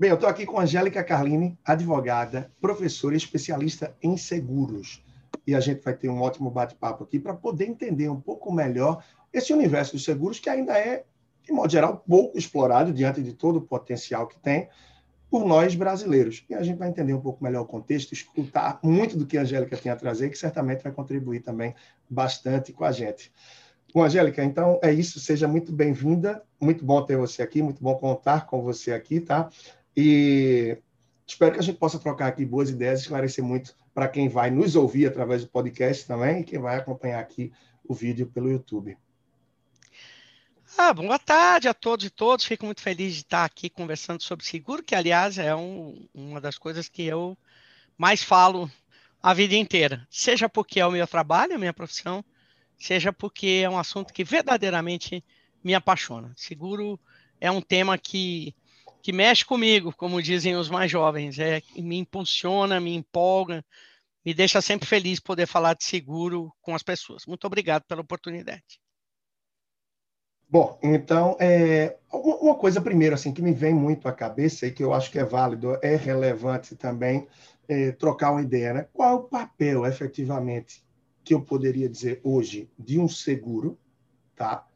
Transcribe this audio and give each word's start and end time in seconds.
Bem, 0.00 0.10
eu 0.10 0.14
estou 0.14 0.30
aqui 0.30 0.46
com 0.46 0.60
Angélica 0.60 1.02
Carline, 1.02 1.58
advogada, 1.64 2.52
professora 2.60 3.14
e 3.14 3.16
especialista 3.16 3.96
em 4.00 4.16
seguros. 4.16 5.04
E 5.44 5.56
a 5.56 5.60
gente 5.60 5.82
vai 5.82 5.92
ter 5.92 6.08
um 6.08 6.20
ótimo 6.20 6.48
bate-papo 6.52 7.02
aqui 7.02 7.18
para 7.18 7.34
poder 7.34 7.64
entender 7.66 8.08
um 8.08 8.20
pouco 8.20 8.52
melhor 8.52 9.02
esse 9.32 9.52
universo 9.52 9.94
dos 9.94 10.04
seguros, 10.04 10.38
que 10.38 10.48
ainda 10.48 10.78
é, 10.78 11.04
de 11.42 11.50
modo 11.50 11.72
geral, 11.72 12.04
pouco 12.06 12.38
explorado 12.38 12.92
diante 12.92 13.20
de 13.20 13.32
todo 13.32 13.56
o 13.56 13.60
potencial 13.60 14.28
que 14.28 14.38
tem 14.38 14.68
por 15.28 15.44
nós 15.44 15.74
brasileiros. 15.74 16.44
E 16.48 16.54
a 16.54 16.62
gente 16.62 16.78
vai 16.78 16.90
entender 16.90 17.12
um 17.12 17.20
pouco 17.20 17.42
melhor 17.42 17.62
o 17.62 17.66
contexto, 17.66 18.12
escutar 18.12 18.78
muito 18.84 19.16
do 19.16 19.26
que 19.26 19.36
a 19.36 19.40
Angélica 19.40 19.76
tem 19.76 19.90
a 19.90 19.96
trazer, 19.96 20.30
que 20.30 20.38
certamente 20.38 20.84
vai 20.84 20.92
contribuir 20.92 21.40
também 21.40 21.74
bastante 22.08 22.72
com 22.72 22.84
a 22.84 22.92
gente. 22.92 23.32
Bom, 23.92 24.04
Angélica, 24.04 24.44
então 24.44 24.78
é 24.82 24.92
isso. 24.92 25.18
Seja 25.18 25.48
muito 25.48 25.72
bem-vinda. 25.72 26.42
Muito 26.60 26.84
bom 26.84 27.02
ter 27.02 27.16
você 27.16 27.42
aqui, 27.42 27.62
muito 27.62 27.82
bom 27.82 27.94
contar 27.94 28.46
com 28.46 28.62
você 28.62 28.92
aqui, 28.92 29.18
tá? 29.18 29.48
E 30.00 30.78
espero 31.26 31.54
que 31.54 31.58
a 31.58 31.62
gente 31.62 31.76
possa 31.76 31.98
trocar 31.98 32.28
aqui 32.28 32.44
boas 32.44 32.70
ideias, 32.70 33.00
esclarecer 33.00 33.42
muito 33.42 33.74
para 33.92 34.06
quem 34.06 34.28
vai 34.28 34.48
nos 34.48 34.76
ouvir 34.76 35.06
através 35.06 35.42
do 35.42 35.48
podcast 35.48 36.06
também 36.06 36.40
e 36.40 36.44
quem 36.44 36.60
vai 36.60 36.76
acompanhar 36.76 37.18
aqui 37.18 37.52
o 37.82 37.92
vídeo 37.92 38.28
pelo 38.28 38.48
YouTube. 38.48 38.96
Ah, 40.76 40.94
boa 40.94 41.18
tarde 41.18 41.66
a 41.66 41.74
todos 41.74 42.06
e 42.06 42.10
todos. 42.10 42.44
Fico 42.44 42.64
muito 42.64 42.80
feliz 42.80 43.14
de 43.14 43.22
estar 43.22 43.44
aqui 43.44 43.68
conversando 43.68 44.22
sobre 44.22 44.46
seguro, 44.46 44.84
que, 44.84 44.94
aliás, 44.94 45.36
é 45.36 45.52
um, 45.52 46.06
uma 46.14 46.40
das 46.40 46.56
coisas 46.56 46.88
que 46.88 47.02
eu 47.02 47.36
mais 47.96 48.22
falo 48.22 48.70
a 49.20 49.34
vida 49.34 49.56
inteira. 49.56 50.06
Seja 50.08 50.48
porque 50.48 50.78
é 50.78 50.86
o 50.86 50.92
meu 50.92 51.08
trabalho, 51.08 51.56
a 51.56 51.58
minha 51.58 51.74
profissão, 51.74 52.24
seja 52.78 53.12
porque 53.12 53.62
é 53.64 53.68
um 53.68 53.76
assunto 53.76 54.14
que 54.14 54.22
verdadeiramente 54.22 55.24
me 55.64 55.74
apaixona. 55.74 56.32
Seguro 56.36 57.00
é 57.40 57.50
um 57.50 57.60
tema 57.60 57.98
que, 57.98 58.54
que 59.02 59.12
mexe 59.12 59.44
comigo, 59.44 59.94
como 59.96 60.22
dizem 60.22 60.56
os 60.56 60.68
mais 60.68 60.90
jovens, 60.90 61.38
é, 61.38 61.62
me 61.76 61.98
impulsiona, 61.98 62.80
me 62.80 62.94
empolga, 62.94 63.64
me 64.24 64.34
deixa 64.34 64.60
sempre 64.60 64.86
feliz 64.86 65.20
poder 65.20 65.46
falar 65.46 65.74
de 65.74 65.84
seguro 65.84 66.52
com 66.60 66.74
as 66.74 66.82
pessoas. 66.82 67.24
Muito 67.26 67.46
obrigado 67.46 67.84
pela 67.84 68.02
oportunidade. 68.02 68.80
Bom, 70.50 70.78
então, 70.82 71.36
é, 71.38 71.98
uma 72.10 72.54
coisa 72.54 72.80
primeiro 72.80 73.14
assim 73.14 73.32
que 73.32 73.42
me 73.42 73.52
vem 73.52 73.74
muito 73.74 74.08
à 74.08 74.12
cabeça 74.12 74.66
e 74.66 74.72
que 74.72 74.82
eu 74.82 74.94
acho 74.94 75.10
que 75.10 75.18
é 75.18 75.24
válido, 75.24 75.78
é 75.82 75.94
relevante 75.94 76.74
também 76.74 77.28
é, 77.68 77.92
trocar 77.92 78.32
uma 78.32 78.40
ideia, 78.40 78.72
né? 78.72 78.88
Qual 78.92 79.10
é 79.10 79.14
o 79.14 79.24
papel, 79.24 79.84
efetivamente, 79.84 80.82
que 81.22 81.34
eu 81.34 81.42
poderia 81.42 81.86
dizer 81.86 82.18
hoje 82.24 82.70
de 82.78 82.98
um 82.98 83.06
seguro, 83.06 83.78
tá? 84.34 84.66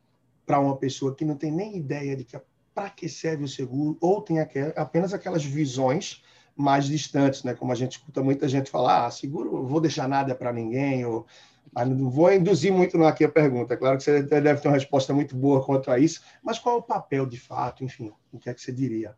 Para 0.44 0.60
uma 0.60 0.76
pessoa 0.76 1.14
que 1.14 1.24
não 1.24 1.36
tem 1.36 1.50
nem 1.50 1.74
ideia 1.74 2.14
de 2.14 2.24
que 2.24 2.36
para 2.74 2.90
que 2.90 3.08
serve 3.08 3.44
o 3.44 3.48
seguro 3.48 3.96
ou 4.00 4.20
tem 4.22 4.38
apenas 4.40 5.12
aquelas 5.12 5.44
visões 5.44 6.22
mais 6.56 6.86
distantes, 6.86 7.42
né? 7.44 7.54
Como 7.54 7.72
a 7.72 7.74
gente 7.74 7.92
escuta 7.92 8.22
muita 8.22 8.48
gente 8.48 8.70
falar, 8.70 9.06
ah, 9.06 9.10
seguro, 9.10 9.66
vou 9.66 9.80
deixar 9.80 10.08
nada 10.08 10.34
para 10.34 10.52
ninguém 10.52 11.04
ou 11.04 11.26
ah, 11.74 11.84
não 11.84 12.10
vou 12.10 12.32
induzir 12.32 12.72
muito 12.72 13.02
aqui 13.04 13.24
a 13.24 13.28
pergunta. 13.28 13.76
Claro 13.76 13.96
que 13.96 14.04
você 14.04 14.22
deve 14.22 14.60
ter 14.60 14.68
uma 14.68 14.74
resposta 14.74 15.14
muito 15.14 15.34
boa 15.34 15.64
quanto 15.64 15.90
a 15.90 15.98
isso, 15.98 16.22
mas 16.42 16.58
qual 16.58 16.76
é 16.76 16.78
o 16.78 16.82
papel 16.82 17.26
de 17.26 17.38
fato, 17.38 17.84
enfim, 17.84 18.12
o 18.30 18.38
que 18.38 18.50
é 18.50 18.54
que 18.54 18.60
você 18.60 18.72
diria? 18.72 19.16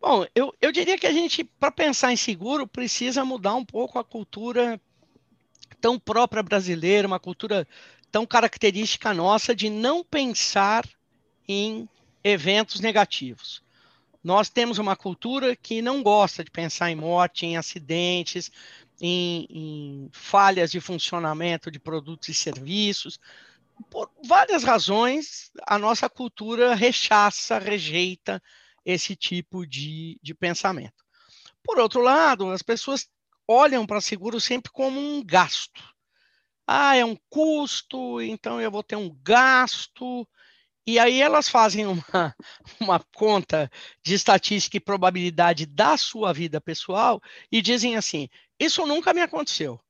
Bom, 0.00 0.26
eu, 0.34 0.52
eu 0.60 0.72
diria 0.72 0.98
que 0.98 1.06
a 1.06 1.12
gente, 1.12 1.44
para 1.44 1.70
pensar 1.70 2.12
em 2.12 2.16
seguro, 2.16 2.66
precisa 2.66 3.24
mudar 3.24 3.54
um 3.54 3.64
pouco 3.64 3.98
a 3.98 4.04
cultura 4.04 4.80
tão 5.80 5.98
própria 5.98 6.42
brasileira, 6.42 7.06
uma 7.06 7.20
cultura 7.20 7.66
tão 8.10 8.26
característica 8.26 9.14
nossa 9.14 9.54
de 9.54 9.70
não 9.70 10.04
pensar 10.04 10.84
em 11.46 11.88
eventos 12.22 12.80
negativos. 12.80 13.62
Nós 14.22 14.48
temos 14.48 14.78
uma 14.78 14.94
cultura 14.94 15.56
que 15.56 15.82
não 15.82 16.02
gosta 16.02 16.44
de 16.44 16.50
pensar 16.50 16.90
em 16.90 16.94
morte, 16.94 17.44
em 17.44 17.56
acidentes, 17.56 18.52
em, 19.00 19.46
em 19.50 20.10
falhas 20.12 20.70
de 20.70 20.80
funcionamento 20.80 21.70
de 21.70 21.80
produtos 21.80 22.28
e 22.28 22.34
serviços. 22.34 23.18
Por 23.90 24.08
várias 24.24 24.62
razões, 24.62 25.50
a 25.66 25.76
nossa 25.76 26.08
cultura 26.08 26.74
rechaça, 26.74 27.58
rejeita 27.58 28.40
esse 28.84 29.16
tipo 29.16 29.66
de, 29.66 30.18
de 30.22 30.34
pensamento. 30.34 31.04
Por 31.64 31.78
outro 31.78 32.00
lado, 32.00 32.50
as 32.50 32.62
pessoas 32.62 33.08
olham 33.46 33.86
para 33.86 34.00
seguro 34.00 34.40
sempre 34.40 34.70
como 34.70 35.00
um 35.00 35.24
gasto. 35.24 35.82
Ah, 36.66 36.96
é 36.96 37.04
um 37.04 37.16
custo, 37.28 38.20
então 38.20 38.60
eu 38.60 38.70
vou 38.70 38.82
ter 38.82 38.96
um 38.96 39.10
gasto. 39.22 40.26
E 40.86 40.98
aí 40.98 41.20
elas 41.20 41.48
fazem 41.48 41.86
uma, 41.86 42.04
uma 42.80 43.00
conta 43.14 43.70
de 44.04 44.14
estatística 44.14 44.76
e 44.76 44.80
probabilidade 44.80 45.66
da 45.66 45.96
sua 45.96 46.32
vida 46.32 46.60
pessoal 46.60 47.20
e 47.50 47.62
dizem 47.62 47.96
assim: 47.96 48.28
isso 48.58 48.86
nunca 48.86 49.14
me 49.14 49.20
aconteceu. 49.20 49.80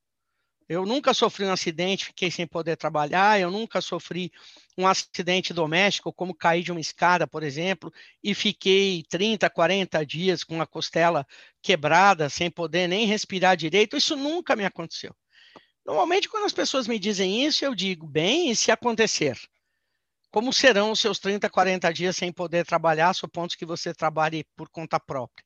Eu 0.69 0.87
nunca 0.87 1.13
sofri 1.13 1.45
um 1.45 1.53
acidente, 1.53 2.07
fiquei 2.07 2.31
sem 2.31 2.47
poder 2.47 2.77
trabalhar, 2.77 3.39
eu 3.39 3.51
nunca 3.51 3.81
sofri 3.81 4.33
um 4.79 4.87
acidente 4.87 5.53
doméstico, 5.53 6.13
como 6.13 6.35
cair 6.35 6.63
de 6.63 6.73
uma 6.73 6.81
escada, 6.81 7.27
por 7.27 7.43
exemplo, 7.43 7.93
e 8.23 8.35
fiquei 8.35 9.03
30, 9.09 9.51
40 9.51 10.05
dias 10.07 10.45
com 10.45 10.63
a 10.63 10.67
costela 10.67 11.27
quebrada, 11.61 12.31
sem 12.31 12.51
poder 12.51 12.89
nem 12.89 13.07
respirar 13.07 13.57
direito. 13.57 13.97
Isso 13.97 14.17
nunca 14.17 14.57
me 14.57 14.65
aconteceu. 14.65 15.15
Normalmente, 15.85 16.29
quando 16.29 16.45
as 16.47 16.53
pessoas 16.53 16.89
me 16.89 16.99
dizem 16.99 17.45
isso, 17.45 17.65
eu 17.65 17.75
digo, 17.75 18.07
bem, 18.07 18.51
e 18.51 18.57
se 18.57 18.71
acontecer? 18.71 19.39
Como 20.33 20.51
serão 20.51 20.91
os 20.91 20.99
seus 20.99 21.19
30, 21.19 21.51
40 21.51 21.93
dias 21.93 22.17
sem 22.17 22.33
poder 22.33 22.65
trabalhar, 22.65 23.13
supondo 23.13 23.55
que 23.55 23.67
você 23.67 23.93
trabalhe 23.93 24.45
por 24.57 24.69
conta 24.71 24.99
própria? 24.99 25.45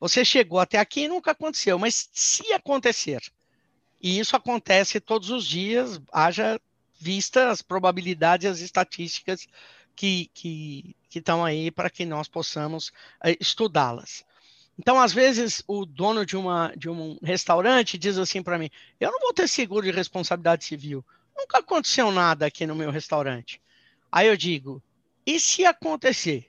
Você 0.00 0.24
chegou 0.24 0.58
até 0.58 0.76
aqui 0.76 1.02
e 1.02 1.08
nunca 1.08 1.30
aconteceu, 1.30 1.78
mas 1.78 2.10
se 2.12 2.52
acontecer, 2.52 3.22
e 4.02 4.18
isso 4.18 4.34
acontece 4.34 5.00
todos 5.00 5.30
os 5.30 5.46
dias, 5.46 6.00
haja 6.12 6.60
vista 7.00 7.48
as 7.48 7.62
probabilidades 7.62 8.50
as 8.50 8.60
estatísticas 8.60 9.46
que, 9.94 10.28
estão 11.14 11.44
aí 11.44 11.70
para 11.70 11.88
que 11.88 12.04
nós 12.04 12.26
possamos 12.26 12.88
uh, 12.88 13.36
estudá-las. 13.38 14.24
Então, 14.76 15.00
às 15.00 15.12
vezes, 15.12 15.62
o 15.68 15.86
dono 15.86 16.26
de, 16.26 16.36
uma, 16.36 16.72
de 16.76 16.90
um 16.90 17.16
restaurante 17.22 17.96
diz 17.96 18.18
assim 18.18 18.42
para 18.42 18.58
mim: 18.58 18.68
Eu 18.98 19.12
não 19.12 19.20
vou 19.20 19.32
ter 19.32 19.48
seguro 19.48 19.86
de 19.86 19.92
responsabilidade 19.92 20.64
civil. 20.64 21.04
Nunca 21.36 21.58
aconteceu 21.58 22.10
nada 22.10 22.46
aqui 22.46 22.66
no 22.66 22.74
meu 22.74 22.90
restaurante. 22.90 23.62
Aí 24.14 24.28
eu 24.28 24.36
digo: 24.36 24.80
E 25.26 25.40
se 25.40 25.66
acontecer 25.66 26.48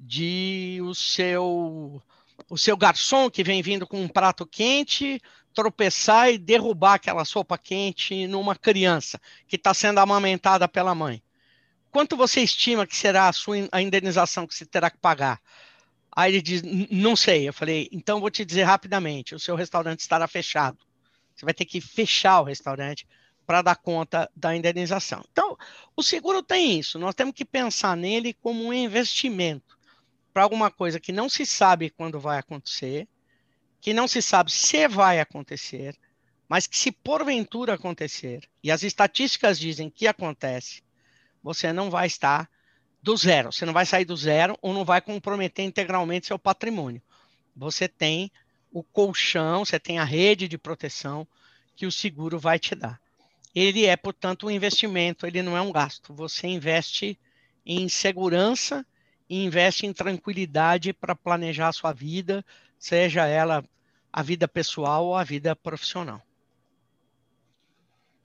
de 0.00 0.78
o 0.82 0.94
seu 0.94 2.02
o 2.48 2.56
seu 2.56 2.76
garçom 2.78 3.30
que 3.30 3.44
vem 3.44 3.60
vindo 3.60 3.86
com 3.86 4.00
um 4.00 4.08
prato 4.08 4.46
quente 4.46 5.20
tropeçar 5.52 6.32
e 6.32 6.38
derrubar 6.38 6.94
aquela 6.94 7.24
sopa 7.26 7.58
quente 7.58 8.26
numa 8.26 8.56
criança 8.56 9.20
que 9.46 9.56
está 9.56 9.74
sendo 9.74 10.00
amamentada 10.00 10.66
pela 10.66 10.94
mãe. 10.94 11.22
Quanto 11.90 12.16
você 12.16 12.40
estima 12.40 12.86
que 12.86 12.96
será 12.96 13.28
a 13.28 13.32
sua 13.34 13.68
a 13.70 13.82
indenização 13.82 14.46
que 14.46 14.54
você 14.54 14.64
terá 14.64 14.90
que 14.90 14.98
pagar? 14.98 15.42
Aí 16.10 16.32
ele 16.32 16.40
diz, 16.40 16.62
não 16.90 17.14
sei. 17.14 17.46
Eu 17.46 17.52
falei, 17.52 17.86
então 17.92 18.18
vou 18.18 18.30
te 18.30 18.46
dizer 18.46 18.62
rapidamente, 18.62 19.34
o 19.34 19.38
seu 19.38 19.54
restaurante 19.54 20.00
estará 20.00 20.26
fechado. 20.26 20.78
Você 21.34 21.44
vai 21.44 21.52
ter 21.52 21.66
que 21.66 21.82
fechar 21.82 22.40
o 22.40 22.44
restaurante 22.44 23.06
para 23.46 23.62
dar 23.62 23.76
conta 23.76 24.30
da 24.34 24.56
indenização. 24.56 25.24
Então, 25.30 25.56
o 25.96 26.02
seguro 26.02 26.42
tem 26.42 26.78
isso. 26.78 26.98
Nós 26.98 27.14
temos 27.14 27.34
que 27.34 27.44
pensar 27.44 27.96
nele 27.96 28.32
como 28.34 28.64
um 28.64 28.72
investimento 28.72 29.78
para 30.32 30.42
alguma 30.42 30.70
coisa 30.70 30.98
que 30.98 31.12
não 31.12 31.28
se 31.28 31.46
sabe 31.46 31.90
quando 31.90 32.18
vai 32.18 32.38
acontecer, 32.38 33.06
que 33.80 33.94
não 33.94 34.08
se 34.08 34.20
sabe 34.20 34.50
se 34.50 34.88
vai 34.88 35.20
acontecer, 35.20 35.96
mas 36.48 36.66
que 36.66 36.76
se 36.76 36.90
porventura 36.90 37.74
acontecer, 37.74 38.42
e 38.62 38.70
as 38.70 38.82
estatísticas 38.82 39.58
dizem 39.58 39.88
que 39.88 40.06
acontece, 40.06 40.82
você 41.42 41.72
não 41.72 41.90
vai 41.90 42.06
estar 42.06 42.48
do 43.02 43.16
zero, 43.16 43.52
você 43.52 43.66
não 43.66 43.72
vai 43.72 43.84
sair 43.84 44.04
do 44.04 44.16
zero 44.16 44.58
ou 44.62 44.72
não 44.72 44.84
vai 44.84 45.00
comprometer 45.00 45.64
integralmente 45.64 46.26
seu 46.26 46.38
patrimônio. 46.38 47.02
Você 47.54 47.86
tem 47.86 48.32
o 48.72 48.82
colchão, 48.82 49.64
você 49.64 49.78
tem 49.78 49.98
a 49.98 50.04
rede 50.04 50.48
de 50.48 50.58
proteção 50.58 51.28
que 51.76 51.86
o 51.86 51.92
seguro 51.92 52.38
vai 52.38 52.58
te 52.58 52.74
dar. 52.74 53.00
Ele 53.54 53.86
é, 53.86 53.96
portanto, 53.96 54.46
um 54.46 54.50
investimento, 54.50 55.26
ele 55.26 55.42
não 55.42 55.56
é 55.56 55.60
um 55.60 55.70
gasto. 55.70 56.12
Você 56.12 56.46
investe 56.48 57.18
em 57.64 57.88
segurança 57.88 58.84
e 59.28 59.44
investe 59.44 59.86
em 59.86 59.92
tranquilidade 59.92 60.92
para 60.92 61.14
planejar 61.14 61.68
a 61.68 61.72
sua 61.72 61.92
vida, 61.92 62.44
seja 62.78 63.26
ela 63.26 63.64
a 64.12 64.22
vida 64.22 64.46
pessoal 64.46 65.06
ou 65.06 65.16
a 65.16 65.24
vida 65.24 65.54
profissional. 65.56 66.20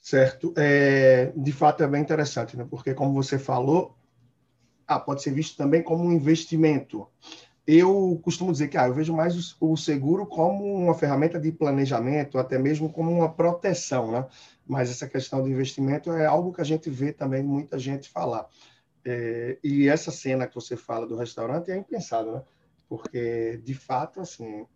Certo. 0.01 0.53
É, 0.57 1.31
de 1.35 1.51
fato, 1.51 1.83
é 1.83 1.87
bem 1.87 2.01
interessante, 2.01 2.57
né? 2.57 2.65
porque, 2.69 2.93
como 2.93 3.13
você 3.13 3.37
falou, 3.37 3.95
ah, 4.87 4.99
pode 4.99 5.21
ser 5.21 5.31
visto 5.31 5.55
também 5.55 5.83
como 5.83 6.03
um 6.03 6.11
investimento. 6.11 7.07
Eu 7.65 8.19
costumo 8.23 8.51
dizer 8.51 8.69
que 8.69 8.77
ah, 8.77 8.87
eu 8.87 8.93
vejo 8.93 9.13
mais 9.15 9.55
o, 9.59 9.73
o 9.73 9.77
seguro 9.77 10.25
como 10.25 10.73
uma 10.73 10.95
ferramenta 10.95 11.39
de 11.39 11.51
planejamento, 11.51 12.39
até 12.39 12.57
mesmo 12.57 12.91
como 12.91 13.11
uma 13.11 13.29
proteção, 13.29 14.11
né? 14.11 14.25
Mas 14.69 14.91
essa 14.91 15.07
questão 15.07 15.41
do 15.41 15.49
investimento 15.49 16.11
é 16.11 16.27
algo 16.27 16.53
que 16.53 16.61
a 16.61 16.63
gente 16.63 16.91
vê 16.91 17.11
também 17.11 17.41
muita 17.41 17.79
gente 17.79 18.07
falar. 18.07 18.47
É, 19.03 19.57
e 19.63 19.87
essa 19.87 20.11
cena 20.11 20.45
que 20.45 20.53
você 20.53 20.77
fala 20.77 21.07
do 21.07 21.15
restaurante 21.15 21.71
é 21.71 21.75
impensável, 21.75 22.33
né? 22.33 22.43
porque 22.87 23.59
de 23.63 23.73
fato, 23.73 24.21
assim, 24.21 24.67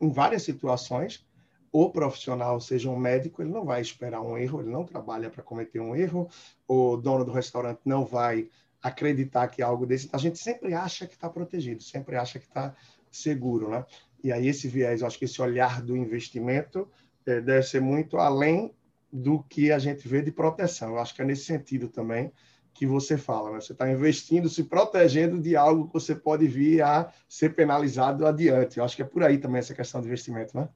em 0.00 0.08
várias 0.08 0.44
situações, 0.44 1.26
o 1.72 1.90
profissional, 1.90 2.60
seja 2.60 2.88
um 2.88 2.96
médico, 2.96 3.42
ele 3.42 3.50
não 3.50 3.64
vai 3.64 3.80
esperar 3.80 4.20
um 4.20 4.38
erro, 4.38 4.60
ele 4.60 4.70
não 4.70 4.84
trabalha 4.84 5.28
para 5.28 5.42
cometer 5.42 5.80
um 5.80 5.96
erro, 5.96 6.28
o 6.68 6.96
dono 6.96 7.24
do 7.24 7.32
restaurante 7.32 7.80
não 7.84 8.04
vai 8.04 8.48
acreditar 8.80 9.48
que 9.48 9.62
algo 9.62 9.84
desse. 9.84 10.08
A 10.12 10.18
gente 10.18 10.38
sempre 10.38 10.74
acha 10.74 11.08
que 11.08 11.14
está 11.14 11.28
protegido, 11.28 11.82
sempre 11.82 12.14
acha 12.14 12.38
que 12.38 12.46
está 12.46 12.72
seguro, 13.10 13.68
né? 13.68 13.84
E 14.22 14.30
aí 14.30 14.46
esse 14.46 14.68
viés, 14.68 15.00
eu 15.00 15.08
acho 15.08 15.18
que 15.18 15.24
esse 15.24 15.42
olhar 15.42 15.82
do 15.82 15.96
investimento 15.96 16.88
é, 17.26 17.40
deve 17.40 17.66
ser 17.66 17.80
muito 17.80 18.16
além 18.18 18.72
do 19.16 19.44
que 19.44 19.70
a 19.70 19.78
gente 19.78 20.08
vê 20.08 20.20
de 20.20 20.32
proteção. 20.32 20.90
Eu 20.90 20.98
acho 20.98 21.14
que 21.14 21.22
é 21.22 21.24
nesse 21.24 21.44
sentido 21.44 21.88
também 21.88 22.32
que 22.74 22.84
você 22.84 23.16
fala, 23.16 23.52
né? 23.52 23.60
Você 23.60 23.72
está 23.72 23.88
investindo, 23.88 24.48
se 24.48 24.64
protegendo 24.64 25.40
de 25.40 25.54
algo 25.54 25.86
que 25.86 25.92
você 25.92 26.16
pode 26.16 26.48
vir 26.48 26.82
a 26.82 27.08
ser 27.28 27.54
penalizado 27.54 28.26
adiante. 28.26 28.78
Eu 28.78 28.84
acho 28.84 28.96
que 28.96 29.02
é 29.02 29.04
por 29.04 29.22
aí 29.22 29.38
também 29.38 29.60
essa 29.60 29.72
questão 29.72 30.00
de 30.00 30.08
investimento, 30.08 30.56
né? 30.56 30.68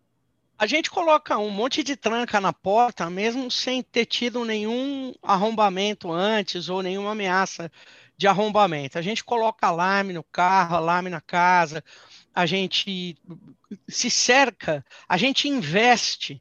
A 0.57 0.67
gente 0.67 0.89
coloca 0.89 1.37
um 1.37 1.51
monte 1.51 1.83
de 1.83 1.97
tranca 1.97 2.41
na 2.41 2.53
porta, 2.53 3.11
mesmo 3.11 3.51
sem 3.51 3.83
ter 3.83 4.07
tido 4.07 4.45
nenhum 4.45 5.13
arrombamento 5.21 6.13
antes 6.13 6.69
ou 6.69 6.81
nenhuma 6.81 7.13
ameaça 7.13 7.71
de 8.17 8.29
arrombamento. 8.29 8.99
A 8.99 9.03
gente 9.03 9.25
coloca 9.25 9.67
alarme 9.67 10.13
no 10.13 10.23
carro, 10.23 10.77
alarme 10.77 11.11
na 11.11 11.21
casa, 11.21 11.83
a 12.33 12.47
gente 12.47 13.17
se 13.89 14.11
cerca, 14.11 14.85
a 15.09 15.17
gente 15.17 15.49
investe 15.49 16.41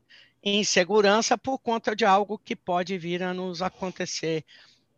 em 0.49 0.63
segurança 0.63 1.37
por 1.37 1.59
conta 1.59 1.93
de 1.93 2.05
algo 2.05 2.39
que 2.39 2.55
pode 2.55 2.97
vir 2.97 3.21
a 3.21 3.33
nos 3.33 3.61
acontecer 3.61 4.45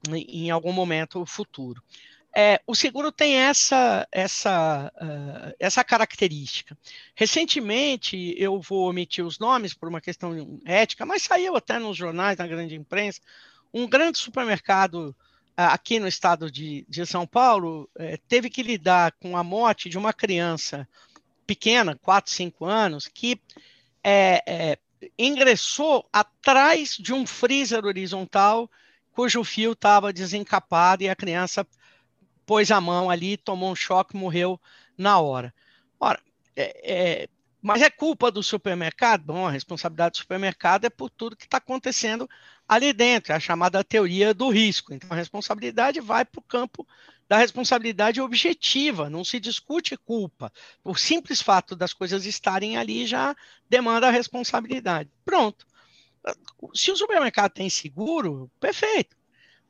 em 0.07 0.51
algum 0.51 0.71
momento 0.71 1.25
futuro. 1.25 1.81
É, 2.35 2.61
o 2.67 2.75
seguro 2.75 3.11
tem 3.11 3.35
essa, 3.35 4.07
essa, 4.11 4.93
uh, 4.95 5.55
essa 5.59 5.83
característica. 5.83 6.77
Recentemente, 7.15 8.35
eu 8.37 8.61
vou 8.61 8.87
omitir 8.87 9.25
os 9.25 9.39
nomes 9.39 9.73
por 9.73 9.89
uma 9.89 9.99
questão 9.99 10.59
ética, 10.63 11.03
mas 11.03 11.23
saiu 11.23 11.55
até 11.55 11.79
nos 11.79 11.97
jornais, 11.97 12.37
na 12.37 12.45
grande 12.45 12.75
imprensa, 12.75 13.19
um 13.73 13.87
grande 13.87 14.19
supermercado 14.19 15.15
uh, 15.57 15.73
aqui 15.73 15.99
no 15.99 16.07
estado 16.07 16.51
de, 16.51 16.85
de 16.87 17.03
São 17.07 17.25
Paulo 17.25 17.89
uh, 17.95 18.17
teve 18.27 18.51
que 18.51 18.61
lidar 18.61 19.13
com 19.13 19.35
a 19.35 19.43
morte 19.43 19.89
de 19.89 19.97
uma 19.97 20.13
criança 20.13 20.87
pequena, 21.47 21.97
4, 22.03 22.31
5 22.31 22.63
anos, 22.63 23.07
que 23.07 23.41
é, 24.03 24.43
é, 24.45 24.77
ingressou 25.17 26.07
atrás 26.11 26.97
de 26.97 27.13
um 27.13 27.25
freezer 27.25 27.85
horizontal 27.85 28.69
cujo 29.11 29.43
fio 29.43 29.73
estava 29.73 30.13
desencapado 30.13 31.03
e 31.03 31.09
a 31.09 31.15
criança 31.15 31.67
pôs 32.45 32.71
a 32.71 32.81
mão 32.81 33.09
ali, 33.09 33.37
tomou 33.37 33.71
um 33.71 33.75
choque, 33.75 34.15
morreu 34.15 34.59
na 34.97 35.19
hora. 35.19 35.53
Ora, 35.99 36.19
é, 36.55 36.91
é, 37.23 37.29
mas 37.61 37.81
é 37.81 37.89
culpa 37.89 38.31
do 38.31 38.41
supermercado? 38.41 39.23
Bom, 39.23 39.45
a 39.45 39.51
responsabilidade 39.51 40.13
do 40.13 40.17
supermercado 40.17 40.85
é 40.85 40.89
por 40.89 41.09
tudo 41.09 41.35
que 41.35 41.43
está 41.43 41.57
acontecendo 41.57 42.29
ali 42.67 42.93
dentro, 42.93 43.33
é 43.33 43.35
a 43.35 43.39
chamada 43.39 43.83
teoria 43.83 44.33
do 44.33 44.49
risco. 44.49 44.93
Então, 44.93 45.09
a 45.11 45.15
responsabilidade 45.15 45.99
vai 45.99 46.23
para 46.23 46.39
o 46.39 46.43
campo 46.43 46.87
da 47.29 47.37
responsabilidade 47.37 48.19
objetiva, 48.19 49.07
não 49.07 49.23
se 49.23 49.39
discute 49.39 49.95
culpa. 49.95 50.51
O 50.83 50.95
simples 50.95 51.39
fato 51.39 51.75
das 51.75 51.93
coisas 51.93 52.25
estarem 52.25 52.75
ali 52.75 53.05
já 53.05 53.35
demanda 53.69 54.07
a 54.07 54.11
responsabilidade. 54.11 55.11
Pronto. 55.23 55.67
Se 56.73 56.91
o 56.91 56.97
supermercado 56.97 57.51
tem 57.51 57.69
seguro, 57.69 58.51
perfeito. 58.59 59.15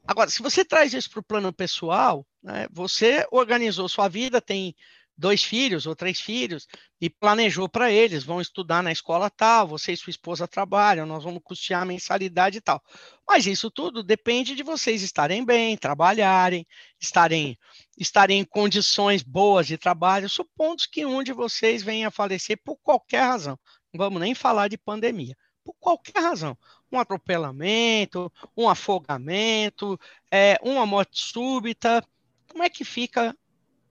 Agora, 0.08 0.30
se 0.30 0.42
você 0.42 0.64
traz 0.64 0.94
isso 0.94 1.12
para 1.12 1.20
o 1.20 1.24
plano 1.24 1.52
pessoal, 1.52 2.26
né, 2.42 2.66
você 2.72 3.28
organizou 3.30 3.90
sua 3.90 4.08
vida, 4.08 4.40
tem 4.40 4.74
dois 5.20 5.44
filhos 5.44 5.86
ou 5.86 5.96
três 5.96 6.20
filhos 6.22 6.66
e 7.00 7.10
planejou 7.10 7.68
para 7.68 7.92
eles, 7.92 8.24
vão 8.24 8.40
estudar 8.40 8.82
na 8.82 8.92
escola 8.92 9.30
tal, 9.30 9.68
você 9.68 9.92
e 9.92 9.98
sua 9.98 10.12
esposa 10.12 10.48
trabalham, 10.48 11.06
nós 11.06 11.24
vamos 11.24 11.42
custear 11.44 11.82
a 11.82 11.86
mensalidade 11.86 12.58
e 12.58 12.62
tal. 12.62 12.82
Mas 13.28 13.46
isso 13.46 13.70
tudo 13.70 14.02
depende 14.02 14.56
de 14.56 14.64
vocês 14.64 15.04
estarem 15.04 15.44
bem, 15.44 15.76
trabalharem, 15.76 16.66
estarem, 17.00 17.58
estarem 17.98 18.40
em 18.40 18.46
condições 18.46 19.22
boas 19.22 19.68
de 19.68 19.78
trabalho, 19.78 20.30
supondo 20.30 20.84
que 20.90 21.06
um 21.06 21.22
de 21.22 21.34
vocês 21.34 21.84
venha 21.84 22.08
a 22.08 22.12
falecer 22.12 22.58
por 22.64 22.78
qualquer 22.78 23.24
razão. 23.24 23.60
Não 23.94 23.98
vamos 23.98 24.22
nem 24.22 24.34
falar 24.34 24.70
de 24.70 24.78
pandemia 24.78 25.36
por 25.64 25.76
qualquer 25.80 26.20
razão. 26.22 26.58
Um 26.92 26.98
atropelamento, 26.98 28.32
um 28.56 28.68
afogamento, 28.70 30.00
é, 30.32 30.58
uma 30.64 30.86
morte 30.86 31.20
súbita. 31.22 32.04
Como 32.50 32.64
é 32.64 32.70
que 32.70 32.84
fica 32.84 33.36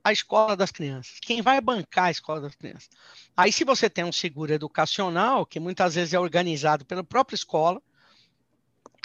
a 0.03 0.13
escola 0.13 0.57
das 0.57 0.71
crianças? 0.71 1.19
Quem 1.21 1.43
vai 1.43 1.61
bancar 1.61 2.07
a 2.07 2.11
escola 2.11 2.41
das 2.41 2.55
crianças? 2.55 2.89
Aí, 3.37 3.53
se 3.53 3.65
você 3.65 3.89
tem 3.89 4.05
um 4.05 4.13
seguro 4.13 4.53
educacional, 4.53 5.45
que 5.45 5.61
muitas 5.61 5.95
vezes 5.95 6.15
é 6.15 6.19
organizado 6.19 6.85
pela 6.85 7.05
própria 7.05 7.37
escola, 7.37 7.83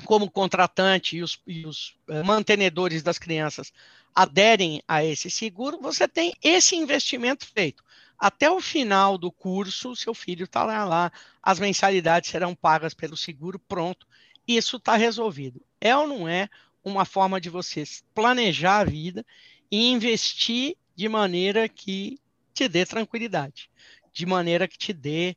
como 0.05 0.29
contratante 0.29 1.17
e 1.17 1.23
os, 1.23 1.39
e 1.47 1.65
os 1.65 1.95
uh, 2.09 2.23
mantenedores 2.25 3.03
das 3.03 3.17
crianças 3.17 3.71
aderem 4.13 4.81
a 4.87 5.03
esse 5.03 5.29
seguro, 5.29 5.79
você 5.81 6.07
tem 6.07 6.33
esse 6.41 6.75
investimento 6.75 7.45
feito 7.45 7.83
até 8.23 8.49
o 8.49 8.61
final 8.61 9.17
do 9.17 9.29
curso, 9.29 9.97
seu 9.97 10.13
filho 10.13 10.45
está 10.45 10.63
lá, 10.63 10.85
lá, 10.85 11.11
as 11.41 11.59
mensalidades 11.59 12.29
serão 12.29 12.55
pagas 12.55 12.93
pelo 12.93 13.17
seguro, 13.17 13.59
pronto, 13.59 14.07
isso 14.47 14.77
está 14.77 14.95
resolvido. 14.95 15.61
É 15.81 15.93
ou 15.93 16.07
não 16.07 16.25
é 16.25 16.47
uma 16.85 17.03
forma 17.03 17.41
de 17.41 17.49
você 17.49 17.83
planejar 18.15 18.79
a 18.79 18.83
vida 18.85 19.25
e 19.69 19.91
investir 19.91 20.77
de 20.95 21.09
maneira 21.09 21.67
que 21.67 22.19
te 22.53 22.67
dê 22.67 22.85
tranquilidade, 22.85 23.69
de 24.13 24.25
maneira 24.25 24.67
que 24.67 24.77
te 24.77 24.93
dê 24.93 25.35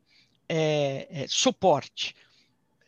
é, 0.49 1.08
é, 1.11 1.26
suporte. 1.29 2.14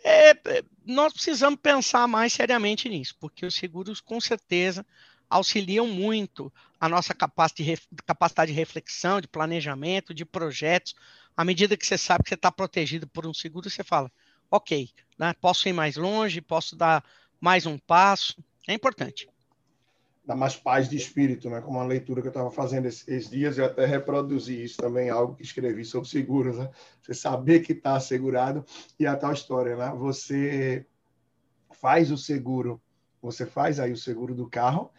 É, 0.04 0.30
é 0.30 0.64
nós 0.84 1.12
precisamos 1.12 1.60
pensar 1.60 2.06
mais 2.06 2.32
seriamente 2.32 2.88
nisso, 2.88 3.14
porque 3.18 3.44
os 3.44 3.54
seguros, 3.54 4.00
com 4.00 4.20
certeza, 4.20 4.86
auxiliam 5.28 5.86
muito 5.86 6.52
a 6.80 6.88
nossa 6.88 7.14
capacidade 7.14 8.52
de 8.52 8.52
reflexão, 8.52 9.20
de 9.20 9.28
planejamento, 9.28 10.14
de 10.14 10.24
projetos. 10.24 10.94
À 11.36 11.44
medida 11.44 11.76
que 11.76 11.86
você 11.86 11.98
sabe 11.98 12.24
que 12.24 12.30
você 12.30 12.36
está 12.36 12.50
protegido 12.50 13.06
por 13.06 13.26
um 13.26 13.34
seguro, 13.34 13.68
você 13.68 13.84
fala, 13.84 14.10
ok, 14.50 14.88
né, 15.18 15.34
posso 15.40 15.68
ir 15.68 15.72
mais 15.72 15.96
longe, 15.96 16.40
posso 16.40 16.74
dar 16.74 17.04
mais 17.40 17.66
um 17.66 17.78
passo. 17.78 18.42
É 18.66 18.72
importante. 18.72 19.28
Dá 20.28 20.36
mais 20.36 20.54
paz 20.54 20.90
de 20.90 20.96
espírito, 20.98 21.48
né? 21.48 21.62
Como 21.62 21.78
uma 21.78 21.86
leitura 21.86 22.20
que 22.20 22.26
eu 22.26 22.30
estava 22.30 22.50
fazendo 22.50 22.84
esses 22.84 23.30
dias, 23.30 23.56
eu 23.56 23.64
até 23.64 23.86
reproduzi 23.86 24.62
isso 24.62 24.76
também, 24.76 25.08
algo 25.08 25.34
que 25.34 25.42
escrevi 25.42 25.86
sobre 25.86 26.06
seguros, 26.06 26.58
né? 26.58 26.68
Você 27.00 27.14
saber 27.14 27.60
que 27.60 27.72
está 27.72 27.96
assegurado 27.96 28.62
e 29.00 29.06
a 29.06 29.16
tal 29.16 29.32
história, 29.32 29.74
né? 29.74 29.90
Você 29.96 30.84
faz 31.70 32.10
o 32.10 32.18
seguro, 32.18 32.78
você 33.22 33.46
faz 33.46 33.80
aí 33.80 33.90
o 33.90 33.96
seguro 33.96 34.34
do 34.34 34.46
carro, 34.50 34.90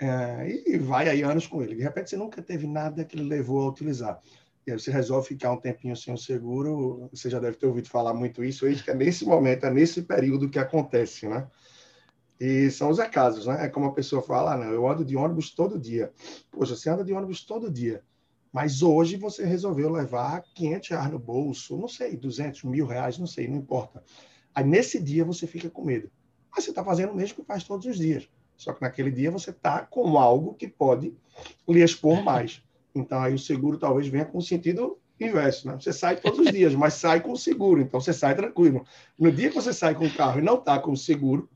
é, 0.00 0.46
e 0.64 0.78
vai 0.78 1.08
aí 1.08 1.22
anos 1.22 1.48
com 1.48 1.60
ele. 1.60 1.74
De 1.74 1.82
repente, 1.82 2.10
você 2.10 2.16
nunca 2.16 2.40
teve 2.40 2.68
nada 2.68 3.04
que 3.04 3.16
levou 3.16 3.62
a 3.62 3.70
utilizar. 3.70 4.20
E 4.64 4.70
aí 4.70 4.78
você 4.78 4.92
resolve 4.92 5.26
ficar 5.26 5.50
um 5.50 5.60
tempinho 5.60 5.96
sem 5.96 6.14
o 6.14 6.16
seguro. 6.16 7.08
Você 7.12 7.28
já 7.28 7.40
deve 7.40 7.56
ter 7.56 7.66
ouvido 7.66 7.88
falar 7.88 8.14
muito 8.14 8.44
isso 8.44 8.64
aí, 8.64 8.80
que 8.80 8.92
é 8.92 8.94
nesse 8.94 9.24
momento, 9.24 9.66
é 9.66 9.70
nesse 9.72 10.02
período 10.02 10.48
que 10.48 10.58
acontece, 10.60 11.26
né? 11.26 11.48
E 12.40 12.70
são 12.70 12.90
os 12.90 13.00
acasos, 13.00 13.46
né? 13.46 13.66
É 13.66 13.68
como 13.68 13.86
a 13.86 13.92
pessoa 13.92 14.22
fala, 14.22 14.54
ah, 14.54 14.56
não, 14.56 14.72
eu 14.72 14.88
ando 14.88 15.04
de 15.04 15.16
ônibus 15.16 15.50
todo 15.50 15.78
dia. 15.78 16.12
Poxa, 16.50 16.76
você 16.76 16.88
anda 16.88 17.04
de 17.04 17.12
ônibus 17.12 17.44
todo 17.44 17.70
dia. 17.70 18.02
Mas 18.52 18.82
hoje 18.82 19.16
você 19.16 19.44
resolveu 19.44 19.90
levar 19.90 20.42
500 20.54 20.88
reais 20.88 21.10
no 21.10 21.18
bolso, 21.18 21.76
não 21.76 21.88
sei, 21.88 22.16
200 22.16 22.64
mil 22.64 22.86
reais, 22.86 23.18
não 23.18 23.26
sei, 23.26 23.48
não 23.48 23.58
importa. 23.58 24.02
Aí 24.54 24.64
nesse 24.64 25.00
dia 25.00 25.24
você 25.24 25.46
fica 25.46 25.68
com 25.68 25.84
medo. 25.84 26.10
Mas 26.50 26.64
você 26.64 26.70
está 26.70 26.82
fazendo 26.82 27.12
o 27.12 27.16
mesmo 27.16 27.36
que 27.36 27.44
faz 27.44 27.64
todos 27.64 27.86
os 27.86 27.96
dias. 27.98 28.28
Só 28.56 28.72
que 28.72 28.82
naquele 28.82 29.10
dia 29.10 29.30
você 29.30 29.50
está 29.50 29.80
com 29.80 30.18
algo 30.18 30.54
que 30.54 30.66
pode 30.66 31.14
lhe 31.68 31.82
expor 31.82 32.22
mais. 32.22 32.62
Então 32.94 33.20
aí 33.20 33.34
o 33.34 33.38
seguro 33.38 33.78
talvez 33.78 34.08
venha 34.08 34.24
com 34.24 34.40
sentido 34.40 34.98
inverso, 35.20 35.66
né? 35.66 35.76
Você 35.78 35.92
sai 35.92 36.16
todos 36.16 36.38
os 36.40 36.50
dias, 36.50 36.74
mas 36.74 36.94
sai 36.94 37.20
com 37.20 37.32
o 37.32 37.36
seguro, 37.36 37.80
então 37.80 38.00
você 38.00 38.12
sai 38.12 38.34
tranquilo. 38.34 38.84
No 39.18 39.30
dia 39.30 39.48
que 39.48 39.54
você 39.54 39.72
sai 39.72 39.94
com 39.94 40.06
o 40.06 40.14
carro 40.14 40.38
e 40.38 40.42
não 40.42 40.54
está 40.54 40.78
com 40.78 40.92
o 40.92 40.96
seguro, 40.96 41.48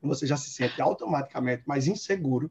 você 0.00 0.26
já 0.26 0.36
se 0.36 0.50
sente 0.50 0.80
automaticamente 0.80 1.62
mais 1.66 1.86
inseguro 1.86 2.50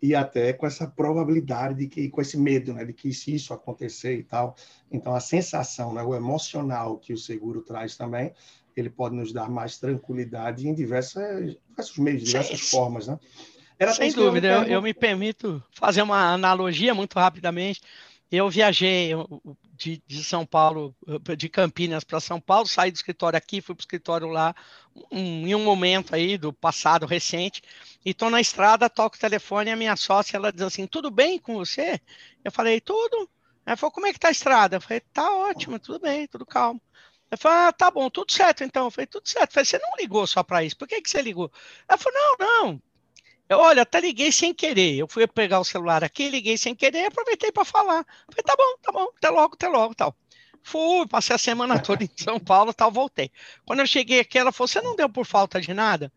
e 0.00 0.14
até 0.14 0.52
com 0.52 0.66
essa 0.66 0.86
probabilidade 0.86 1.78
de 1.78 1.88
que, 1.88 2.08
com 2.08 2.20
esse 2.20 2.38
medo, 2.38 2.72
né, 2.72 2.84
de 2.84 2.92
que 2.92 3.12
se 3.12 3.34
isso 3.34 3.52
acontecer 3.52 4.18
e 4.18 4.22
tal. 4.22 4.54
Então 4.90 5.14
a 5.14 5.20
sensação, 5.20 5.92
né, 5.92 6.02
o 6.02 6.14
emocional 6.14 6.98
que 6.98 7.12
o 7.12 7.18
seguro 7.18 7.62
traz 7.62 7.96
também 7.96 8.32
ele 8.76 8.90
pode 8.90 9.14
nos 9.14 9.32
dar 9.32 9.48
mais 9.48 9.78
tranquilidade 9.78 10.68
em 10.68 10.74
diversas, 10.74 11.56
diversos 11.68 11.96
meios, 11.96 12.22
diversas 12.22 12.60
sim, 12.60 12.66
formas, 12.66 13.06
né? 13.06 13.18
Era 13.78 13.92
Sem 13.92 14.12
dúvida, 14.12 14.48
eu, 14.48 14.62
eu, 14.64 14.82
me 14.82 14.94
permito 14.94 15.62
fazer 15.70 16.02
uma 16.02 16.32
analogia 16.32 16.94
muito 16.94 17.14
rapidamente. 17.18 17.80
Eu 18.30 18.50
viajei 18.50 19.12
de, 19.76 20.02
de 20.06 20.24
São 20.24 20.44
Paulo, 20.44 20.94
de 21.36 21.48
Campinas 21.48 22.02
para 22.02 22.18
São 22.18 22.40
Paulo, 22.40 22.66
saí 22.66 22.90
do 22.90 22.96
escritório 22.96 23.36
aqui, 23.36 23.60
fui 23.60 23.74
para 23.74 23.82
o 23.82 23.84
escritório 23.84 24.26
lá, 24.28 24.54
um, 25.12 25.46
em 25.46 25.54
um 25.54 25.64
momento 25.64 26.14
aí 26.14 26.36
do 26.36 26.52
passado 26.52 27.06
recente, 27.06 27.62
e 28.04 28.10
estou 28.10 28.28
na 28.28 28.40
estrada, 28.40 28.90
toco 28.90 29.16
o 29.16 29.18
telefone, 29.18 29.70
a 29.70 29.76
minha 29.76 29.94
sócia, 29.94 30.36
ela 30.36 30.52
diz 30.52 30.62
assim, 30.62 30.86
tudo 30.86 31.10
bem 31.10 31.38
com 31.38 31.54
você? 31.54 32.00
Eu 32.44 32.50
falei, 32.50 32.80
tudo. 32.80 33.28
Ela 33.64 33.76
falou, 33.76 33.92
como 33.92 34.06
é 34.06 34.12
que 34.12 34.18
tá 34.18 34.28
a 34.28 34.32
estrada? 34.32 34.76
Eu 34.76 34.80
falei, 34.80 35.00
tá 35.12 35.32
ótimo, 35.32 35.78
tudo 35.78 36.00
bem, 36.00 36.26
tudo 36.26 36.46
calmo. 36.46 36.80
Ela 37.30 37.38
falou, 37.38 37.58
ah, 37.58 37.72
tá 37.72 37.90
bom, 37.90 38.08
tudo 38.10 38.32
certo 38.32 38.64
então. 38.64 38.86
Eu 38.86 38.90
falei, 38.90 39.06
tudo 39.06 39.28
certo. 39.28 39.50
Eu 39.50 39.54
falei, 39.54 39.64
você 39.64 39.78
não 39.78 39.96
ligou 39.98 40.26
só 40.26 40.42
para 40.42 40.64
isso, 40.64 40.76
por 40.76 40.88
que, 40.88 41.00
que 41.00 41.10
você 41.10 41.22
ligou? 41.22 41.50
Ela 41.88 41.98
falou, 41.98 42.18
não, 42.18 42.36
não. 42.38 42.82
Eu, 43.48 43.58
olha, 43.58 43.82
até 43.82 44.00
liguei 44.00 44.32
sem 44.32 44.52
querer. 44.54 44.96
Eu 44.96 45.08
fui 45.08 45.26
pegar 45.26 45.60
o 45.60 45.64
celular 45.64 46.02
aqui, 46.04 46.28
liguei 46.28 46.58
sem 46.58 46.74
querer 46.74 47.02
e 47.02 47.06
aproveitei 47.06 47.52
para 47.52 47.64
falar. 47.64 48.04
Falei, 48.28 48.42
tá 48.44 48.54
bom, 48.56 48.76
tá 48.82 48.92
bom, 48.92 49.08
até 49.16 49.30
logo, 49.30 49.54
até 49.54 49.68
logo, 49.68 49.94
tal. 49.94 50.16
Fui, 50.62 51.06
passei 51.06 51.34
a 51.36 51.38
semana 51.38 51.78
toda 51.82 52.04
em 52.04 52.10
São 52.16 52.40
Paulo, 52.40 52.74
tal, 52.74 52.90
voltei. 52.90 53.30
Quando 53.64 53.80
eu 53.80 53.86
cheguei 53.86 54.20
aqui, 54.20 54.38
ela 54.38 54.52
falou, 54.52 54.68
você 54.68 54.80
não 54.80 54.96
deu 54.96 55.08
por 55.08 55.24
falta 55.26 55.60
de 55.60 55.72
nada? 55.72 56.12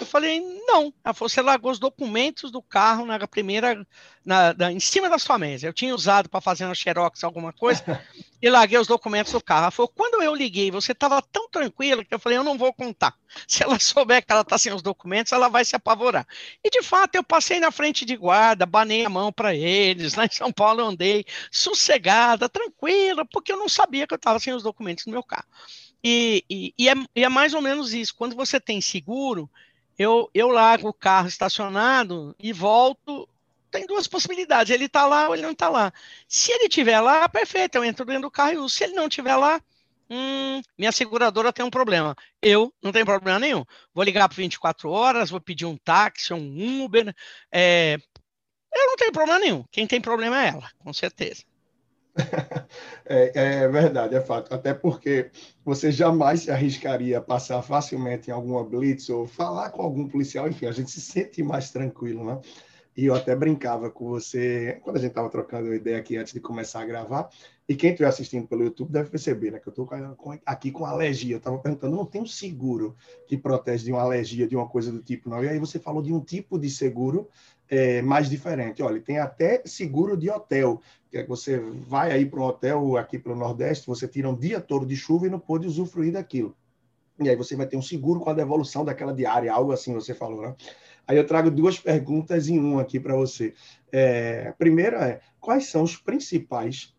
Eu 0.00 0.06
falei, 0.06 0.40
não. 0.66 0.92
Ela 1.04 1.14
falou, 1.14 1.28
você 1.28 1.40
largou 1.40 1.70
os 1.70 1.78
documentos 1.78 2.50
do 2.50 2.60
carro 2.60 3.06
na 3.06 3.26
primeira, 3.26 3.86
na, 4.24 4.52
na 4.52 4.72
em 4.72 4.80
cima 4.80 5.08
da 5.08 5.18
sua 5.18 5.38
mesa. 5.38 5.66
Eu 5.66 5.72
tinha 5.72 5.94
usado 5.94 6.28
para 6.28 6.40
fazer 6.40 6.64
uma 6.64 6.74
xerox, 6.74 7.22
alguma 7.22 7.52
coisa, 7.52 7.82
e 8.42 8.50
larguei 8.50 8.78
os 8.78 8.86
documentos 8.86 9.32
do 9.32 9.42
carro. 9.42 9.62
Ela 9.62 9.70
falou, 9.70 9.92
quando 9.94 10.22
eu 10.22 10.34
liguei, 10.34 10.70
você 10.70 10.92
estava 10.92 11.22
tão 11.22 11.48
tranquila 11.48 12.04
que 12.04 12.12
eu 12.12 12.18
falei, 12.18 12.36
eu 12.36 12.44
não 12.44 12.58
vou 12.58 12.72
contar. 12.72 13.14
Se 13.46 13.62
ela 13.62 13.78
souber 13.78 14.24
que 14.24 14.32
ela 14.32 14.42
está 14.42 14.58
sem 14.58 14.72
os 14.72 14.82
documentos, 14.82 15.32
ela 15.32 15.48
vai 15.48 15.64
se 15.64 15.76
apavorar. 15.76 16.26
E 16.62 16.68
de 16.68 16.82
fato, 16.82 17.14
eu 17.14 17.22
passei 17.22 17.60
na 17.60 17.70
frente 17.70 18.04
de 18.04 18.16
guarda, 18.16 18.66
banei 18.66 19.04
a 19.04 19.08
mão 19.08 19.32
para 19.32 19.54
eles. 19.54 20.14
Lá 20.14 20.26
em 20.26 20.30
São 20.32 20.52
Paulo 20.52 20.80
eu 20.80 20.86
andei 20.86 21.24
sossegada, 21.50 22.48
tranquila, 22.48 23.24
porque 23.24 23.52
eu 23.52 23.56
não 23.56 23.68
sabia 23.68 24.06
que 24.06 24.14
eu 24.14 24.16
estava 24.16 24.38
sem 24.40 24.52
os 24.52 24.62
documentos 24.62 25.06
no 25.06 25.12
meu 25.12 25.22
carro. 25.22 25.46
E, 26.02 26.44
e, 26.48 26.74
e, 26.78 26.88
é, 26.88 26.94
e 27.16 27.24
é 27.24 27.28
mais 27.28 27.54
ou 27.54 27.60
menos 27.60 27.92
isso. 27.92 28.14
Quando 28.14 28.36
você 28.36 28.60
tem 28.60 28.80
seguro, 28.80 29.50
eu, 29.98 30.30
eu 30.34 30.48
largo 30.48 30.88
o 30.88 30.94
carro 30.94 31.28
estacionado 31.28 32.34
e 32.38 32.52
volto. 32.52 33.28
Tem 33.70 33.86
duas 33.86 34.06
possibilidades: 34.06 34.72
ele 34.72 34.86
está 34.86 35.06
lá 35.06 35.28
ou 35.28 35.34
ele 35.34 35.42
não 35.42 35.52
está 35.52 35.68
lá. 35.68 35.92
Se 36.28 36.52
ele 36.52 36.64
estiver 36.64 37.00
lá, 37.00 37.28
perfeito, 37.28 37.76
eu 37.76 37.84
entro 37.84 38.04
dentro 38.04 38.22
do 38.22 38.30
carro 38.30 38.52
e 38.52 38.58
uso. 38.58 38.74
Se 38.74 38.84
ele 38.84 38.94
não 38.94 39.06
estiver 39.08 39.36
lá, 39.36 39.60
hum, 40.10 40.60
minha 40.78 40.92
seguradora 40.92 41.52
tem 41.52 41.64
um 41.64 41.70
problema. 41.70 42.14
Eu 42.40 42.72
não 42.82 42.92
tenho 42.92 43.06
problema 43.06 43.38
nenhum. 43.38 43.64
Vou 43.94 44.04
ligar 44.04 44.28
por 44.28 44.36
24 44.36 44.90
horas, 44.90 45.30
vou 45.30 45.40
pedir 45.40 45.66
um 45.66 45.76
táxi, 45.76 46.32
um 46.34 46.84
Uber. 46.84 47.14
É, 47.50 47.98
eu 48.74 48.86
não 48.86 48.96
tenho 48.96 49.12
problema 49.12 49.38
nenhum. 49.40 49.64
Quem 49.70 49.86
tem 49.86 50.00
problema 50.00 50.42
é 50.42 50.48
ela, 50.48 50.70
com 50.78 50.92
certeza. 50.92 51.44
É, 53.08 53.62
é, 53.62 53.68
verdade, 53.68 54.16
é 54.16 54.20
fato. 54.20 54.52
Até 54.52 54.74
porque 54.74 55.30
você 55.64 55.92
jamais 55.92 56.40
se 56.40 56.50
arriscaria 56.50 57.18
a 57.18 57.20
passar 57.20 57.62
facilmente 57.62 58.30
em 58.30 58.32
alguma 58.32 58.64
blitz 58.64 59.08
ou 59.08 59.28
falar 59.28 59.70
com 59.70 59.80
algum 59.80 60.08
policial, 60.08 60.48
enfim, 60.48 60.66
a 60.66 60.72
gente 60.72 60.90
se 60.90 61.00
sente 61.00 61.40
mais 61.40 61.70
tranquilo, 61.70 62.24
né? 62.24 62.40
E 62.96 63.04
eu 63.04 63.14
até 63.14 63.36
brincava 63.36 63.90
com 63.90 64.08
você 64.08 64.80
quando 64.82 64.96
a 64.96 64.98
gente 64.98 65.10
estava 65.10 65.28
trocando 65.28 65.74
ideia 65.74 65.98
aqui 65.98 66.16
antes 66.16 66.32
de 66.32 66.40
começar 66.40 66.80
a 66.80 66.86
gravar. 66.86 67.28
E 67.68 67.74
quem 67.74 67.90
estiver 67.90 68.08
assistindo 68.08 68.48
pelo 68.48 68.64
YouTube 68.64 68.90
deve 68.90 69.10
perceber, 69.10 69.50
né? 69.50 69.58
Que 69.58 69.68
eu 69.68 69.70
estou 69.70 69.88
aqui 70.46 70.70
com 70.70 70.86
alergia. 70.86 71.34
Eu 71.34 71.38
estava 71.38 71.58
perguntando, 71.58 71.94
não 71.94 72.06
tem 72.06 72.22
um 72.22 72.26
seguro 72.26 72.96
que 73.26 73.36
protege 73.36 73.84
de 73.84 73.92
uma 73.92 74.00
alergia, 74.00 74.48
de 74.48 74.56
uma 74.56 74.66
coisa 74.66 74.90
do 74.90 75.02
tipo, 75.02 75.28
não. 75.28 75.44
E 75.44 75.48
aí 75.48 75.58
você 75.58 75.78
falou 75.78 76.00
de 76.00 76.10
um 76.10 76.20
tipo 76.20 76.58
de 76.58 76.70
seguro 76.70 77.28
é, 77.68 78.00
mais 78.00 78.30
diferente. 78.30 78.82
Olha, 78.82 79.00
tem 79.00 79.18
até 79.18 79.62
seguro 79.66 80.16
de 80.16 80.30
hotel, 80.30 80.80
que 81.16 81.20
é 81.20 81.22
que 81.22 81.28
você 81.28 81.58
vai 81.58 82.12
aí 82.12 82.26
para 82.26 82.40
um 82.40 82.44
hotel 82.44 82.96
aqui 82.96 83.18
para 83.18 83.32
o 83.32 83.36
Nordeste, 83.36 83.86
você 83.86 84.06
tira 84.06 84.28
um 84.28 84.36
dia 84.36 84.60
todo 84.60 84.84
de 84.84 84.94
chuva 84.94 85.26
e 85.26 85.30
não 85.30 85.38
pode 85.38 85.66
usufruir 85.66 86.12
daquilo. 86.12 86.54
E 87.18 87.28
aí 87.28 87.36
você 87.36 87.56
vai 87.56 87.66
ter 87.66 87.76
um 87.76 87.82
seguro 87.82 88.20
com 88.20 88.28
a 88.28 88.34
devolução 88.34 88.84
daquela 88.84 89.14
diária, 89.14 89.50
algo 89.50 89.72
assim 89.72 89.94
você 89.94 90.12
falou, 90.12 90.42
né? 90.42 90.54
Aí 91.08 91.16
eu 91.16 91.26
trago 91.26 91.50
duas 91.50 91.78
perguntas 91.78 92.48
em 92.48 92.58
uma 92.58 92.82
aqui 92.82 93.00
para 93.00 93.14
você. 93.14 93.54
É, 93.90 94.48
a 94.48 94.52
primeira 94.52 95.08
é, 95.08 95.20
quais 95.40 95.66
são 95.66 95.82
os 95.82 95.96
principais 95.96 96.94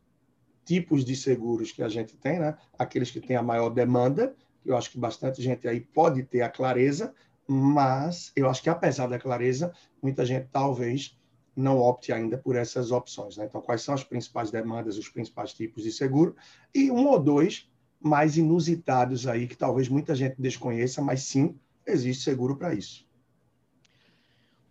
tipos 0.66 1.06
de 1.06 1.16
seguros 1.16 1.72
que 1.72 1.84
a 1.84 1.90
gente 1.90 2.16
tem, 2.18 2.40
né? 2.40 2.58
Aqueles 2.80 3.12
que 3.12 3.20
têm 3.20 3.36
a 3.36 3.44
maior 3.44 3.70
demanda, 3.70 4.34
eu 4.66 4.76
acho 4.76 4.90
que 4.90 4.98
bastante 4.98 5.42
gente 5.42 5.68
aí 5.68 5.80
pode 5.80 6.24
ter 6.24 6.42
a 6.42 6.50
clareza, 6.50 7.14
mas 7.48 8.32
eu 8.36 8.50
acho 8.50 8.64
que 8.64 8.70
apesar 8.70 9.08
da 9.08 9.20
clareza, 9.20 9.72
muita 10.02 10.26
gente 10.26 10.48
talvez 10.52 11.16
não 11.60 11.80
opte 11.80 12.14
ainda 12.14 12.38
por 12.38 12.56
essas 12.56 12.92
opções. 12.92 13.38
Né? 13.38 13.46
Então, 13.46 13.62
quais 13.62 13.82
são 13.82 13.94
as 13.94 14.04
principais 14.04 14.52
demandas, 14.52 14.98
os 14.98 15.10
principais 15.10 15.54
tipos 15.54 15.84
de 15.84 15.92
seguro? 15.92 16.36
E 16.74 16.92
um 16.92 17.08
ou 17.08 17.20
dois 17.20 17.70
mais 18.00 18.38
inusitados 18.38 19.28
aí, 19.28 19.48
que 19.48 19.56
talvez 19.56 19.90
muita 19.90 20.14
gente 20.14 20.36
desconheça, 20.38 21.02
mas 21.02 21.24
sim, 21.24 21.58
existe 21.86 22.24
seguro 22.24 22.56
para 22.56 22.74
isso. 22.74 23.06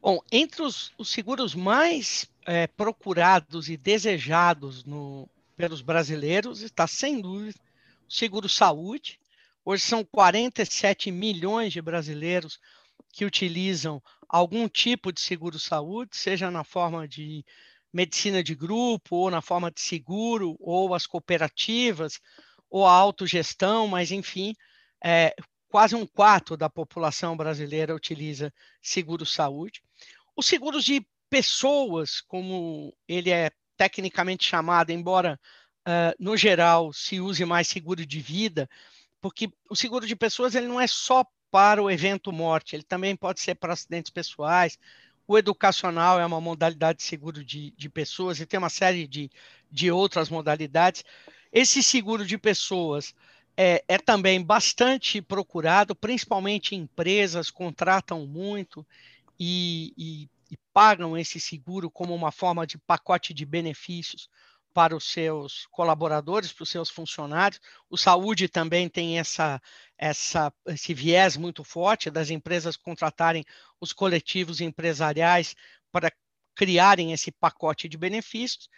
Bom, 0.00 0.20
entre 0.30 0.62
os, 0.62 0.92
os 0.96 1.10
seguros 1.10 1.54
mais 1.54 2.30
é, 2.46 2.68
procurados 2.68 3.68
e 3.68 3.76
desejados 3.76 4.84
no, 4.84 5.28
pelos 5.56 5.82
brasileiros 5.82 6.62
está, 6.62 6.86
sem 6.86 7.20
dúvida, 7.20 7.58
o 8.08 8.12
seguro 8.12 8.48
saúde, 8.48 9.18
Hoje 9.68 9.82
são 9.82 10.04
47 10.04 11.10
milhões 11.10 11.72
de 11.72 11.82
brasileiros 11.82 12.60
que 13.12 13.24
utilizam 13.24 14.02
algum 14.28 14.68
tipo 14.68 15.12
de 15.12 15.20
seguro-saúde, 15.20 16.16
seja 16.16 16.50
na 16.50 16.64
forma 16.64 17.06
de 17.06 17.44
medicina 17.92 18.42
de 18.42 18.54
grupo, 18.54 19.16
ou 19.16 19.30
na 19.30 19.40
forma 19.40 19.70
de 19.70 19.80
seguro, 19.80 20.56
ou 20.60 20.94
as 20.94 21.06
cooperativas, 21.06 22.20
ou 22.68 22.86
a 22.86 22.92
autogestão, 22.92 23.88
mas 23.88 24.10
enfim, 24.10 24.54
é, 25.02 25.34
quase 25.68 25.94
um 25.94 26.06
quarto 26.06 26.56
da 26.56 26.68
população 26.68 27.36
brasileira 27.36 27.94
utiliza 27.94 28.52
seguro-saúde. 28.82 29.82
Os 30.36 30.46
seguros 30.46 30.84
de 30.84 31.06
pessoas, 31.30 32.20
como 32.20 32.94
ele 33.08 33.30
é 33.30 33.50
tecnicamente 33.76 34.44
chamado, 34.44 34.90
embora 34.90 35.38
uh, 35.86 36.14
no 36.18 36.36
geral 36.36 36.92
se 36.92 37.20
use 37.20 37.44
mais 37.44 37.68
seguro 37.68 38.04
de 38.06 38.20
vida, 38.20 38.68
porque 39.20 39.50
o 39.68 39.76
seguro 39.76 40.06
de 40.06 40.16
pessoas 40.16 40.54
ele 40.54 40.66
não 40.66 40.80
é 40.80 40.86
só 40.86 41.24
para 41.50 41.82
o 41.82 41.90
evento 41.90 42.32
morte, 42.32 42.76
ele 42.76 42.82
também 42.82 43.16
pode 43.16 43.40
ser 43.40 43.54
para 43.54 43.72
acidentes 43.72 44.10
pessoais. 44.10 44.78
O 45.26 45.36
educacional 45.36 46.20
é 46.20 46.26
uma 46.26 46.40
modalidade 46.40 46.98
de 46.98 47.04
seguro 47.04 47.44
de, 47.44 47.72
de 47.76 47.88
pessoas 47.88 48.38
e 48.38 48.46
tem 48.46 48.58
uma 48.58 48.68
série 48.68 49.06
de, 49.06 49.30
de 49.70 49.90
outras 49.90 50.28
modalidades. 50.28 51.04
Esse 51.52 51.82
seguro 51.82 52.24
de 52.24 52.38
pessoas 52.38 53.14
é, 53.56 53.82
é 53.88 53.98
também 53.98 54.42
bastante 54.42 55.22
procurado, 55.22 55.94
principalmente 55.94 56.76
empresas 56.76 57.50
contratam 57.50 58.26
muito 58.26 58.86
e, 59.40 59.92
e, 59.96 60.28
e 60.50 60.58
pagam 60.72 61.16
esse 61.16 61.40
seguro 61.40 61.90
como 61.90 62.14
uma 62.14 62.30
forma 62.30 62.66
de 62.66 62.78
pacote 62.78 63.32
de 63.32 63.46
benefícios 63.46 64.28
para 64.76 64.94
os 64.94 65.04
seus 65.04 65.66
colaboradores, 65.70 66.52
para 66.52 66.64
os 66.64 66.68
seus 66.68 66.90
funcionários. 66.90 67.58
O 67.88 67.96
saúde 67.96 68.46
também 68.46 68.90
tem 68.90 69.18
essa, 69.18 69.58
essa, 69.96 70.52
esse 70.66 70.92
viés 70.92 71.34
muito 71.34 71.64
forte 71.64 72.10
das 72.10 72.28
empresas 72.28 72.76
contratarem 72.76 73.42
os 73.80 73.94
coletivos 73.94 74.60
empresariais 74.60 75.56
para 75.90 76.12
criarem 76.54 77.14
esse 77.14 77.32
pacote 77.32 77.88
de 77.88 77.96
benefícios. 77.96 78.68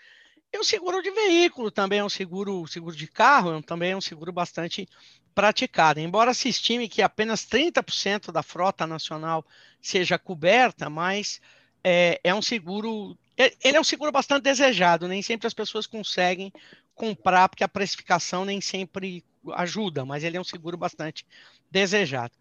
E 0.52 0.58
o 0.58 0.62
seguro 0.62 1.02
de 1.02 1.10
veículo 1.10 1.68
também 1.68 1.98
é 1.98 2.04
um 2.04 2.08
seguro, 2.08 2.64
seguro 2.68 2.94
de 2.94 3.08
carro, 3.08 3.60
também 3.60 3.90
é 3.90 3.96
um 3.96 4.00
seguro 4.00 4.32
bastante 4.32 4.88
praticado. 5.34 5.98
Embora 5.98 6.32
se 6.32 6.48
estime 6.48 6.88
que 6.88 7.02
apenas 7.02 7.44
30% 7.44 8.30
da 8.30 8.44
frota 8.44 8.86
nacional 8.86 9.44
seja 9.82 10.16
coberta, 10.16 10.88
mas 10.88 11.40
é, 11.82 12.20
é 12.22 12.32
um 12.32 12.40
seguro 12.40 13.18
ele 13.62 13.76
é 13.76 13.80
um 13.80 13.85
seguro 13.85 14.11
bastante 14.11 14.42
desejado, 14.42 15.07
nem 15.07 15.23
sempre 15.23 15.47
as 15.47 15.54
pessoas 15.54 15.87
conseguem 15.87 16.52
comprar, 16.95 17.49
porque 17.49 17.62
a 17.62 17.68
precificação 17.68 18.45
nem 18.45 18.61
sempre 18.61 19.25
ajuda, 19.54 20.04
mas 20.04 20.25
ele 20.25 20.37
é 20.37 20.40
um 20.40 20.45
seguro 20.45 20.76
bastante 20.76 21.25
desejado. 21.71 22.35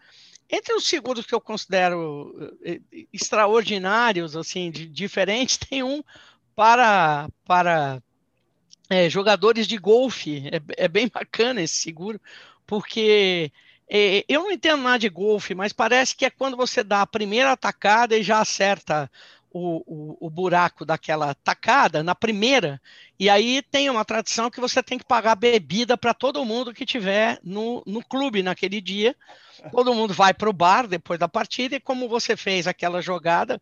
Entre 0.49 0.73
os 0.73 0.87
seguros 0.87 1.25
que 1.25 1.35
eu 1.35 1.41
considero 1.41 2.57
eh, 2.63 2.79
eh, 2.91 3.05
extraordinários, 3.13 4.35
assim, 4.35 4.71
de, 4.71 4.87
diferentes, 4.87 5.57
tem 5.69 5.83
um 5.83 6.01
para, 6.55 7.29
para 7.45 8.01
é, 8.89 9.09
jogadores 9.09 9.67
de 9.67 9.77
golfe. 9.77 10.47
É, 10.47 10.85
é, 10.85 10.87
bem 10.87 11.07
bacana 11.07 11.61
esse 11.61 11.75
seguro, 11.75 12.19
porque 12.65 13.51
é, 13.89 14.23
eu 14.27 14.43
não 14.43 14.51
entendo 14.51 14.81
nada 14.81 14.99
de 14.99 15.09
golfe, 15.09 15.53
mas 15.53 15.73
parece 15.73 16.15
que 16.15 16.25
é 16.25 16.29
quando 16.29 16.57
você 16.57 16.83
dá 16.83 17.01
a 17.01 17.07
primeira 17.07 17.51
atacada 17.51 18.17
e 18.17 18.23
já 18.23 18.39
acerta 18.39 19.11
o, 19.57 19.83
o, 19.87 20.27
o, 20.27 20.29
buraco 20.29 20.85
daquela 20.85 21.33
tacada 21.33 22.03
na 22.03 22.13
primeira, 22.13 22.79
e 23.19 23.29
aí 23.29 23.61
tem 23.61 23.89
uma 23.89 24.05
tradição 24.05 24.51
que 24.51 24.61
você 24.61 24.83
tem 24.83 24.97
que 24.97 25.05
pagar 25.05 25.35
bebida 25.35 25.97
para 25.97 26.13
todo 26.13 26.45
mundo 26.45 26.73
que 26.73 26.85
tiver 26.85 27.39
no, 27.43 27.83
no 27.85 28.03
clube 28.03 28.43
naquele 28.43 28.79
dia. 28.79 29.15
Todo 29.71 29.93
mundo 29.93 30.13
vai 30.13 30.33
para 30.33 30.49
o 30.49 30.53
bar 30.53 30.87
depois 30.87 31.19
da 31.19 31.27
partida, 31.27 31.75
e 31.75 31.79
como 31.79 32.07
você 32.07 32.37
fez 32.37 32.67
aquela 32.67 33.01
jogada, 33.01 33.59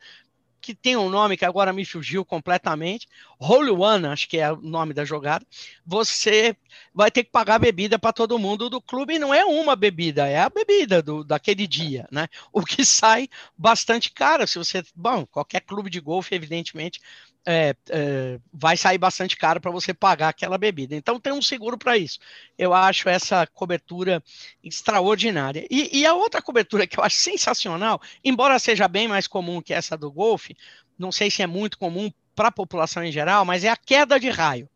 que 0.65 0.73
tem 0.73 0.97
um 0.97 1.11
nome 1.11 1.37
que 1.37 1.45
agora 1.45 1.71
me 1.71 1.85
fugiu 1.85 2.25
completamente, 2.25 3.07
Holy 3.39 3.69
One, 3.69 4.07
acho 4.07 4.27
que 4.27 4.39
é 4.39 4.51
o 4.51 4.55
nome 4.55 4.95
da 4.95 5.05
jogada, 5.05 5.45
você 5.85 6.57
vai 6.91 7.11
ter 7.11 7.23
que 7.23 7.29
pagar 7.29 7.59
bebida 7.59 7.99
para 7.99 8.11
todo 8.11 8.39
mundo 8.39 8.67
do 8.67 8.81
clube, 8.81 9.13
e 9.13 9.19
não 9.19 9.31
é 9.31 9.45
uma 9.45 9.75
bebida, 9.75 10.27
é 10.27 10.39
a 10.39 10.49
bebida 10.49 11.03
do, 11.03 11.23
daquele 11.23 11.67
dia, 11.67 12.07
né? 12.11 12.27
O 12.51 12.63
que 12.65 12.83
sai 12.83 13.29
bastante 13.55 14.11
caro, 14.11 14.47
se 14.47 14.57
você, 14.57 14.83
bom, 14.95 15.23
qualquer 15.27 15.61
clube 15.61 15.87
de 15.87 15.99
golfe, 15.99 16.33
evidentemente, 16.33 16.99
é, 17.45 17.75
é, 17.89 18.39
vai 18.51 18.75
sair 18.75 18.97
bastante 18.97 19.37
caro 19.37 19.61
para 19.61 19.71
você 19.71 19.93
pagar 19.93 20.29
aquela 20.29 20.57
bebida. 20.57 20.95
Então 20.95 21.19
tem 21.19 21.31
um 21.31 21.41
seguro 21.41 21.77
para 21.77 21.97
isso. 21.97 22.17
Eu 22.57 22.73
acho 22.73 23.07
essa 23.07 23.45
cobertura 23.45 24.23
extraordinária. 24.63 25.65
E, 25.69 25.99
e, 25.99 26.05
a 26.05 26.13
outra 26.13 26.41
cobertura 26.41 26.87
que 26.87 26.99
eu 26.99 27.03
acho 27.03 27.17
sensacional, 27.17 28.01
embora 28.23 28.57
seja 28.57 28.87
bem 28.87 29.07
mais 29.07 29.27
comum 29.27 29.61
que 29.61 29.73
essa 29.73 29.95
do 29.95 30.11
golfe, 30.11 30.57
não 30.97 31.11
sei 31.11 31.29
se 31.29 31.43
é 31.43 31.47
muito 31.47 31.77
comum 31.77 32.11
para 32.35 32.47
a 32.47 32.51
população 32.51 33.03
em 33.03 33.11
geral, 33.11 33.45
mas 33.45 33.63
é 33.63 33.69
a 33.69 33.77
queda 33.77 34.19
de 34.19 34.29
raio. 34.29 34.67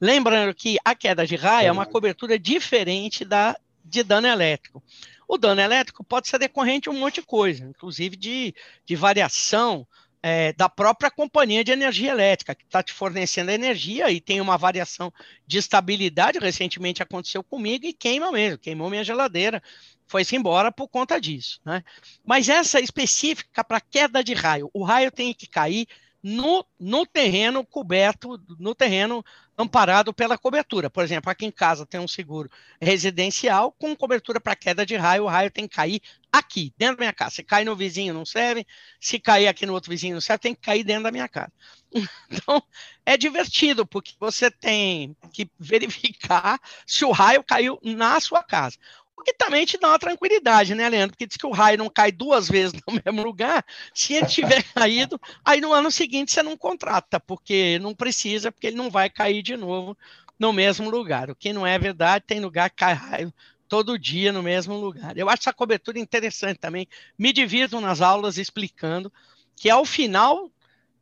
Lembrando 0.00 0.54
que 0.54 0.78
a 0.84 0.94
queda 0.94 1.26
de 1.26 1.36
raio 1.36 1.68
é, 1.68 1.72
uma 1.72 1.86
cobertura 1.86 2.38
diferente 2.38 3.24
da 3.24 3.56
de 3.84 4.02
dano 4.02 4.26
elétrico. 4.26 4.82
O 5.26 5.38
dano 5.38 5.60
elétrico 5.60 6.04
pode 6.04 6.28
ser 6.28 6.38
decorrente 6.38 6.82
de 6.82 6.90
um 6.90 6.98
monte 6.98 7.16
de 7.16 7.22
coisa, 7.22 7.64
inclusive 7.64 8.16
de, 8.16 8.54
de 8.84 8.96
variação 8.96 9.86
é, 10.22 10.52
da 10.52 10.68
própria 10.68 11.10
companhia 11.10 11.64
de 11.64 11.72
energia 11.72 12.10
elétrica, 12.10 12.54
que 12.54 12.64
está 12.64 12.82
te 12.82 12.92
fornecendo 12.92 13.50
energia 13.50 14.10
e 14.10 14.20
tem 14.20 14.40
uma 14.40 14.58
variação 14.58 15.12
de 15.46 15.58
estabilidade. 15.58 16.38
Recentemente 16.38 17.02
aconteceu 17.02 17.42
comigo 17.42 17.86
e 17.86 17.92
queima 17.92 18.30
mesmo, 18.30 18.58
queimou 18.58 18.90
minha 18.90 19.04
geladeira, 19.04 19.62
foi-se 20.06 20.36
embora 20.36 20.70
por 20.70 20.88
conta 20.88 21.20
disso. 21.20 21.60
Né? 21.64 21.82
Mas 22.24 22.48
essa 22.48 22.80
específica 22.80 23.64
para 23.64 23.80
queda 23.80 24.22
de 24.22 24.34
raio, 24.34 24.70
o 24.74 24.84
raio 24.84 25.10
tem 25.10 25.32
que 25.32 25.46
cair 25.46 25.86
no, 26.22 26.64
no 26.78 27.06
terreno 27.06 27.64
coberto, 27.64 28.38
no 28.58 28.74
terreno 28.74 29.24
amparado 29.56 30.12
pela 30.12 30.36
cobertura. 30.36 30.90
Por 30.90 31.02
exemplo, 31.02 31.30
aqui 31.30 31.46
em 31.46 31.50
casa 31.50 31.86
tem 31.86 32.00
um 32.00 32.08
seguro 32.08 32.50
residencial 32.80 33.72
com 33.72 33.96
cobertura 33.96 34.40
para 34.40 34.56
queda 34.56 34.84
de 34.84 34.96
raio, 34.96 35.24
o 35.24 35.28
raio 35.28 35.50
tem 35.50 35.66
que 35.66 35.76
cair 35.76 36.02
aqui, 36.32 36.72
dentro 36.76 36.96
da 36.96 37.00
minha 37.02 37.12
casa. 37.12 37.36
Se 37.36 37.42
cair 37.42 37.64
no 37.64 37.76
vizinho, 37.76 38.14
não 38.14 38.24
serve. 38.24 38.66
Se 39.00 39.18
cair 39.18 39.48
aqui 39.48 39.66
no 39.66 39.72
outro 39.72 39.90
vizinho, 39.90 40.14
não 40.14 40.20
serve, 40.20 40.40
tem 40.40 40.54
que 40.54 40.62
cair 40.62 40.84
dentro 40.84 41.04
da 41.04 41.12
minha 41.12 41.28
casa. 41.28 41.52
Então, 42.30 42.62
é 43.04 43.16
divertido, 43.16 43.84
porque 43.84 44.12
você 44.18 44.50
tem 44.50 45.16
que 45.32 45.50
verificar 45.58 46.60
se 46.86 47.04
o 47.04 47.10
raio 47.10 47.42
caiu 47.42 47.78
na 47.82 48.20
sua 48.20 48.42
casa. 48.42 48.76
O 49.16 49.22
que 49.22 49.34
também 49.34 49.66
te 49.66 49.76
dá 49.76 49.88
uma 49.88 49.98
tranquilidade, 49.98 50.74
né, 50.74 50.88
Leandro? 50.88 51.10
Porque 51.10 51.26
diz 51.26 51.36
que 51.36 51.46
o 51.46 51.50
raio 51.50 51.76
não 51.76 51.90
cai 51.90 52.10
duas 52.10 52.48
vezes 52.48 52.80
no 52.86 52.94
mesmo 53.04 53.22
lugar. 53.22 53.64
Se 53.92 54.14
ele 54.14 54.26
tiver 54.26 54.62
caído, 54.72 55.20
aí 55.44 55.60
no 55.60 55.72
ano 55.72 55.90
seguinte 55.90 56.32
você 56.32 56.42
não 56.42 56.56
contrata, 56.56 57.20
porque 57.20 57.78
não 57.80 57.94
precisa, 57.94 58.50
porque 58.50 58.68
ele 58.68 58.76
não 58.76 58.90
vai 58.90 59.10
cair 59.10 59.42
de 59.42 59.56
novo 59.56 59.96
no 60.38 60.52
mesmo 60.54 60.88
lugar. 60.88 61.28
O 61.28 61.36
que 61.36 61.52
não 61.52 61.66
é 61.66 61.78
verdade, 61.78 62.24
tem 62.26 62.40
lugar 62.40 62.70
que 62.70 62.76
cai 62.76 62.94
raio 62.94 63.34
todo 63.70 63.96
dia 63.96 64.32
no 64.32 64.42
mesmo 64.42 64.74
lugar. 64.74 65.16
Eu 65.16 65.28
acho 65.28 65.42
essa 65.42 65.52
cobertura 65.52 65.96
interessante 65.96 66.58
também. 66.58 66.88
Me 67.16 67.32
divirto 67.32 67.80
nas 67.80 68.00
aulas 68.00 68.36
explicando 68.36 69.10
que 69.54 69.70
ao 69.70 69.84
final, 69.84 70.50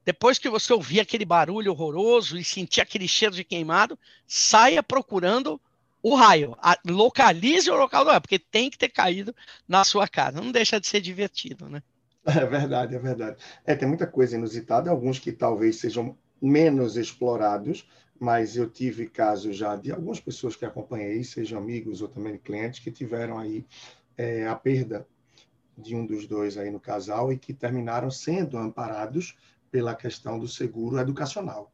depois 0.05 0.39
que 0.39 0.51
você 0.51 0.75
ouvir 0.75 1.01
aquele 1.01 1.25
barulho 1.25 1.73
horroroso 1.73 2.37
e 2.37 2.45
sentir 2.45 2.83
aquele 2.83 3.09
cheiro 3.09 3.35
de 3.35 3.43
queimado, 3.43 3.99
saia 4.27 4.83
procurando 4.83 5.59
o 6.03 6.15
raio, 6.15 6.55
localize 6.87 7.71
o 7.71 7.77
local 7.77 8.05
do 8.05 8.11
raio, 8.11 8.21
porque 8.21 8.39
tem 8.39 8.69
que 8.69 8.77
ter 8.77 8.91
caído 8.91 9.35
na 9.67 9.83
sua 9.83 10.07
casa. 10.07 10.39
Não 10.39 10.53
deixa 10.53 10.79
de 10.79 10.87
ser 10.87 11.01
divertido, 11.01 11.69
né? 11.69 11.83
É 12.27 12.45
verdade, 12.45 12.95
é 12.95 12.99
verdade. 12.99 13.39
É, 13.65 13.75
tem 13.75 13.89
muita 13.89 14.07
coisa 14.07 14.37
inusitada, 14.37 14.91
alguns 14.91 15.19
que 15.19 15.33
talvez 15.33 15.77
sejam 15.77 16.15
menos 16.43 16.99
explorados, 16.99 17.89
mas 18.19 18.57
eu 18.57 18.69
tive 18.69 19.07
casos 19.07 19.57
já 19.57 19.77
de 19.77 19.93
algumas 19.93 20.21
pessoas 20.21 20.57
que 20.57 20.65
acompanhei, 20.65 21.23
sejam 21.23 21.59
amigos 21.59 22.03
ou 22.03 22.09
também 22.09 22.37
clientes, 22.39 22.81
que 22.81 22.91
tiveram 22.91 23.39
aí 23.39 23.65
é, 24.17 24.47
a 24.47 24.55
perda 24.55 25.07
de 25.77 25.95
um 25.95 26.05
dos 26.05 26.27
dois 26.27 26.59
aí 26.59 26.71
no 26.71 26.81
casal 26.81 27.33
e 27.33 27.39
que 27.39 27.55
terminaram 27.55 28.11
sendo 28.11 28.59
amparados 28.59 29.37
pela 29.71 29.95
questão 29.95 30.39
do 30.39 30.49
seguro 30.49 30.99
educacional. 30.99 31.73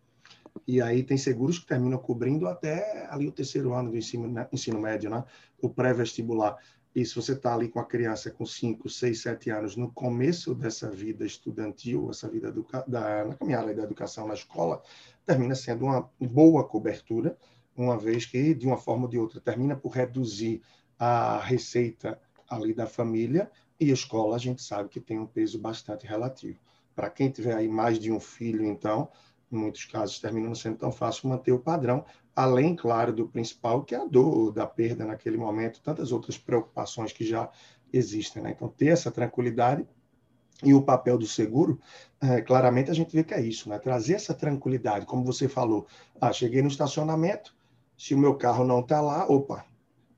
E 0.66 0.80
aí 0.80 1.02
tem 1.02 1.16
seguros 1.16 1.58
que 1.58 1.66
terminam 1.66 1.98
cobrindo 1.98 2.46
até 2.46 3.06
ali 3.10 3.26
o 3.26 3.32
terceiro 3.32 3.72
ano 3.72 3.90
do 3.90 3.96
ensino, 3.96 4.28
né, 4.28 4.46
ensino 4.52 4.80
médio, 4.80 5.10
né? 5.10 5.24
o 5.60 5.68
pré-vestibular. 5.68 6.56
E 6.94 7.04
se 7.04 7.16
você 7.16 7.32
está 7.32 7.54
ali 7.54 7.68
com 7.68 7.80
a 7.80 7.84
criança 7.84 8.30
com 8.30 8.46
5, 8.46 8.88
6, 8.88 9.20
7 9.20 9.50
anos, 9.50 9.76
no 9.76 9.90
começo 9.90 10.54
dessa 10.54 10.88
vida 10.88 11.26
estudantil, 11.26 12.08
essa 12.08 12.28
vida 12.28 12.52
da, 12.86 13.24
na 13.24 13.34
caminhada 13.34 13.74
da 13.74 13.82
educação 13.82 14.28
na 14.28 14.34
escola, 14.34 14.80
termina 15.26 15.56
sendo 15.56 15.86
uma 15.86 16.08
boa 16.20 16.62
cobertura, 16.62 17.36
uma 17.76 17.98
vez 17.98 18.26
que, 18.26 18.54
de 18.54 18.64
uma 18.64 18.76
forma 18.76 19.04
ou 19.04 19.08
de 19.08 19.18
outra, 19.18 19.40
termina 19.40 19.74
por 19.74 19.90
reduzir 19.90 20.62
a 20.96 21.40
receita 21.40 22.20
ali 22.48 22.72
da 22.72 22.86
família, 22.86 23.50
e 23.80 23.90
a 23.90 23.94
escola 23.94 24.36
a 24.36 24.38
gente 24.38 24.62
sabe 24.62 24.88
que 24.88 25.00
tem 25.00 25.18
um 25.18 25.26
peso 25.26 25.58
bastante 25.58 26.06
relativo. 26.06 26.60
Para 26.94 27.10
quem 27.10 27.28
tiver 27.28 27.56
aí 27.56 27.68
mais 27.68 27.98
de 27.98 28.12
um 28.12 28.20
filho, 28.20 28.64
então, 28.64 29.08
em 29.50 29.56
muitos 29.56 29.84
casos, 29.86 30.20
termina 30.20 30.46
não 30.46 30.54
sendo 30.54 30.78
tão 30.78 30.92
fácil 30.92 31.28
manter 31.28 31.50
o 31.50 31.58
padrão, 31.58 32.04
além, 32.34 32.74
claro, 32.74 33.12
do 33.12 33.28
principal, 33.28 33.82
que 33.84 33.94
é 33.94 33.98
a 33.98 34.04
dor 34.04 34.52
da 34.52 34.66
perda 34.66 35.04
naquele 35.04 35.36
momento, 35.36 35.80
tantas 35.82 36.12
outras 36.12 36.36
preocupações 36.36 37.12
que 37.12 37.24
já 37.24 37.48
existem. 37.92 38.42
Né? 38.42 38.52
Então, 38.56 38.68
ter 38.68 38.88
essa 38.88 39.10
tranquilidade 39.10 39.86
e 40.62 40.72
o 40.74 40.82
papel 40.82 41.18
do 41.18 41.26
seguro, 41.26 41.80
é, 42.20 42.40
claramente 42.40 42.90
a 42.90 42.94
gente 42.94 43.14
vê 43.14 43.22
que 43.22 43.34
é 43.34 43.40
isso, 43.40 43.68
né? 43.68 43.78
trazer 43.78 44.14
essa 44.14 44.34
tranquilidade, 44.34 45.06
como 45.06 45.24
você 45.24 45.48
falou, 45.48 45.86
ah, 46.20 46.32
cheguei 46.32 46.62
no 46.62 46.68
estacionamento, 46.68 47.54
se 47.96 48.14
o 48.14 48.18
meu 48.18 48.34
carro 48.34 48.64
não 48.64 48.80
está 48.80 49.00
lá, 49.00 49.26
opa, 49.28 49.64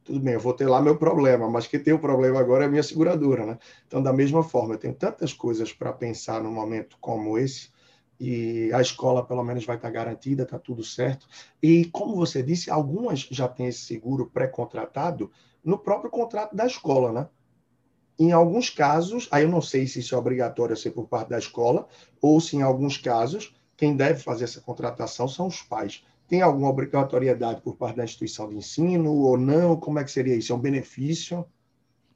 tudo 0.07 0.21
bem, 0.21 0.35
eu 0.35 0.41
vou 0.41 0.55
ter 0.55 0.69
lá 0.69 0.81
meu 0.81 0.97
problema, 0.97 1.51
mas 1.51 1.67
quem 1.67 1.81
tem 1.81 1.93
o 1.93 1.99
problema 1.99 2.39
agora 2.39 2.65
é 2.65 2.67
a 2.69 2.71
minha 2.71 2.83
seguradora, 2.83 3.45
né? 3.45 3.59
Então, 3.87 4.01
da 4.01 4.13
mesma 4.13 4.43
forma, 4.43 4.75
eu 4.75 4.79
tenho 4.79 4.95
tantas 4.95 5.33
coisas 5.33 5.73
para 5.73 5.93
pensar 5.93 6.41
num 6.41 6.53
momento 6.53 6.97
como 7.01 7.37
esse, 7.37 7.71
e 8.19 8.71
a 8.73 8.81
escola 8.81 9.25
pelo 9.25 9.45
menos 9.45 9.65
vai 9.65 9.77
estar 9.77 9.91
garantida, 9.91 10.43
está 10.43 10.59
tudo 10.59 10.83
certo. 10.83 11.27
E 11.63 11.85
como 11.87 12.17
você 12.17 12.43
disse, 12.43 12.71
algumas 12.71 13.21
já 13.31 13.47
têm 13.49 13.67
esse 13.67 13.81
seguro 13.81 14.31
pré-contratado 14.33 15.31
no 15.63 15.79
próprio 15.79 16.11
contrato 16.11 16.55
da 16.55 16.67
escola, 16.67 17.13
né? 17.13 17.29
Em 18.19 18.33
alguns 18.33 18.71
casos, 18.71 19.29
aí 19.31 19.43
eu 19.43 19.49
não 19.49 19.61
sei 19.61 19.87
se 19.87 20.01
isso 20.01 20.15
é 20.15 20.19
obrigatório 20.19 20.73
a 20.73 20.77
ser 20.77 20.93
por 20.93 21.07
parte 21.07 21.29
da 21.29 21.39
escola, 21.39 21.87
ou 22.21 22.41
se 22.41 22.57
em 22.57 22.63
alguns 22.63 22.97
casos, 22.97 23.55
quem 23.77 23.95
deve 23.95 24.23
fazer 24.23 24.45
essa 24.45 24.61
contratação 24.61 25.29
são 25.29 25.49
os 25.49 25.61
pais. 25.61 26.03
Tem 26.27 26.41
alguma 26.41 26.71
obrigatoriedade 26.71 27.61
por 27.61 27.77
parte 27.77 27.97
da 27.97 28.05
instituição 28.05 28.49
de 28.49 28.57
ensino 28.57 29.13
ou 29.13 29.37
não? 29.37 29.77
Como 29.77 29.99
é 29.99 30.05
que 30.05 30.11
seria 30.11 30.35
isso? 30.35 30.53
É 30.53 30.57
um 30.57 30.61
benefício? 30.61 31.47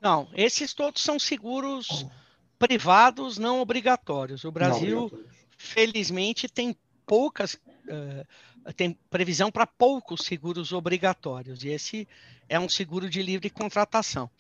Não, 0.00 0.26
esses 0.34 0.72
todos 0.72 1.02
são 1.02 1.18
seguros 1.18 2.06
privados 2.58 3.36
não 3.36 3.60
obrigatórios. 3.60 4.44
O 4.44 4.50
Brasil 4.50 5.10
não 5.12 5.29
felizmente, 5.61 6.49
tem 6.49 6.75
poucas. 7.07 7.55
Uh, 7.55 8.73
tem 8.77 8.92
previsão 9.09 9.51
para 9.51 9.66
poucos 9.66 10.20
seguros 10.23 10.70
obrigatórios, 10.70 11.64
e 11.64 11.68
esse 11.68 12.07
é 12.49 12.61
um 12.61 12.68
seguro 12.68 13.09
de 13.09 13.23
livre 13.23 13.49
contratação. 13.49 14.31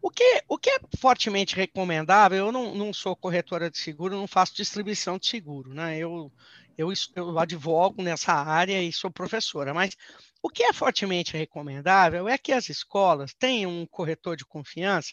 O 0.00 0.10
que, 0.10 0.42
o 0.48 0.56
que 0.58 0.70
é 0.70 0.78
fortemente 0.98 1.54
recomendável, 1.54 2.46
eu 2.46 2.52
não, 2.52 2.74
não 2.74 2.92
sou 2.92 3.14
corretora 3.14 3.70
de 3.70 3.76
seguro, 3.76 4.16
não 4.16 4.26
faço 4.26 4.56
distribuição 4.56 5.18
de 5.18 5.26
seguro, 5.26 5.74
né? 5.74 5.98
Eu, 5.98 6.32
eu, 6.76 6.90
eu 7.14 7.38
advogo 7.38 8.02
nessa 8.02 8.32
área 8.32 8.82
e 8.82 8.92
sou 8.92 9.10
professora, 9.10 9.74
mas 9.74 9.94
o 10.42 10.48
que 10.48 10.62
é 10.62 10.72
fortemente 10.72 11.36
recomendável 11.36 12.28
é 12.28 12.38
que 12.38 12.52
as 12.52 12.70
escolas 12.70 13.34
tenham 13.34 13.70
um 13.70 13.86
corretor 13.86 14.36
de 14.36 14.46
confiança 14.46 15.12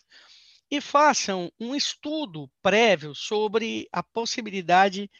e 0.71 0.80
façam 0.80 1.52
um 1.60 1.76
estudo 1.76 2.49
prévio 2.62 3.13
sobre 3.13 3.88
a 3.91 4.02
possibilidade 4.02 5.12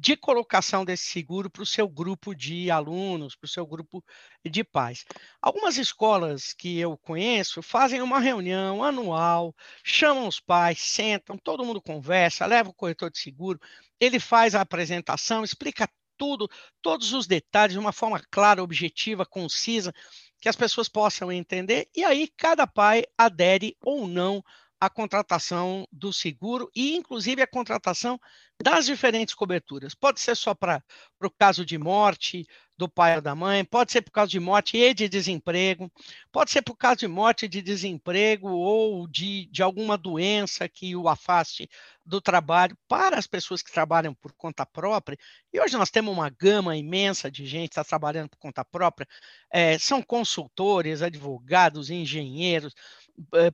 de 0.00 0.16
colocação 0.16 0.82
desse 0.82 1.04
seguro 1.04 1.50
para 1.50 1.62
o 1.62 1.66
seu 1.66 1.86
grupo 1.86 2.34
de 2.34 2.70
alunos, 2.70 3.36
para 3.36 3.44
o 3.44 3.50
seu 3.50 3.66
grupo 3.66 4.02
de 4.42 4.64
pais. 4.64 5.04
Algumas 5.42 5.76
escolas 5.76 6.54
que 6.54 6.78
eu 6.78 6.96
conheço 6.96 7.60
fazem 7.60 8.00
uma 8.00 8.18
reunião 8.18 8.82
anual, 8.82 9.54
chamam 9.84 10.26
os 10.26 10.40
pais, 10.40 10.80
sentam, 10.80 11.36
todo 11.36 11.66
mundo 11.66 11.82
conversa, 11.82 12.46
leva 12.46 12.70
o 12.70 12.74
corretor 12.74 13.10
de 13.10 13.18
seguro, 13.18 13.60
ele 14.00 14.18
faz 14.18 14.54
a 14.54 14.62
apresentação, 14.62 15.44
explica 15.44 15.86
tudo, 16.16 16.48
todos 16.80 17.12
os 17.12 17.26
detalhes 17.26 17.74
de 17.74 17.78
uma 17.78 17.92
forma 17.92 18.22
clara, 18.30 18.62
objetiva, 18.62 19.26
concisa, 19.26 19.92
que 20.40 20.48
as 20.48 20.56
pessoas 20.56 20.88
possam 20.88 21.30
entender, 21.30 21.90
e 21.94 22.02
aí 22.02 22.26
cada 22.38 22.66
pai 22.66 23.04
adere 23.18 23.76
ou 23.82 24.08
não 24.08 24.42
a 24.80 24.88
contratação 24.88 25.86
do 25.92 26.12
seguro 26.12 26.70
e, 26.74 26.96
inclusive, 26.96 27.42
a 27.42 27.46
contratação 27.46 28.18
das 28.62 28.86
diferentes 28.86 29.34
coberturas. 29.34 29.94
Pode 29.94 30.20
ser 30.20 30.34
só 30.34 30.54
para 30.54 30.82
o 31.22 31.30
caso 31.30 31.64
de 31.64 31.78
morte 31.78 32.46
do 32.76 32.88
pai 32.88 33.16
ou 33.16 33.20
da 33.20 33.34
mãe, 33.34 33.62
pode 33.62 33.92
ser 33.92 34.00
por 34.00 34.10
causa 34.10 34.30
de 34.30 34.40
morte 34.40 34.78
e 34.78 34.94
de 34.94 35.06
desemprego, 35.06 35.92
pode 36.32 36.50
ser 36.50 36.62
por 36.62 36.74
causa 36.76 36.96
de 36.96 37.08
morte 37.08 37.46
de 37.46 37.60
desemprego 37.60 38.48
ou 38.48 39.06
de, 39.06 39.46
de 39.52 39.62
alguma 39.62 39.98
doença 39.98 40.66
que 40.66 40.96
o 40.96 41.06
afaste 41.06 41.68
do 42.06 42.22
trabalho 42.22 42.74
para 42.88 43.18
as 43.18 43.26
pessoas 43.26 43.60
que 43.62 43.70
trabalham 43.70 44.14
por 44.14 44.32
conta 44.32 44.64
própria. 44.64 45.18
E 45.52 45.60
hoje 45.60 45.76
nós 45.76 45.90
temos 45.90 46.12
uma 46.12 46.30
gama 46.30 46.74
imensa 46.74 47.30
de 47.30 47.44
gente 47.44 47.68
que 47.68 47.72
está 47.72 47.84
trabalhando 47.84 48.30
por 48.30 48.38
conta 48.38 48.64
própria, 48.64 49.06
é, 49.52 49.78
são 49.78 50.02
consultores, 50.02 51.02
advogados, 51.02 51.90
engenheiros, 51.90 52.72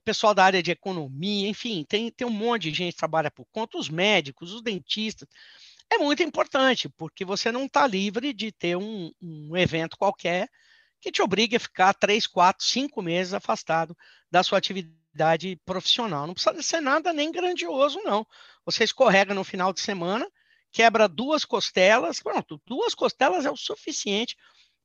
pessoal 0.05 0.35
da 0.35 0.45
área 0.45 0.63
de 0.63 0.71
economia, 0.71 1.49
enfim, 1.49 1.85
tem, 1.89 2.11
tem 2.11 2.27
um 2.27 2.31
monte 2.31 2.71
de 2.71 2.77
gente 2.77 2.93
que 2.95 2.99
trabalha 2.99 3.31
por 3.31 3.47
conta, 3.53 3.79
os 3.79 3.89
médicos, 3.89 4.53
os 4.53 4.63
dentistas. 4.63 5.29
é 5.91 5.99
muito 5.99 6.23
importante, 6.23 6.89
porque 6.91 7.25
você 7.25 7.53
não 7.53 7.67
está 7.67 7.87
livre 7.87 8.33
de 8.33 8.53
ter 8.53 8.77
um, 8.77 9.11
um 9.23 9.57
evento 9.57 9.97
qualquer 9.99 10.49
que 11.01 11.13
te 11.13 11.23
obrigue 11.23 11.57
a 11.57 11.61
ficar 11.61 11.95
três, 11.95 12.27
quatro, 12.27 12.65
cinco 12.65 13.03
meses 13.03 13.35
afastado 13.35 13.97
da 14.31 14.43
sua 14.43 14.59
atividade 14.59 15.57
profissional. 15.65 16.27
Não 16.27 16.35
precisa 16.35 16.63
ser 16.63 16.81
nada 16.81 17.13
nem 17.13 17.31
grandioso, 17.31 18.01
não. 18.03 18.27
Você 18.65 18.85
escorrega 18.85 19.35
no 19.35 19.45
final 19.45 19.73
de 19.73 19.81
semana, 19.81 20.27
quebra 20.73 21.09
duas 21.09 21.45
costelas, 21.45 22.21
pronto, 22.21 22.61
duas 22.67 22.95
costelas 22.95 23.47
é 23.47 23.51
o 23.51 23.57
suficiente 23.57 24.37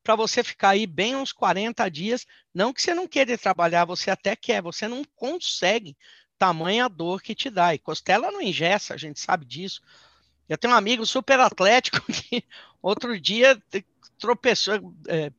para 0.04 0.16
você 0.16 0.44
ficar 0.44 0.70
aí 0.70 0.88
bem 0.88 1.16
uns 1.16 1.32
40 1.32 1.90
dias. 1.90 2.26
Não 2.54 2.74
que 2.74 2.82
você 2.82 2.94
não 2.94 3.08
queira 3.08 3.38
trabalhar, 3.38 3.86
você 3.86 4.10
até 4.10 4.36
quer, 4.36 4.62
você 4.62 4.88
não 4.88 5.04
consegue 5.16 5.96
tamanha 6.38 6.90
dor 6.90 7.22
que 7.22 7.36
te 7.36 7.50
dá. 7.50 7.74
E 7.74 7.80
costela 7.80 8.32
não 8.32 8.42
ingessa, 8.42 8.94
a 8.94 8.98
gente 8.98 9.20
sabe 9.20 9.46
disso. 9.46 9.82
Eu 10.50 10.58
tenho 10.58 10.74
um 10.74 10.78
amigo 10.78 11.06
super 11.06 11.40
atlético 11.40 12.02
que 12.12 12.44
outro 12.82 13.20
dia 13.20 13.62
tropeçou, 14.18 14.94
é, 15.08 15.32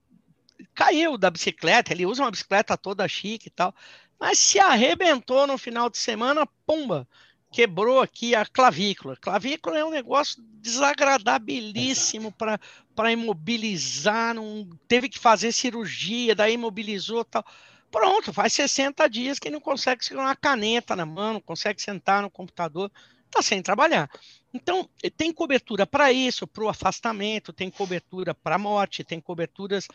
caiu 0.74 1.18
da 1.18 1.30
bicicleta, 1.30 1.92
ele 1.92 2.06
usa 2.06 2.22
uma 2.22 2.30
bicicleta 2.30 2.76
toda 2.76 3.06
chique 3.08 3.48
e 3.48 3.50
tal, 3.50 3.74
mas 4.18 4.38
se 4.38 4.58
arrebentou 4.58 5.46
no 5.46 5.58
final 5.58 5.90
de 5.90 5.98
semana, 5.98 6.46
pumba, 6.64 7.08
quebrou 7.52 8.00
aqui 8.00 8.34
a 8.34 8.46
clavícula. 8.46 9.14
Clavícula 9.16 9.78
é 9.78 9.84
um 9.84 9.90
negócio 9.90 10.42
desagradabilíssimo 10.42 12.32
para 12.32 13.12
imobilizar, 13.12 14.34
não, 14.34 14.68
teve 14.88 15.08
que 15.08 15.18
fazer 15.18 15.52
cirurgia, 15.52 16.34
daí 16.34 16.54
imobilizou 16.54 17.24
tal. 17.24 17.44
Pronto, 17.90 18.32
faz 18.32 18.54
60 18.54 19.06
dias 19.08 19.38
que 19.38 19.50
não 19.50 19.60
consegue 19.60 20.02
segurar 20.02 20.28
uma 20.28 20.36
caneta 20.36 20.96
na 20.96 21.04
mão, 21.04 21.34
não 21.34 21.40
consegue 21.40 21.80
sentar 21.82 22.22
no 22.22 22.30
computador, 22.30 22.90
está 23.26 23.42
sem 23.42 23.60
trabalhar. 23.60 24.10
Então, 24.54 24.88
tem 25.16 25.30
cobertura 25.30 25.86
para 25.86 26.10
isso, 26.10 26.46
para 26.46 26.64
o 26.64 26.68
afastamento, 26.70 27.52
tem 27.52 27.70
cobertura 27.70 28.34
para 28.34 28.54
a 28.54 28.58
morte, 28.58 29.04
tem 29.04 29.20
coberturas 29.20 29.88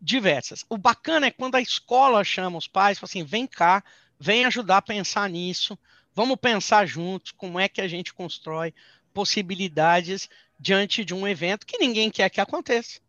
diversas. 0.00 0.64
O 0.70 0.78
bacana 0.78 1.26
é 1.26 1.30
quando 1.30 1.56
a 1.56 1.60
escola 1.60 2.24
chama 2.24 2.56
os 2.56 2.66
pais, 2.66 2.98
fala 2.98 3.08
assim, 3.08 3.24
vem 3.24 3.46
cá, 3.46 3.84
vem 4.18 4.46
ajudar 4.46 4.78
a 4.78 4.82
pensar 4.82 5.28
nisso, 5.28 5.78
vamos 6.14 6.36
pensar 6.36 6.86
juntos 6.86 7.32
como 7.32 7.58
é 7.58 7.68
que 7.68 7.80
a 7.80 7.88
gente 7.88 8.12
constrói 8.12 8.74
possibilidades 9.12 10.28
diante 10.58 11.04
de 11.04 11.12
um 11.12 11.26
evento 11.26 11.66
que 11.66 11.78
ninguém 11.78 12.10
quer 12.10 12.30
que 12.30 12.40
aconteça, 12.40 13.00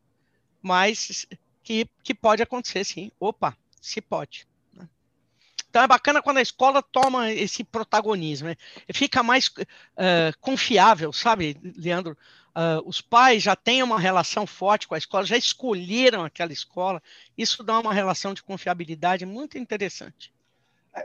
mas 0.61 1.27
que, 1.63 1.87
que 2.03 2.13
pode 2.13 2.41
acontecer 2.41 2.83
sim. 2.83 3.11
Opa, 3.19 3.55
se 3.79 4.01
pode. 4.01 4.47
Né? 4.73 4.89
Então 5.69 5.83
é 5.83 5.87
bacana 5.87 6.21
quando 6.21 6.37
a 6.37 6.41
escola 6.41 6.81
toma 6.81 7.31
esse 7.31 7.63
protagonismo, 7.63 8.49
né? 8.49 8.55
fica 8.93 9.21
mais 9.21 9.47
uh, 9.47 10.37
confiável, 10.41 11.13
sabe, 11.13 11.57
Leandro? 11.77 12.17
Uh, 12.55 12.87
os 12.87 13.01
pais 13.01 13.41
já 13.41 13.55
têm 13.55 13.81
uma 13.81 13.99
relação 13.99 14.45
forte 14.45 14.87
com 14.87 14.93
a 14.93 14.97
escola, 14.97 15.25
já 15.25 15.37
escolheram 15.37 16.23
aquela 16.23 16.53
escola, 16.53 17.01
isso 17.35 17.63
dá 17.63 17.79
uma 17.79 17.93
relação 17.93 18.33
de 18.33 18.43
confiabilidade 18.43 19.25
muito 19.25 19.57
interessante. 19.57 20.32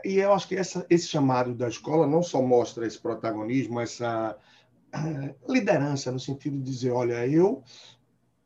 E 0.05 0.17
eu 0.17 0.33
acho 0.33 0.47
que 0.49 0.55
essa, 0.55 0.85
esse 0.91 1.09
chamado 1.09 1.55
da 1.55 1.69
escola 1.69 2.07
não 2.07 2.23
só 2.23 2.43
mostra 2.43 2.87
esse 2.87 2.99
protagonismo, 2.99 3.81
essa 3.81 4.37
uh, 4.95 5.53
liderança, 5.53 6.13
no 6.13 6.21
sentido 6.21 6.59
de 6.59 6.71
dizer: 6.71 6.91
olha, 6.91 7.27
eu 7.27 7.63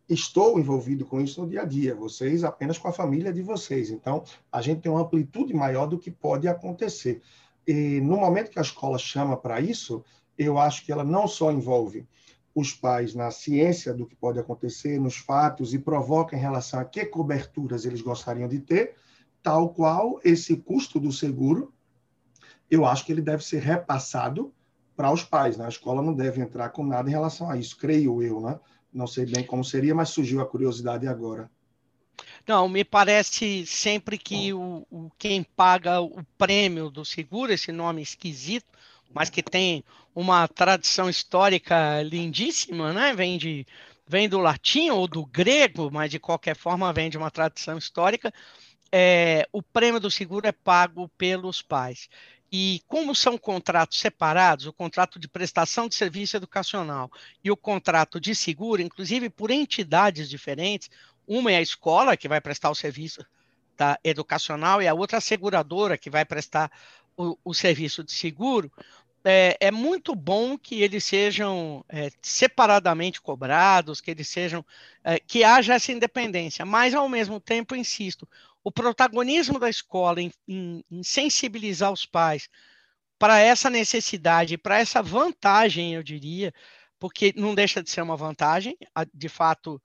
estou 0.08 0.58
envolvido 0.58 1.04
com 1.04 1.20
isso 1.20 1.42
no 1.42 1.48
dia 1.48 1.62
a 1.62 1.64
dia, 1.64 1.94
vocês 1.94 2.44
apenas 2.44 2.78
com 2.78 2.88
a 2.88 2.92
família 2.92 3.32
de 3.32 3.42
vocês. 3.42 3.90
Então, 3.90 4.22
a 4.50 4.60
gente 4.60 4.82
tem 4.82 4.92
uma 4.92 5.02
amplitude 5.02 5.52
maior 5.54 5.86
do 5.86 5.98
que 5.98 6.10
pode 6.10 6.46
acontecer. 6.46 7.20
E 7.66 8.00
no 8.00 8.16
momento 8.16 8.50
que 8.50 8.58
a 8.58 8.62
escola 8.62 8.98
chama 8.98 9.36
para 9.36 9.60
isso, 9.60 10.04
eu 10.36 10.58
acho 10.58 10.84
que 10.84 10.92
ela 10.92 11.04
não 11.04 11.26
só 11.26 11.50
envolve 11.50 12.06
os 12.54 12.72
pais 12.72 13.14
na 13.14 13.30
ciência 13.30 13.94
do 13.94 14.06
que 14.06 14.14
pode 14.14 14.38
acontecer, 14.38 15.00
nos 15.00 15.16
fatos, 15.16 15.72
e 15.72 15.78
provoca 15.78 16.36
em 16.36 16.40
relação 16.40 16.80
a 16.80 16.84
que 16.84 17.04
coberturas 17.06 17.84
eles 17.84 18.02
gostariam 18.02 18.48
de 18.48 18.60
ter, 18.60 18.94
tal 19.42 19.70
qual 19.70 20.20
esse 20.24 20.56
custo 20.56 21.00
do 21.00 21.12
seguro, 21.12 21.72
eu 22.70 22.86
acho 22.86 23.04
que 23.04 23.12
ele 23.12 23.20
deve 23.20 23.44
ser 23.44 23.60
repassado 23.60 24.52
para 24.96 25.12
os 25.12 25.22
pais. 25.22 25.56
Né? 25.56 25.66
A 25.66 25.68
escola 25.68 26.02
não 26.02 26.14
deve 26.14 26.40
entrar 26.40 26.70
com 26.70 26.84
nada 26.84 27.08
em 27.08 27.12
relação 27.12 27.50
a 27.50 27.56
isso, 27.56 27.76
creio 27.76 28.22
eu. 28.22 28.40
Né? 28.40 28.58
Não 28.92 29.06
sei 29.06 29.26
bem 29.26 29.44
como 29.44 29.64
seria, 29.64 29.94
mas 29.94 30.10
surgiu 30.10 30.40
a 30.40 30.46
curiosidade 30.46 31.06
agora. 31.06 31.50
Não, 32.46 32.68
me 32.68 32.84
parece 32.84 33.66
sempre 33.66 34.18
que 34.18 34.52
o, 34.52 34.86
o, 34.90 35.10
quem 35.18 35.42
paga 35.42 36.00
o 36.00 36.22
prêmio 36.36 36.90
do 36.90 37.04
seguro, 37.04 37.52
esse 37.52 37.70
nome 37.70 38.02
esquisito, 38.02 38.66
mas 39.14 39.30
que 39.30 39.42
tem 39.42 39.84
uma 40.14 40.48
tradição 40.48 41.08
histórica 41.08 42.02
lindíssima, 42.02 42.92
né? 42.92 43.14
Vem 43.14 43.38
de 43.38 43.66
vem 44.06 44.28
do 44.28 44.38
latim 44.38 44.90
ou 44.90 45.06
do 45.06 45.24
grego, 45.24 45.90
mas 45.90 46.10
de 46.10 46.18
qualquer 46.18 46.56
forma 46.56 46.92
vem 46.92 47.08
de 47.08 47.16
uma 47.16 47.30
tradição 47.30 47.78
histórica. 47.78 48.32
É, 48.92 49.48
o 49.50 49.62
prêmio 49.62 49.98
do 49.98 50.10
seguro 50.10 50.46
é 50.46 50.52
pago 50.52 51.08
pelos 51.16 51.62
pais. 51.62 52.08
E 52.52 52.82
como 52.86 53.14
são 53.14 53.38
contratos 53.38 53.98
separados, 53.98 54.66
o 54.66 54.72
contrato 54.72 55.18
de 55.18 55.26
prestação 55.26 55.88
de 55.88 55.94
serviço 55.94 56.36
educacional 56.36 57.10
e 57.42 57.50
o 57.50 57.56
contrato 57.56 58.20
de 58.20 58.34
seguro, 58.34 58.82
inclusive 58.82 59.30
por 59.30 59.50
entidades 59.50 60.28
diferentes, 60.28 60.90
uma 61.26 61.50
é 61.50 61.56
a 61.56 61.62
escola 61.62 62.16
que 62.16 62.28
vai 62.28 62.40
prestar 62.40 62.70
o 62.70 62.74
serviço 62.74 63.24
educacional 64.04 64.82
e 64.82 64.86
a 64.86 64.94
outra 64.94 65.18
a 65.18 65.20
seguradora 65.20 65.96
que 65.96 66.10
vai 66.10 66.24
prestar 66.24 66.70
o, 67.16 67.36
o 67.42 67.54
serviço 67.54 68.04
de 68.04 68.12
seguro 68.12 68.70
é, 69.24 69.56
é, 69.60 69.70
muito 69.70 70.14
bom 70.14 70.58
que 70.58 70.82
eles 70.82 71.04
sejam 71.04 71.84
é, 71.88 72.10
separadamente 72.20 73.20
cobrados, 73.20 74.00
que 74.00 74.10
eles 74.10 74.28
sejam, 74.28 74.64
é, 75.04 75.18
que 75.18 75.44
haja 75.44 75.74
essa 75.74 75.92
independência, 75.92 76.64
mas 76.64 76.94
ao 76.94 77.08
mesmo 77.08 77.38
tempo, 77.38 77.76
insisto, 77.76 78.28
o 78.64 78.70
protagonismo 78.70 79.58
da 79.58 79.68
escola 79.68 80.20
em, 80.20 80.32
em, 80.46 80.84
em 80.90 81.02
sensibilizar 81.02 81.92
os 81.92 82.06
pais 82.06 82.48
para 83.18 83.38
essa 83.38 83.70
necessidade, 83.70 84.58
para 84.58 84.80
essa 84.80 85.00
vantagem, 85.00 85.94
eu 85.94 86.02
diria, 86.02 86.52
porque 86.98 87.32
não 87.36 87.54
deixa 87.54 87.82
de 87.82 87.90
ser 87.90 88.02
uma 88.02 88.16
vantagem, 88.16 88.76
de 89.14 89.28
fato, 89.28 89.80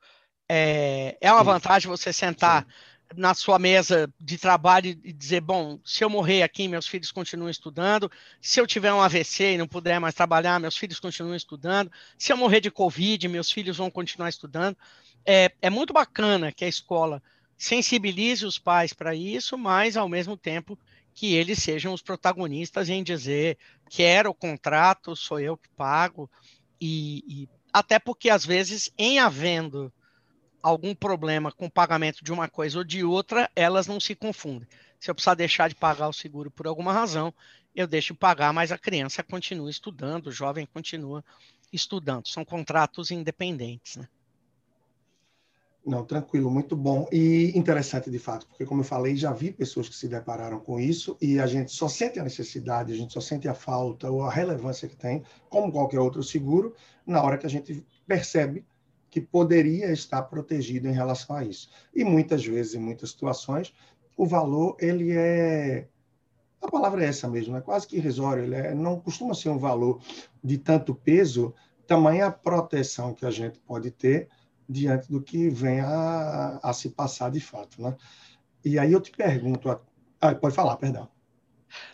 é, 0.50 1.18
é 1.22 1.32
uma 1.32 1.44
vantagem 1.44 1.90
você 1.90 2.12
sentar 2.12 2.64
Sim. 2.64 3.20
na 3.20 3.34
sua 3.34 3.60
mesa 3.60 4.12
de 4.20 4.40
trabalho 4.40 4.90
e 5.04 5.14
dizer, 5.14 5.42
bom, 5.42 5.80
se 5.86 6.04
eu 6.04 6.10
morrer 6.10 6.42
aqui, 6.42 6.68
meus 6.68 6.88
filhos 6.88 7.12
continuam 7.12 7.50
estudando, 7.50 8.12
se 8.42 8.60
eu 8.60 8.66
tiver 8.66 8.92
um 8.92 9.02
AVC 9.02 9.54
e 9.54 9.58
não 9.58 9.68
puder 9.68 10.00
mais 10.00 10.16
trabalhar, 10.16 10.60
meus 10.60 10.78
filhos 10.78 11.00
continuam 11.00 11.36
estudando, 11.36 11.92
se 12.18 12.34
eu 12.34 12.38
morrer 12.38 12.62
de 12.62 12.72
Covid, 12.72 13.28
meus 13.28 13.52
filhos 13.52 13.78
vão 13.78 13.92
continuar 13.92 14.30
estudando. 14.30 14.76
É, 15.24 15.52
é 15.62 15.70
muito 15.70 15.94
bacana 15.94 16.52
que 16.52 16.66
a 16.66 16.68
escola 16.68 17.22
sensibilize 17.58 18.46
os 18.46 18.60
pais 18.60 18.94
para 18.94 19.16
isso, 19.16 19.58
mas 19.58 19.98
ao 19.98 20.08
mesmo 20.08 20.38
tempo 20.38 20.78
que 21.14 21.34
eles 21.34 21.58
sejam 21.64 21.94
os 21.94 22.02
protagonistas 22.02 22.90
em 22.90 23.04
dizer, 23.04 23.58
quero 23.90 24.30
o 24.30 24.36
contrato, 24.36 25.16
sou 25.16 25.40
eu 25.40 25.58
que 25.58 25.70
pago, 25.70 26.30
e, 26.80 27.24
e 27.28 27.50
até 27.74 27.98
porque 27.98 28.30
às 28.30 28.46
vezes, 28.46 28.92
em 28.98 29.18
havendo 29.18 29.92
algum 30.62 30.94
problema 30.94 31.52
com 31.52 31.66
o 31.66 31.72
pagamento 31.72 32.24
de 32.24 32.32
uma 32.32 32.48
coisa 32.48 32.78
ou 32.78 32.84
de 32.84 33.04
outra, 33.04 33.50
elas 33.56 33.88
não 33.88 34.00
se 34.00 34.14
confundem. 34.14 34.68
Se 35.00 35.10
eu 35.10 35.16
precisar 35.16 35.34
deixar 35.34 35.70
de 35.70 35.76
pagar 35.76 36.08
o 36.08 36.14
seguro 36.14 36.52
por 36.52 36.68
alguma 36.68 36.94
razão, 36.94 37.34
eu 37.76 37.88
deixo 37.88 38.14
de 38.14 38.20
pagar, 38.20 38.54
mas 38.54 38.72
a 38.72 38.78
criança 38.78 39.24
continua 39.24 39.70
estudando, 39.70 40.28
o 40.28 40.32
jovem 40.32 40.66
continua 40.66 41.24
estudando. 41.72 42.28
São 42.28 42.44
contratos 42.44 43.12
independentes, 43.12 43.96
né? 43.96 44.08
Não, 45.88 46.04
tranquilo, 46.04 46.52
muito 46.52 46.76
bom 46.76 47.08
e 47.14 47.58
interessante 47.58 48.12
de 48.12 48.20
fato, 48.20 48.46
porque 48.46 48.66
como 48.66 48.82
eu 48.82 48.86
falei, 48.86 49.16
já 49.16 49.32
vi 49.32 49.54
pessoas 49.54 49.88
que 49.88 49.96
se 49.96 50.10
depararam 50.10 50.60
com 50.60 50.78
isso 50.78 51.16
e 51.22 51.40
a 51.40 51.48
gente 51.48 51.72
só 51.72 51.88
sente 51.88 52.20
a 52.20 52.24
necessidade, 52.26 52.92
a 52.92 52.96
gente 52.96 53.14
só 53.14 53.22
sente 53.22 53.48
a 53.48 53.54
falta 53.54 54.12
ou 54.12 54.22
a 54.22 54.30
relevância 54.30 54.86
que 54.86 54.98
tem, 54.98 55.24
como 55.50 55.72
qualquer 55.72 56.02
outro 56.02 56.22
seguro, 56.22 56.76
na 57.06 57.24
hora 57.24 57.38
que 57.38 57.46
a 57.46 57.50
gente 57.50 57.88
percebe 58.06 58.66
que 59.10 59.22
poderia 59.22 59.90
estar 59.90 60.24
protegido 60.24 60.90
em 60.90 60.92
relação 60.92 61.38
a 61.38 61.46
isso. 61.46 61.70
E 61.96 62.04
muitas 62.04 62.46
vezes, 62.46 62.76
em 62.76 62.80
muitas 62.80 63.12
situações, 63.12 63.74
o 64.18 64.26
valor 64.26 64.76
ele 64.82 65.14
é 65.14 65.88
a 66.62 66.70
palavra 66.70 67.06
é 67.06 67.08
essa 67.08 67.30
mesmo, 67.30 67.56
é 67.56 67.62
quase 67.62 67.88
que 67.88 67.96
irrisório, 67.96 68.44
ele 68.44 68.56
é, 68.56 68.76
não 68.76 69.00
costuma 69.00 69.34
ser 69.34 69.48
um 69.48 69.58
valor 69.58 70.02
de 70.44 70.58
tanto 70.58 70.94
peso, 70.94 71.54
tamanha 71.86 72.30
proteção 72.30 73.14
que 73.14 73.26
a 73.26 73.32
gente 73.32 73.58
pode 73.60 73.90
ter 73.90 74.28
diante 74.68 75.12
do 75.12 75.22
que 75.22 75.50
vem 75.50 75.80
a, 75.80 76.60
a 76.62 76.74
se 76.74 76.90
passar 76.90 77.32
de 77.32 77.40
fato, 77.40 77.82
né? 77.82 77.96
E 78.64 78.78
aí 78.78 78.92
eu 78.92 79.02
te 79.02 79.12
pergunto, 79.12 79.70
ah, 80.20 80.36
pode 80.36 80.56
falar, 80.56 80.76
perdão. 80.78 81.08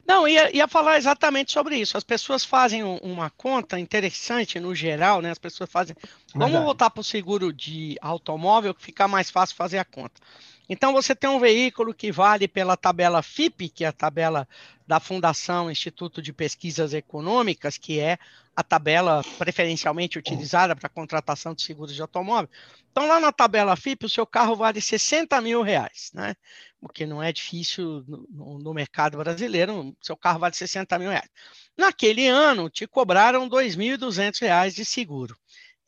Não, 0.05 0.27
ia, 0.27 0.55
ia 0.55 0.67
falar 0.67 0.97
exatamente 0.97 1.51
sobre 1.51 1.77
isso. 1.77 1.97
As 1.97 2.03
pessoas 2.03 2.45
fazem 2.45 2.83
uma 2.83 3.29
conta 3.29 3.79
interessante 3.79 4.59
no 4.59 4.73
geral, 4.73 5.21
né? 5.21 5.31
As 5.31 5.39
pessoas 5.39 5.69
fazem. 5.69 5.95
Vamos 6.33 6.61
voltar 6.61 6.89
para 6.89 7.01
o 7.01 7.03
seguro 7.03 7.51
de 7.51 7.97
automóvel, 8.01 8.73
que 8.73 8.83
fica 8.83 9.07
mais 9.07 9.29
fácil 9.29 9.55
fazer 9.55 9.77
a 9.77 9.85
conta. 9.85 10.21
Então, 10.69 10.93
você 10.93 11.13
tem 11.13 11.29
um 11.29 11.39
veículo 11.39 11.93
que 11.93 12.11
vale 12.11 12.47
pela 12.47 12.77
tabela 12.77 13.21
FIP, 13.21 13.69
que 13.69 13.83
é 13.83 13.87
a 13.87 13.91
tabela 13.91 14.47
da 14.87 14.99
Fundação 14.99 15.69
Instituto 15.69 16.21
de 16.21 16.31
Pesquisas 16.31 16.93
Econômicas, 16.93 17.77
que 17.77 17.99
é 17.99 18.17
a 18.55 18.63
tabela 18.63 19.21
preferencialmente 19.37 20.17
utilizada 20.17 20.75
para 20.75 20.87
contratação 20.87 21.53
de 21.53 21.63
seguros 21.63 21.95
de 21.95 22.01
automóvel. 22.01 22.49
Então, 22.91 23.07
lá 23.07 23.19
na 23.19 23.31
tabela 23.31 23.75
FIP, 23.75 24.05
o 24.05 24.09
seu 24.09 24.25
carro 24.25 24.55
vale 24.55 24.79
60 24.79 25.39
mil 25.41 25.61
reais, 25.61 26.11
né? 26.13 26.35
O 26.79 26.87
que 26.87 27.05
não 27.05 27.23
é 27.23 27.31
difícil 27.31 28.03
no, 28.07 28.59
no 28.59 28.73
mercado 28.73 29.17
brasileiro, 29.17 29.95
seu 30.01 30.15
carro 30.15 30.39
vale 30.39 30.53
60 30.53 30.99
mil 30.99 31.09
reais. 31.09 31.29
Naquele 31.77 32.27
ano, 32.27 32.69
te 32.69 32.85
cobraram 32.85 33.49
2.200 33.49 34.39
reais 34.41 34.75
de 34.75 34.85
seguro. 34.85 35.35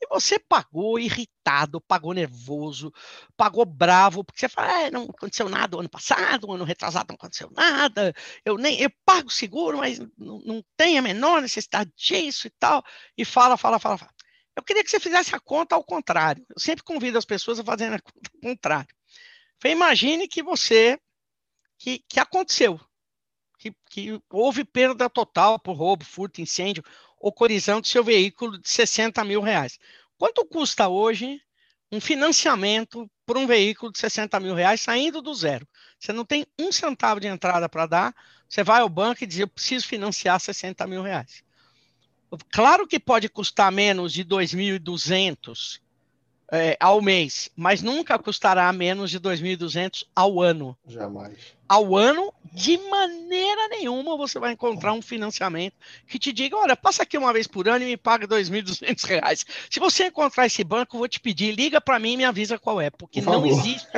E 0.06 0.14
você 0.14 0.38
pagou 0.38 0.98
irritado, 0.98 1.80
pagou 1.80 2.12
nervoso, 2.14 2.92
pagou 3.36 3.64
bravo, 3.64 4.24
porque 4.24 4.40
você 4.40 4.48
fala, 4.48 4.82
é, 4.82 4.90
não 4.90 5.04
aconteceu 5.04 5.48
nada 5.48 5.76
o 5.76 5.80
ano 5.80 5.88
passado, 5.88 6.46
o 6.46 6.52
ano 6.52 6.64
retrasado 6.64 7.08
não 7.08 7.16
aconteceu 7.16 7.50
nada, 7.50 8.14
eu 8.44 8.56
nem 8.56 8.80
eu 8.80 8.90
pago 9.04 9.30
seguro, 9.30 9.78
mas 9.78 9.98
não, 10.16 10.38
não 10.40 10.64
tem 10.76 10.98
a 10.98 11.02
menor 11.02 11.42
necessidade 11.42 11.90
disso 11.96 12.46
e 12.46 12.50
tal. 12.50 12.82
E 13.16 13.24
fala, 13.24 13.56
fala, 13.56 13.78
fala, 13.78 13.98
fala. 13.98 14.12
Eu 14.56 14.62
queria 14.62 14.82
que 14.82 14.90
você 14.90 14.98
fizesse 14.98 15.34
a 15.34 15.40
conta 15.40 15.74
ao 15.74 15.84
contrário. 15.84 16.44
Eu 16.48 16.58
sempre 16.58 16.82
convido 16.82 17.18
as 17.18 17.26
pessoas 17.26 17.60
a 17.60 17.64
fazerem 17.64 17.96
a 17.96 18.00
conta 18.00 18.30
ao 18.34 18.40
contrário. 18.40 18.96
Imagine 19.64 20.28
que 20.28 20.42
você, 20.42 20.98
que, 21.78 21.98
que 22.08 22.20
aconteceu, 22.20 22.80
que, 23.58 23.74
que 23.90 24.20
houve 24.30 24.64
perda 24.64 25.10
total 25.10 25.58
por 25.58 25.74
roubo, 25.76 26.04
furto, 26.04 26.40
incêndio, 26.40 26.82
ou 27.26 27.32
colisão 27.32 27.80
do 27.80 27.88
seu 27.88 28.04
veículo 28.04 28.56
de 28.56 28.68
60 28.68 29.24
mil 29.24 29.40
reais. 29.40 29.80
Quanto 30.16 30.46
custa 30.46 30.86
hoje 30.86 31.40
um 31.90 32.00
financiamento 32.00 33.10
por 33.26 33.36
um 33.36 33.48
veículo 33.48 33.90
de 33.90 33.98
60 33.98 34.38
mil 34.38 34.54
reais 34.54 34.80
saindo 34.80 35.20
do 35.20 35.34
zero? 35.34 35.66
Você 35.98 36.12
não 36.12 36.24
tem 36.24 36.46
um 36.56 36.70
centavo 36.70 37.18
de 37.18 37.26
entrada 37.26 37.68
para 37.68 37.86
dar, 37.86 38.14
você 38.48 38.62
vai 38.62 38.80
ao 38.80 38.88
banco 38.88 39.24
e 39.24 39.26
diz, 39.26 39.40
eu 39.40 39.48
preciso 39.48 39.88
financiar 39.88 40.38
60 40.38 40.86
mil 40.86 41.02
reais. 41.02 41.42
Claro 42.52 42.86
que 42.86 43.00
pode 43.00 43.28
custar 43.28 43.72
menos 43.72 44.12
de 44.12 44.24
2.200 44.24 45.80
é, 46.50 46.76
ao 46.78 47.02
mês, 47.02 47.50
mas 47.56 47.82
nunca 47.82 48.18
custará 48.18 48.72
menos 48.72 49.10
de 49.10 49.18
2.200 49.18 50.04
ao 50.14 50.40
ano. 50.40 50.76
Jamais. 50.86 51.36
Ao 51.68 51.96
ano, 51.96 52.32
de 52.52 52.78
maneira 52.78 53.68
nenhuma 53.68 54.16
você 54.16 54.38
vai 54.38 54.52
encontrar 54.52 54.92
um 54.92 55.02
financiamento 55.02 55.74
que 56.06 56.18
te 56.18 56.32
diga, 56.32 56.56
olha, 56.56 56.76
passa 56.76 57.02
aqui 57.02 57.18
uma 57.18 57.32
vez 57.32 57.48
por 57.48 57.68
ano 57.68 57.84
e 57.84 57.88
me 57.88 57.96
paga 57.96 58.28
2.200 58.28 59.04
reais. 59.04 59.44
Se 59.68 59.80
você 59.80 60.06
encontrar 60.06 60.46
esse 60.46 60.62
banco, 60.62 60.98
vou 60.98 61.08
te 61.08 61.18
pedir, 61.18 61.52
liga 61.52 61.80
para 61.80 61.98
mim 61.98 62.12
e 62.12 62.16
me 62.18 62.24
avisa 62.24 62.58
qual 62.58 62.80
é, 62.80 62.90
porque 62.90 63.20
por 63.20 63.32
não 63.32 63.44
existe 63.46 63.88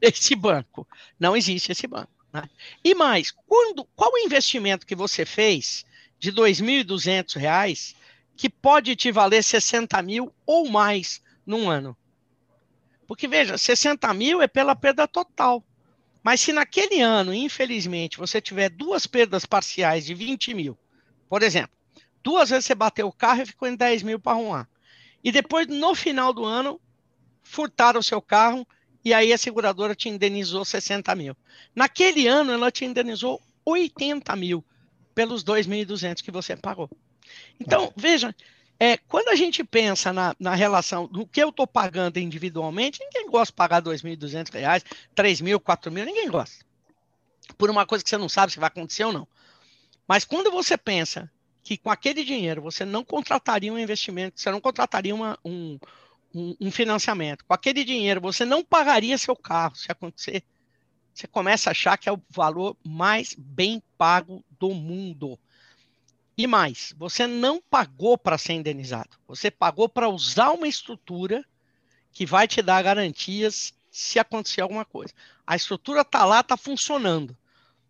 esse 0.00 0.34
banco. 0.34 0.86
Não 1.20 1.36
existe 1.36 1.72
esse 1.72 1.86
banco. 1.86 2.10
Né? 2.32 2.48
E 2.82 2.94
mais, 2.94 3.30
quando, 3.46 3.84
qual 3.94 4.10
o 4.12 4.18
investimento 4.18 4.86
que 4.86 4.94
você 4.94 5.26
fez 5.26 5.84
de 6.18 6.32
2.200 6.32 7.36
reais 7.36 7.94
que 8.36 8.48
pode 8.48 8.96
te 8.96 9.10
valer 9.12 9.42
60 9.42 10.00
mil 10.02 10.32
ou 10.46 10.68
mais 10.70 11.20
num 11.48 11.70
ano. 11.70 11.96
Porque, 13.06 13.26
veja, 13.26 13.56
60 13.56 14.12
mil 14.12 14.42
é 14.42 14.46
pela 14.46 14.76
perda 14.76 15.08
total. 15.08 15.64
Mas 16.22 16.42
se 16.42 16.52
naquele 16.52 17.00
ano, 17.00 17.32
infelizmente, 17.32 18.18
você 18.18 18.38
tiver 18.38 18.68
duas 18.68 19.06
perdas 19.06 19.46
parciais 19.46 20.04
de 20.04 20.12
20 20.12 20.52
mil, 20.52 20.78
por 21.26 21.42
exemplo, 21.42 21.70
duas 22.22 22.50
vezes 22.50 22.66
você 22.66 22.74
bateu 22.74 23.08
o 23.08 23.12
carro 23.12 23.42
e 23.42 23.46
ficou 23.46 23.66
em 23.66 23.74
10 23.74 24.02
mil 24.02 24.20
para 24.20 24.32
arrumar. 24.32 24.68
E 25.24 25.32
depois, 25.32 25.66
no 25.66 25.94
final 25.94 26.34
do 26.34 26.44
ano, 26.44 26.78
furtaram 27.42 28.00
o 28.00 28.02
seu 28.02 28.20
carro 28.20 28.68
e 29.02 29.14
aí 29.14 29.32
a 29.32 29.38
seguradora 29.38 29.94
te 29.94 30.10
indenizou 30.10 30.66
60 30.66 31.14
mil. 31.14 31.34
Naquele 31.74 32.26
ano, 32.26 32.52
ela 32.52 32.70
te 32.70 32.84
indenizou 32.84 33.40
80 33.64 34.36
mil 34.36 34.62
pelos 35.14 35.42
2.200 35.42 36.22
que 36.22 36.30
você 36.30 36.54
pagou. 36.54 36.90
Então, 37.58 37.92
veja, 37.96 38.34
é, 38.80 38.96
quando 38.96 39.28
a 39.28 39.34
gente 39.34 39.64
pensa 39.64 40.12
na, 40.12 40.36
na 40.38 40.54
relação 40.54 41.06
do 41.06 41.26
que 41.26 41.42
eu 41.42 41.48
estou 41.48 41.66
pagando 41.66 42.18
individualmente, 42.18 43.00
ninguém 43.00 43.28
gosta 43.28 43.52
de 43.52 43.56
pagar 43.56 43.82
R$ 43.82 43.90
2.200, 43.90 44.54
R$ 44.54 44.80
3.000, 45.16 45.46
R$ 45.46 45.58
4.000, 45.58 46.04
ninguém 46.04 46.28
gosta. 46.28 46.64
Por 47.56 47.70
uma 47.70 47.84
coisa 47.84 48.04
que 48.04 48.10
você 48.10 48.16
não 48.16 48.28
sabe 48.28 48.52
se 48.52 48.60
vai 48.60 48.68
acontecer 48.68 49.04
ou 49.04 49.12
não. 49.12 49.26
Mas 50.06 50.24
quando 50.24 50.50
você 50.50 50.76
pensa 50.76 51.30
que 51.62 51.76
com 51.76 51.90
aquele 51.90 52.24
dinheiro 52.24 52.62
você 52.62 52.84
não 52.84 53.04
contrataria 53.04 53.72
um 53.72 53.78
investimento, 53.78 54.40
você 54.40 54.50
não 54.50 54.60
contrataria 54.60 55.14
uma, 55.14 55.38
um, 55.44 55.78
um, 56.32 56.56
um 56.60 56.70
financiamento, 56.70 57.44
com 57.44 57.52
aquele 57.52 57.84
dinheiro 57.84 58.20
você 58.20 58.44
não 58.44 58.64
pagaria 58.64 59.18
seu 59.18 59.34
carro 59.34 59.74
se 59.74 59.90
acontecer, 59.90 60.44
você 61.12 61.26
começa 61.26 61.68
a 61.68 61.72
achar 61.72 61.98
que 61.98 62.08
é 62.08 62.12
o 62.12 62.22
valor 62.30 62.76
mais 62.86 63.34
bem 63.36 63.82
pago 63.98 64.44
do 64.58 64.72
mundo. 64.72 65.36
E 66.38 66.46
mais, 66.46 66.94
você 66.96 67.26
não 67.26 67.60
pagou 67.60 68.16
para 68.16 68.38
ser 68.38 68.52
indenizado. 68.52 69.18
Você 69.26 69.50
pagou 69.50 69.88
para 69.88 70.08
usar 70.08 70.52
uma 70.52 70.68
estrutura 70.68 71.44
que 72.12 72.24
vai 72.24 72.46
te 72.46 72.62
dar 72.62 72.80
garantias 72.80 73.74
se 73.90 74.20
acontecer 74.20 74.60
alguma 74.60 74.84
coisa. 74.84 75.12
A 75.44 75.56
estrutura 75.56 76.02
está 76.02 76.24
lá, 76.24 76.38
está 76.38 76.56
funcionando. 76.56 77.36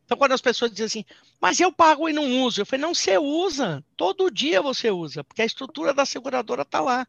Então, 0.07 0.17
quando 0.17 0.33
as 0.33 0.41
pessoas 0.41 0.71
dizem 0.71 0.87
assim, 0.87 1.05
mas 1.39 1.61
eu 1.61 1.71
pago 1.71 2.09
e 2.09 2.13
não 2.15 2.41
uso, 2.41 2.63
eu 2.63 2.65
falei, 2.65 2.81
não, 2.81 2.95
você 2.95 3.19
usa, 3.19 3.85
todo 3.95 4.31
dia 4.31 4.63
você 4.63 4.91
usa, 4.91 5.23
porque 5.23 5.43
a 5.43 5.47
estrutura 5.47 5.93
da 5.93 6.07
seguradora 6.07 6.63
está 6.63 6.81
lá. 6.81 7.07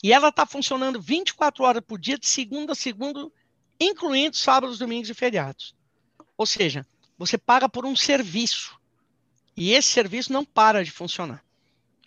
E 0.00 0.12
ela 0.12 0.28
está 0.28 0.46
funcionando 0.46 1.00
24 1.00 1.64
horas 1.64 1.82
por 1.84 1.98
dia, 1.98 2.16
de 2.16 2.28
segunda 2.28 2.72
a 2.72 2.76
segunda, 2.76 3.28
incluindo 3.80 4.36
sábados, 4.36 4.78
domingos 4.78 5.10
e 5.10 5.14
feriados. 5.14 5.74
Ou 6.36 6.46
seja, 6.46 6.86
você 7.18 7.36
paga 7.36 7.68
por 7.68 7.84
um 7.84 7.96
serviço. 7.96 8.80
E 9.56 9.72
esse 9.72 9.88
serviço 9.88 10.32
não 10.32 10.44
para 10.44 10.84
de 10.84 10.90
funcionar. 10.90 11.44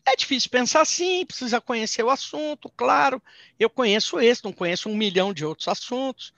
É 0.05 0.15
difícil 0.15 0.49
pensar 0.51 0.81
assim, 0.81 1.25
precisa 1.25 1.59
conhecer 1.59 2.03
o 2.03 2.09
assunto, 2.09 2.71
claro. 2.77 3.21
Eu 3.59 3.69
conheço 3.69 4.19
esse, 4.19 4.43
não 4.43 4.53
conheço 4.53 4.87
um 4.87 4.95
milhão 4.95 5.33
de 5.33 5.43
outros 5.43 5.67
assuntos. 5.67 6.31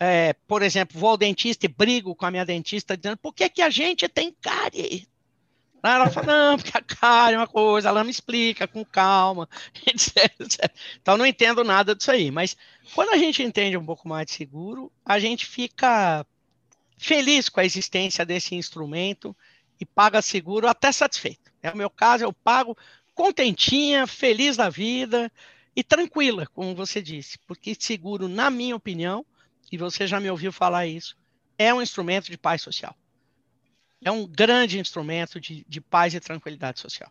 É, 0.00 0.32
por 0.48 0.62
exemplo, 0.62 0.98
vou 0.98 1.10
ao 1.10 1.16
dentista 1.16 1.66
e 1.66 1.68
brigo 1.68 2.14
com 2.14 2.26
a 2.26 2.30
minha 2.30 2.44
dentista 2.44 2.96
dizendo 2.96 3.18
por 3.18 3.32
que, 3.34 3.48
que 3.48 3.62
a 3.62 3.70
gente 3.70 4.08
tem 4.08 4.34
cárie? 4.40 5.06
Ela 5.82 6.08
fala, 6.08 6.26
não, 6.26 6.56
porque 6.56 6.76
a 6.76 6.80
cárie 6.80 7.34
é 7.34 7.38
uma 7.38 7.46
coisa, 7.46 7.88
ela 7.88 8.04
me 8.04 8.10
explica 8.10 8.68
com 8.68 8.84
calma, 8.84 9.48
etc, 9.86 10.32
etc. 10.40 10.72
Então, 11.00 11.16
não 11.16 11.26
entendo 11.26 11.64
nada 11.64 11.94
disso 11.94 12.10
aí. 12.10 12.30
Mas 12.30 12.56
quando 12.94 13.10
a 13.10 13.16
gente 13.16 13.42
entende 13.42 13.76
um 13.76 13.84
pouco 13.84 14.08
mais 14.08 14.26
de 14.26 14.32
seguro, 14.32 14.92
a 15.04 15.18
gente 15.18 15.44
fica 15.44 16.24
feliz 16.96 17.48
com 17.48 17.58
a 17.58 17.64
existência 17.64 18.24
desse 18.24 18.54
instrumento 18.54 19.36
e 19.80 19.86
paga 19.86 20.22
seguro 20.22 20.68
até 20.68 20.92
satisfeito. 20.92 21.52
É 21.62 21.70
o 21.70 21.76
meu 21.76 21.90
caso, 21.90 22.24
eu 22.24 22.32
pago 22.32 22.76
contentinha, 23.14 24.06
feliz 24.06 24.56
da 24.56 24.68
vida 24.68 25.30
e 25.74 25.82
tranquila, 25.82 26.46
como 26.48 26.74
você 26.74 27.00
disse, 27.00 27.38
porque 27.46 27.76
seguro, 27.78 28.28
na 28.28 28.50
minha 28.50 28.76
opinião, 28.76 29.24
e 29.70 29.76
você 29.76 30.06
já 30.06 30.20
me 30.20 30.30
ouviu 30.30 30.52
falar 30.52 30.86
isso, 30.86 31.16
é 31.58 31.72
um 31.72 31.80
instrumento 31.80 32.30
de 32.30 32.36
paz 32.36 32.62
social. 32.62 32.94
É 34.04 34.10
um 34.10 34.26
grande 34.26 34.78
instrumento 34.78 35.40
de, 35.40 35.64
de 35.68 35.80
paz 35.80 36.12
e 36.14 36.20
tranquilidade 36.20 36.80
social. 36.80 37.10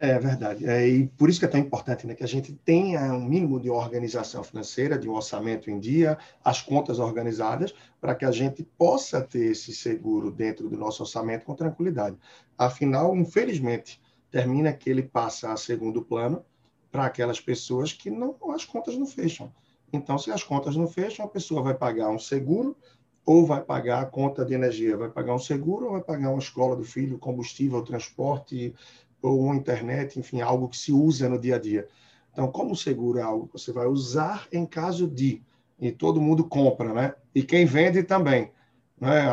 É 0.00 0.16
verdade. 0.16 0.64
É, 0.64 0.86
e 0.86 1.08
por 1.08 1.28
isso 1.28 1.40
que 1.40 1.44
é 1.44 1.48
tão 1.48 1.58
importante 1.58 2.06
né, 2.06 2.14
que 2.14 2.22
a 2.22 2.28
gente 2.28 2.52
tenha 2.52 3.12
um 3.12 3.24
mínimo 3.24 3.58
de 3.58 3.68
organização 3.68 4.44
financeira, 4.44 4.96
de 4.96 5.08
um 5.08 5.14
orçamento 5.14 5.68
em 5.70 5.80
dia, 5.80 6.16
as 6.44 6.62
contas 6.62 7.00
organizadas, 7.00 7.74
para 8.00 8.14
que 8.14 8.24
a 8.24 8.30
gente 8.30 8.62
possa 8.62 9.20
ter 9.20 9.46
esse 9.50 9.74
seguro 9.74 10.30
dentro 10.30 10.68
do 10.68 10.76
nosso 10.76 11.02
orçamento 11.02 11.44
com 11.44 11.54
tranquilidade. 11.54 12.16
Afinal, 12.56 13.16
infelizmente, 13.16 14.00
termina 14.30 14.72
que 14.72 14.88
ele 14.88 15.02
passa 15.02 15.52
a 15.52 15.56
segundo 15.56 16.00
plano 16.00 16.44
para 16.92 17.04
aquelas 17.04 17.40
pessoas 17.40 17.92
que 17.92 18.08
não 18.08 18.36
as 18.54 18.64
contas 18.64 18.96
não 18.96 19.06
fecham. 19.06 19.52
Então, 19.92 20.16
se 20.16 20.30
as 20.30 20.44
contas 20.44 20.76
não 20.76 20.86
fecham, 20.86 21.26
a 21.26 21.28
pessoa 21.28 21.60
vai 21.60 21.74
pagar 21.74 22.08
um 22.10 22.18
seguro 22.20 22.76
ou 23.24 23.44
vai 23.44 23.62
pagar 23.62 24.00
a 24.00 24.06
conta 24.06 24.44
de 24.44 24.54
energia, 24.54 24.96
vai 24.96 25.10
pagar 25.10 25.34
um 25.34 25.38
seguro 25.38 25.86
ou 25.86 25.92
vai 25.92 26.02
pagar 26.02 26.30
uma 26.30 26.38
escola 26.38 26.74
do 26.76 26.84
filho, 26.84 27.18
combustível, 27.18 27.82
transporte, 27.82 28.74
ou 29.22 29.40
uma 29.40 29.56
internet, 29.56 30.18
enfim, 30.18 30.40
algo 30.40 30.68
que 30.68 30.76
se 30.76 30.92
usa 30.92 31.28
no 31.28 31.38
dia 31.38 31.56
a 31.56 31.58
dia. 31.58 31.88
Então, 32.32 32.50
como 32.50 32.76
seguro 32.76 33.18
é 33.18 33.22
algo 33.22 33.46
que 33.46 33.58
você 33.58 33.72
vai 33.72 33.86
usar 33.86 34.46
em 34.52 34.64
caso 34.64 35.08
de, 35.08 35.42
e 35.80 35.90
todo 35.90 36.20
mundo 36.20 36.44
compra, 36.44 36.92
né? 36.92 37.14
E 37.34 37.42
quem 37.42 37.66
vende 37.66 38.02
também, 38.02 38.52
né? 39.00 39.26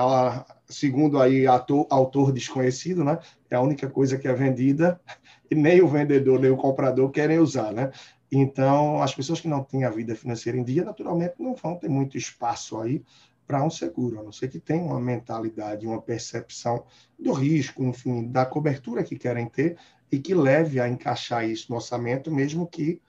segundo 0.67 1.19
aí 1.21 1.45
ator, 1.45 1.86
autor 1.89 2.32
desconhecido, 2.32 3.04
né? 3.04 3.19
É 3.50 3.56
a 3.56 3.62
única 3.62 3.89
coisa 3.89 4.17
que 4.17 4.28
é 4.28 4.34
vendida 4.34 5.00
e 5.50 5.56
nem 5.56 5.82
o 5.82 5.88
vendedor 5.88 6.39
nem 6.39 6.52
o 6.52 6.58
comprador 6.58 7.12
querem 7.12 7.39
usar, 7.39 7.71
né? 7.71 7.91
Então, 8.32 9.02
as 9.02 9.13
pessoas 9.13 9.39
que 9.39 9.48
não 9.48 9.63
têm 9.63 9.84
a 9.84 9.89
vida 9.89 10.15
financeira 10.15 10.58
em 10.58 10.63
dia, 10.63 10.84
naturalmente, 10.84 11.36
não 11.39 11.54
vão 11.54 11.76
ter 11.76 11.88
muito 11.88 12.17
espaço 12.17 12.80
aí 12.80 13.04
para 13.48 13.64
um 13.64 13.70
seguro, 13.70 14.20
a 14.20 14.24
não 14.24 14.32
ser 14.32 14.50
que 14.50 14.60
tenha 14.60 14.84
uma 14.84 15.00
mentalidade, 15.00 15.86
uma 15.86 16.02
percepção 16.02 16.86
do 17.18 17.32
risco, 17.32 17.84
enfim, 17.84 18.28
da 18.32 18.46
cobertura 18.46 19.04
que 19.04 19.18
querem 19.18 19.48
ter 19.48 19.78
e 20.12 20.20
que 20.20 20.34
leve 20.34 20.80
a 20.80 20.88
encaixar 20.88 21.48
isso 21.48 21.68
no 21.70 21.76
orçamento, 21.76 22.32
mesmo 22.32 22.68
que 22.68 23.02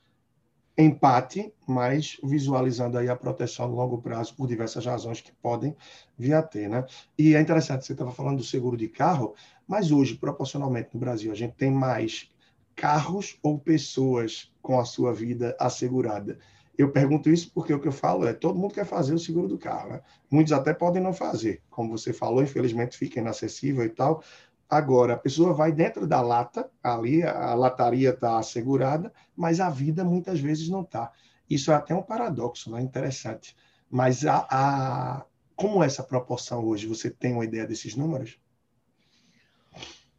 empate, 0.78 1.52
mas 1.66 2.18
visualizando 2.22 2.98
aí 2.98 3.08
a 3.08 3.16
proteção 3.16 3.68
no 3.68 3.76
longo 3.76 4.02
prazo 4.02 4.34
por 4.34 4.46
diversas 4.46 4.84
razões 4.84 5.22
que 5.22 5.32
podem 5.32 5.74
vir 6.18 6.34
a 6.34 6.42
ter, 6.42 6.68
né? 6.68 6.84
E 7.18 7.34
é 7.34 7.40
interessante, 7.40 7.86
você 7.86 7.92
estava 7.92 8.10
falando 8.10 8.38
do 8.38 8.44
seguro 8.44 8.76
de 8.76 8.88
carro, 8.88 9.34
mas 9.66 9.90
hoje, 9.90 10.16
proporcionalmente 10.16 10.90
no 10.92 11.00
Brasil, 11.00 11.32
a 11.32 11.34
gente 11.34 11.54
tem 11.54 11.70
mais 11.70 12.30
carros 12.74 13.38
ou 13.42 13.58
pessoas 13.58 14.52
com 14.60 14.78
a 14.78 14.84
sua 14.84 15.14
vida 15.14 15.56
assegurada. 15.58 16.38
Eu 16.78 16.90
pergunto 16.92 17.30
isso 17.30 17.50
porque 17.54 17.72
o 17.72 17.80
que 17.80 17.88
eu 17.88 17.92
falo 17.92 18.26
é 18.26 18.32
todo 18.32 18.58
mundo 18.58 18.74
quer 18.74 18.84
fazer 18.84 19.14
o 19.14 19.18
seguro 19.18 19.48
do 19.48 19.58
carro. 19.58 19.90
Né? 19.90 20.00
Muitos 20.30 20.52
até 20.52 20.74
podem 20.74 21.02
não 21.02 21.12
fazer, 21.12 21.62
como 21.70 21.96
você 21.96 22.12
falou, 22.12 22.42
infelizmente 22.42 22.98
fica 22.98 23.20
inacessível 23.20 23.84
e 23.84 23.88
tal. 23.88 24.22
Agora, 24.68 25.14
a 25.14 25.18
pessoa 25.18 25.54
vai 25.54 25.72
dentro 25.72 26.06
da 26.06 26.20
lata, 26.20 26.68
ali 26.82 27.22
a 27.22 27.54
lataria 27.54 28.10
está 28.10 28.38
assegurada, 28.38 29.12
mas 29.34 29.60
a 29.60 29.70
vida 29.70 30.04
muitas 30.04 30.40
vezes 30.40 30.68
não 30.68 30.82
está. 30.82 31.12
Isso 31.48 31.70
é 31.70 31.74
até 31.74 31.94
um 31.94 32.02
paradoxo, 32.02 32.70
né? 32.70 32.82
interessante. 32.82 33.56
Mas 33.88 34.26
a, 34.26 34.46
a, 34.50 35.24
como 35.54 35.82
é 35.82 35.86
essa 35.86 36.02
proporção 36.02 36.64
hoje? 36.64 36.86
Você 36.88 37.08
tem 37.08 37.32
uma 37.32 37.44
ideia 37.44 37.66
desses 37.66 37.94
números? 37.94 38.38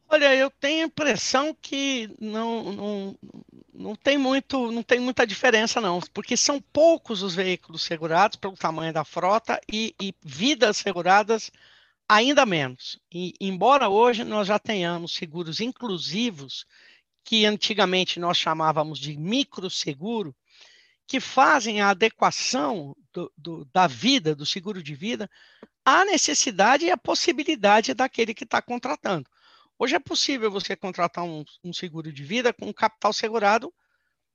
Olha, 0.10 0.34
eu 0.36 0.50
tenho 0.50 0.84
a 0.84 0.88
impressão 0.88 1.54
que 1.62 2.10
não, 2.20 2.72
não, 2.72 3.20
não, 3.74 3.96
tem 3.96 4.18
muito, 4.18 4.72
não 4.72 4.82
tem 4.82 5.00
muita 5.02 5.28
diferença, 5.28 5.82
não, 5.82 6.00
porque 6.14 6.38
são 6.38 6.62
poucos 6.62 7.22
os 7.22 7.36
veículos 7.36 7.84
segurados 7.84 8.38
pelo 8.38 8.56
tamanho 8.56 8.94
da 8.94 9.04
frota 9.04 9.60
e, 9.72 9.94
e 10.02 10.16
vidas 10.24 10.78
seguradas 10.78 11.52
ainda 12.08 12.46
menos. 12.46 12.98
E, 13.14 13.34
embora 13.42 13.90
hoje 13.90 14.24
nós 14.24 14.48
já 14.48 14.58
tenhamos 14.58 15.14
seguros 15.14 15.60
inclusivos, 15.60 16.66
que 17.24 17.46
antigamente 17.46 18.20
nós 18.20 18.38
chamávamos 18.38 19.00
de 19.00 19.18
microseguro, 19.18 20.34
que 21.06 21.20
fazem 21.20 21.82
a 21.82 21.90
adequação 21.90 22.96
do, 23.12 23.32
do, 23.38 23.66
da 23.74 23.88
vida, 23.88 24.34
do 24.34 24.46
seguro 24.46 24.82
de 24.82 24.96
vida, 24.96 25.30
à 25.84 26.06
necessidade 26.06 26.86
e 26.86 26.92
à 26.92 26.98
possibilidade 26.98 27.94
daquele 27.94 28.34
que 28.34 28.46
está 28.46 28.62
contratando. 28.62 29.30
Hoje 29.80 29.96
é 29.96 30.00
possível 30.00 30.50
você 30.50 30.76
contratar 30.76 31.24
um, 31.24 31.46
um, 31.64 31.72
seguro 31.72 32.12
de 32.12 32.24
vida 32.24 32.52
com 32.52 32.68
um 32.68 32.74
capital 32.74 33.14
segurado 33.14 33.74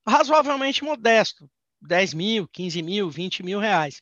razoavelmente 0.07 0.85
modesto, 0.85 1.51
10 1.81 2.15
mil, 2.15 2.49
15 2.49 2.83
mil, 2.83 3.11
20 3.11 3.43
mil 3.43 3.59
reais, 3.59 4.01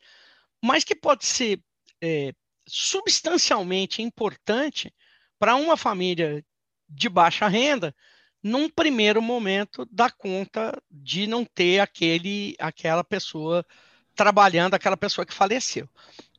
mas 0.63 0.85
que 0.85 0.95
pode 0.95 1.25
ser 1.25 1.63
é, 2.03 2.35
substancialmente 2.69 4.03
importante 4.03 4.95
para 5.39 5.57
uma 5.57 5.77
família 5.77 6.45
de 6.89 7.09
baixa 7.09 7.49
renda 7.49 7.95
num 8.43 8.69
primeiro 8.69 9.21
momento 9.21 9.87
da 9.91 10.11
conta 10.11 10.83
de 10.91 11.27
não 11.27 11.45
ter 11.45 11.81
aquele, 11.81 12.55
aquela 12.59 13.05
pessoa 13.05 13.65
trabalhando, 14.15 14.75
aquela 14.75 14.97
pessoa 14.97 15.25
que 15.25 15.33
faleceu. 15.33 15.89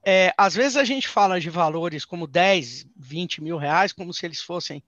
É, 0.03 0.33
às 0.37 0.55
vezes 0.55 0.77
a 0.77 0.83
gente 0.83 1.07
fala 1.07 1.39
de 1.39 1.49
valores 1.49 2.05
como 2.05 2.25
10, 2.25 2.87
20 2.95 3.41
mil 3.41 3.57
reais, 3.57 3.93
como 3.93 4.13
se 4.13 4.25
eles 4.25 4.41
fossem 4.41 4.83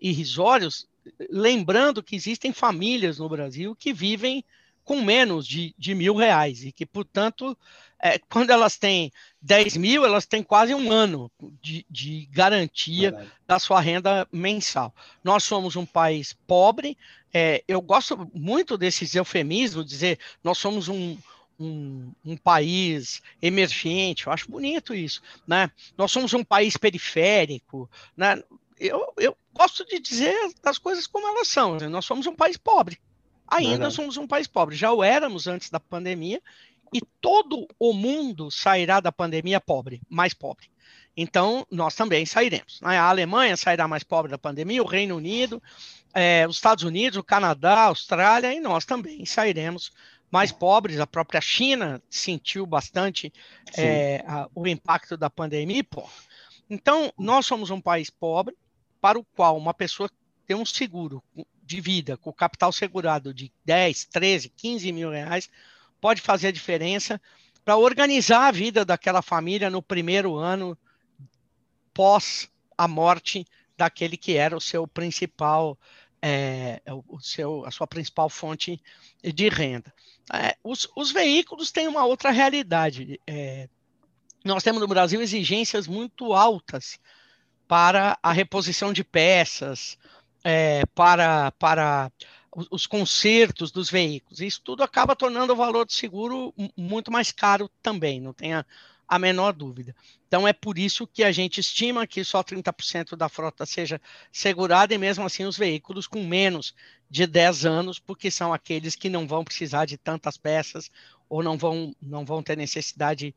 irrisórios, 0.00 0.88
lembrando 1.30 2.02
que 2.02 2.16
existem 2.16 2.52
famílias 2.52 3.18
no 3.18 3.28
Brasil 3.28 3.76
que 3.76 3.92
vivem 3.92 4.44
com 4.84 5.02
menos 5.02 5.46
de, 5.46 5.74
de 5.76 5.94
mil 5.94 6.14
reais 6.14 6.62
e 6.62 6.70
que, 6.70 6.86
portanto, 6.86 7.58
é, 8.00 8.18
quando 8.30 8.50
elas 8.50 8.76
têm 8.76 9.12
10 9.42 9.76
mil, 9.76 10.04
elas 10.04 10.26
têm 10.26 10.42
quase 10.42 10.74
um 10.74 10.92
ano 10.92 11.30
de, 11.60 11.84
de 11.90 12.26
garantia 12.30 13.10
Verdade. 13.10 13.32
da 13.46 13.58
sua 13.58 13.80
renda 13.80 14.26
mensal. 14.30 14.94
Nós 15.24 15.44
somos 15.44 15.74
um 15.76 15.84
país 15.84 16.36
pobre, 16.46 16.96
é, 17.34 17.62
eu 17.66 17.80
gosto 17.80 18.30
muito 18.32 18.78
desses 18.78 19.14
eufemismos, 19.14 19.84
dizer 19.84 20.18
nós 20.42 20.56
somos 20.58 20.88
um, 20.88 21.18
um, 21.58 22.12
um, 22.24 22.36
país 22.36 23.22
emergente, 23.40 24.26
eu 24.26 24.32
acho 24.32 24.50
bonito 24.50 24.94
isso, 24.94 25.22
né? 25.46 25.70
Nós 25.96 26.12
somos 26.12 26.32
um 26.34 26.44
país 26.44 26.76
periférico, 26.76 27.90
né? 28.16 28.42
Eu, 28.78 29.12
eu 29.16 29.36
gosto 29.54 29.84
de 29.86 29.98
dizer 29.98 30.36
as 30.62 30.78
coisas 30.78 31.06
como 31.06 31.26
elas 31.26 31.48
são. 31.48 31.76
Né? 31.76 31.88
Nós 31.88 32.04
somos 32.04 32.26
um 32.26 32.34
país 32.34 32.56
pobre. 32.58 32.98
Ainda 33.48 33.70
Verdade. 33.70 33.94
somos 33.94 34.16
um 34.16 34.26
país 34.26 34.46
pobre. 34.46 34.76
Já 34.76 34.92
o 34.92 35.02
éramos 35.02 35.46
antes 35.46 35.70
da 35.70 35.80
pandemia 35.80 36.42
e 36.92 37.00
todo 37.20 37.66
o 37.78 37.92
mundo 37.92 38.50
sairá 38.50 39.00
da 39.00 39.10
pandemia 39.10 39.60
pobre, 39.60 40.02
mais 40.08 40.34
pobre. 40.34 40.68
Então, 41.16 41.66
nós 41.70 41.94
também 41.94 42.26
sairemos. 42.26 42.80
Né? 42.82 42.98
A 42.98 43.08
Alemanha 43.08 43.56
sairá 43.56 43.88
mais 43.88 44.02
pobre 44.02 44.30
da 44.30 44.36
pandemia, 44.36 44.82
o 44.82 44.86
Reino 44.86 45.16
Unido, 45.16 45.62
é, 46.12 46.46
os 46.46 46.56
Estados 46.56 46.84
Unidos, 46.84 47.18
o 47.18 47.24
Canadá, 47.24 47.74
a 47.74 47.84
Austrália, 47.84 48.52
e 48.52 48.60
nós 48.60 48.84
também 48.84 49.24
sairemos 49.24 49.92
mais 50.30 50.52
pobres. 50.52 51.00
A 51.00 51.06
própria 51.06 51.40
China 51.40 52.02
sentiu 52.10 52.66
bastante 52.66 53.32
é, 53.76 54.24
a, 54.26 54.48
o 54.54 54.66
impacto 54.66 55.16
da 55.16 55.30
pandemia. 55.30 55.84
Pô. 55.84 56.08
Então, 56.68 57.12
nós 57.18 57.46
somos 57.46 57.70
um 57.70 57.80
país 57.80 58.10
pobre, 58.10 58.56
para 59.00 59.18
o 59.18 59.24
qual 59.24 59.56
uma 59.56 59.72
pessoa 59.72 60.10
tem 60.46 60.56
um 60.56 60.66
seguro 60.66 61.22
de 61.62 61.80
vida 61.80 62.16
com 62.16 62.32
capital 62.32 62.72
segurado 62.72 63.34
de 63.34 63.52
10, 63.64 64.06
13, 64.06 64.48
15 64.50 64.92
mil 64.92 65.10
reais 65.10 65.48
pode 66.00 66.20
fazer 66.20 66.48
a 66.48 66.52
diferença 66.52 67.20
para 67.64 67.76
organizar 67.76 68.46
a 68.46 68.52
vida 68.52 68.84
daquela 68.84 69.22
família 69.22 69.68
no 69.68 69.82
primeiro 69.82 70.36
ano 70.36 70.78
pós 71.92 72.48
a 72.78 72.86
morte 72.86 73.44
daquele 73.76 74.16
que 74.16 74.36
era 74.36 74.56
o 74.56 74.60
seu 74.60 74.86
principal 74.86 75.76
é, 76.28 76.80
o 77.06 77.20
seu, 77.20 77.64
a 77.64 77.70
sua 77.70 77.86
principal 77.86 78.28
fonte 78.28 78.82
de 79.22 79.48
renda. 79.48 79.94
É, 80.34 80.56
os, 80.64 80.88
os, 80.96 81.12
veículos 81.12 81.70
têm 81.70 81.86
uma 81.86 82.04
outra 82.04 82.32
realidade. 82.32 83.20
É, 83.24 83.68
nós 84.44 84.64
temos 84.64 84.80
no 84.80 84.88
Brasil 84.88 85.22
exigências 85.22 85.86
muito 85.86 86.32
altas 86.32 86.98
para 87.68 88.18
a 88.20 88.32
reposição 88.32 88.92
de 88.92 89.04
peças, 89.04 89.96
é, 90.42 90.84
para, 90.96 91.52
para 91.52 92.10
os 92.72 92.88
consertos 92.88 93.70
dos 93.70 93.88
veículos. 93.88 94.40
Isso 94.40 94.60
tudo 94.64 94.82
acaba 94.82 95.14
tornando 95.14 95.52
o 95.52 95.56
valor 95.56 95.86
do 95.86 95.92
seguro 95.92 96.52
muito 96.76 97.12
mais 97.12 97.30
caro 97.30 97.70
também, 97.80 98.20
não 98.20 98.32
tenha 98.32 98.66
a 99.08 99.18
menor 99.18 99.52
dúvida. 99.52 99.94
Então 100.26 100.46
é 100.46 100.52
por 100.52 100.78
isso 100.78 101.06
que 101.06 101.22
a 101.22 101.30
gente 101.30 101.60
estima 101.60 102.06
que 102.06 102.24
só 102.24 102.42
30% 102.42 103.16
da 103.16 103.28
frota 103.28 103.64
seja 103.64 104.00
segurada 104.32 104.94
e 104.94 104.98
mesmo 104.98 105.24
assim 105.24 105.44
os 105.44 105.56
veículos 105.56 106.06
com 106.06 106.24
menos 106.24 106.74
de 107.08 107.26
10 107.26 107.64
anos, 107.64 107.98
porque 107.98 108.30
são 108.30 108.52
aqueles 108.52 108.96
que 108.96 109.08
não 109.08 109.26
vão 109.26 109.44
precisar 109.44 109.84
de 109.84 109.96
tantas 109.96 110.36
peças 110.36 110.90
ou 111.28 111.42
não 111.42 111.56
vão, 111.56 111.94
não 112.02 112.24
vão 112.24 112.42
ter 112.42 112.56
necessidade. 112.56 113.34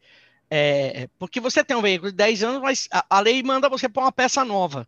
É, 0.50 1.08
porque 1.20 1.40
você 1.40 1.64
tem 1.64 1.78
um 1.78 1.82
veículo 1.82 2.12
de 2.12 2.18
10 2.18 2.44
anos, 2.44 2.62
mas 2.62 2.88
a, 2.92 3.06
a 3.10 3.20
lei 3.20 3.42
manda 3.44 3.70
você 3.70 3.88
pôr 3.88 4.02
uma 4.02 4.12
peça 4.12 4.44
nova 4.44 4.88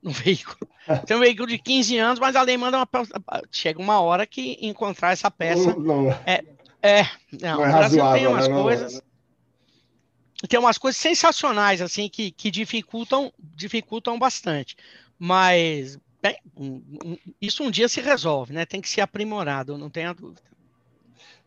no 0.00 0.10
veículo. 0.12 0.68
Tem 1.04 1.16
um 1.16 1.20
veículo 1.20 1.48
de 1.48 1.58
15 1.58 1.98
anos, 1.98 2.20
mas 2.20 2.36
a 2.36 2.42
lei 2.42 2.56
manda 2.56 2.76
uma 2.76 2.86
peça. 2.86 3.12
Chega 3.50 3.80
uma 3.80 4.00
hora 4.00 4.24
que 4.24 4.56
encontrar 4.60 5.12
essa 5.12 5.30
peça. 5.30 5.74
Não, 5.74 6.04
não. 6.04 6.10
É, 6.24 6.44
é, 6.80 7.02
não, 7.32 7.56
não 7.56 7.64
é 7.64 7.68
o 7.68 7.72
Brasil 7.72 8.12
tem 8.12 8.26
umas 8.28 8.48
né? 8.48 8.54
coisas. 8.54 9.02
Tem 10.48 10.60
umas 10.60 10.76
coisas 10.76 11.00
sensacionais, 11.00 11.80
assim, 11.80 12.08
que, 12.08 12.30
que 12.30 12.50
dificultam, 12.50 13.32
dificultam 13.38 14.18
bastante. 14.18 14.76
Mas 15.18 15.98
bem, 16.22 16.38
isso 17.40 17.62
um 17.62 17.70
dia 17.70 17.88
se 17.88 18.00
resolve, 18.00 18.52
né? 18.52 18.66
Tem 18.66 18.80
que 18.80 18.88
ser 18.88 19.00
aprimorado, 19.00 19.78
não 19.78 19.88
tenha 19.88 20.12
dúvida. 20.12 20.42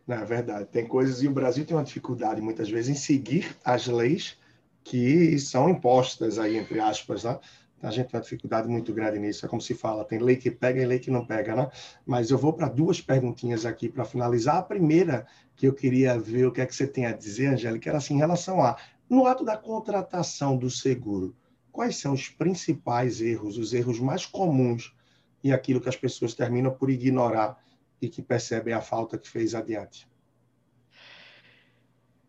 Não, 0.06 0.16
é 0.16 0.24
verdade. 0.24 0.66
Tem 0.66 0.86
coisas, 0.86 1.22
e 1.22 1.28
o 1.28 1.32
Brasil 1.32 1.64
tem 1.64 1.76
uma 1.76 1.84
dificuldade, 1.84 2.40
muitas 2.40 2.68
vezes, 2.68 2.90
em 2.90 3.00
seguir 3.00 3.56
as 3.64 3.86
leis 3.86 4.36
que 4.82 5.38
são 5.38 5.70
impostas 5.70 6.38
aí, 6.38 6.56
entre 6.56 6.80
aspas, 6.80 7.22
né? 7.22 7.38
A 7.82 7.90
gente 7.90 8.08
tem 8.08 8.18
uma 8.18 8.22
dificuldade 8.22 8.68
muito 8.68 8.92
grande 8.92 9.18
nisso. 9.18 9.44
É 9.46 9.48
como 9.48 9.60
se 9.60 9.74
fala, 9.74 10.04
tem 10.04 10.18
lei 10.18 10.36
que 10.36 10.50
pega 10.50 10.82
e 10.82 10.84
lei 10.84 10.98
que 10.98 11.10
não 11.10 11.24
pega, 11.24 11.56
né? 11.56 11.70
Mas 12.04 12.30
eu 12.30 12.36
vou 12.36 12.52
para 12.52 12.68
duas 12.68 13.00
perguntinhas 13.00 13.64
aqui 13.64 13.88
para 13.88 14.04
finalizar. 14.04 14.56
A 14.56 14.62
primeira 14.62 15.26
que 15.56 15.66
eu 15.66 15.72
queria 15.72 16.18
ver 16.18 16.46
o 16.46 16.52
que 16.52 16.60
é 16.60 16.66
que 16.66 16.74
você 16.74 16.86
tem 16.86 17.06
a 17.06 17.12
dizer, 17.12 17.46
Angélica, 17.46 17.88
era 17.88 17.98
assim, 17.98 18.14
em 18.14 18.18
relação 18.18 18.62
a, 18.62 18.76
no 19.08 19.26
ato 19.26 19.44
da 19.44 19.56
contratação 19.56 20.56
do 20.56 20.70
seguro, 20.70 21.34
quais 21.72 21.96
são 21.96 22.12
os 22.12 22.28
principais 22.28 23.20
erros, 23.20 23.56
os 23.56 23.72
erros 23.72 23.98
mais 23.98 24.26
comuns 24.26 24.94
e 25.42 25.52
aquilo 25.52 25.80
que 25.80 25.88
as 25.88 25.96
pessoas 25.96 26.34
terminam 26.34 26.70
por 26.70 26.90
ignorar 26.90 27.58
e 28.00 28.08
que 28.08 28.22
percebem 28.22 28.74
a 28.74 28.80
falta 28.80 29.18
que 29.18 29.28
fez 29.28 29.54
adiante? 29.54 30.06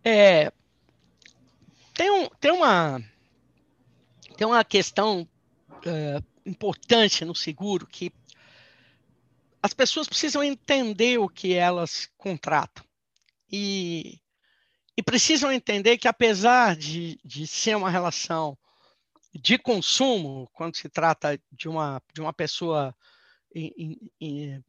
É, 0.04 0.52
tem, 1.93 2.10
um, 2.10 2.28
tem 2.39 2.52
uma 2.52 2.99
tem 4.36 4.47
uma 4.47 4.64
questão 4.64 5.28
uh, 5.86 6.24
importante 6.46 7.26
no 7.26 7.36
seguro 7.36 7.88
que 7.88 8.12
as 9.62 9.74
pessoas 9.74 10.08
precisam 10.08 10.44
entender 10.44 11.20
o 11.20 11.30
que 11.30 11.54
elas 11.54 12.10
contratam. 12.18 12.84
E, 13.52 14.20
e 14.98 15.04
precisam 15.04 15.52
entender 15.52 15.98
que, 15.98 16.08
apesar 16.08 16.76
de, 16.76 17.20
de 17.24 17.46
ser 17.46 17.76
uma 17.76 17.90
relação 17.90 18.58
de 19.34 19.58
consumo, 19.58 20.50
quando 20.54 20.76
se 20.76 20.90
trata 20.90 21.40
de 21.52 21.70
uma, 21.70 22.02
de 22.14 22.22
uma 22.22 22.34
pessoa 22.34 22.96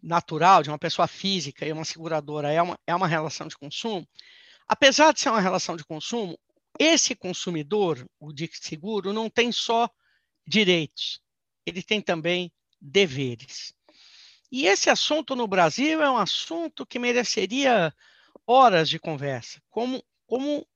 natural 0.02 0.62
de 0.62 0.68
uma 0.68 0.78
pessoa 0.78 1.06
física 1.06 1.66
e 1.66 1.72
uma 1.72 1.84
seguradora 1.84 2.50
é 2.50 2.60
uma, 2.60 2.78
é 2.86 2.94
uma 2.94 3.06
relação 3.06 3.46
de 3.46 3.56
consumo, 3.56 4.06
apesar 4.66 5.12
de 5.12 5.20
ser 5.20 5.28
uma 5.28 5.40
relação 5.40 5.76
de 5.76 5.84
consumo, 5.84 6.38
esse 6.78 7.14
consumidor, 7.14 8.04
o 8.18 8.32
de 8.32 8.50
seguro, 8.52 9.12
não 9.12 9.28
tem 9.30 9.52
só 9.52 9.88
direitos, 10.46 11.20
ele 11.64 11.82
tem 11.82 12.00
também 12.00 12.52
deveres. 12.80 13.74
E 14.50 14.66
esse 14.66 14.90
assunto 14.90 15.34
no 15.34 15.46
Brasil 15.46 16.02
é 16.02 16.10
um 16.10 16.16
assunto 16.16 16.84
que 16.84 16.98
mereceria 16.98 17.94
horas 18.46 18.88
de 18.88 18.98
conversa, 18.98 19.62
como, 19.70 20.04
como 20.26 20.66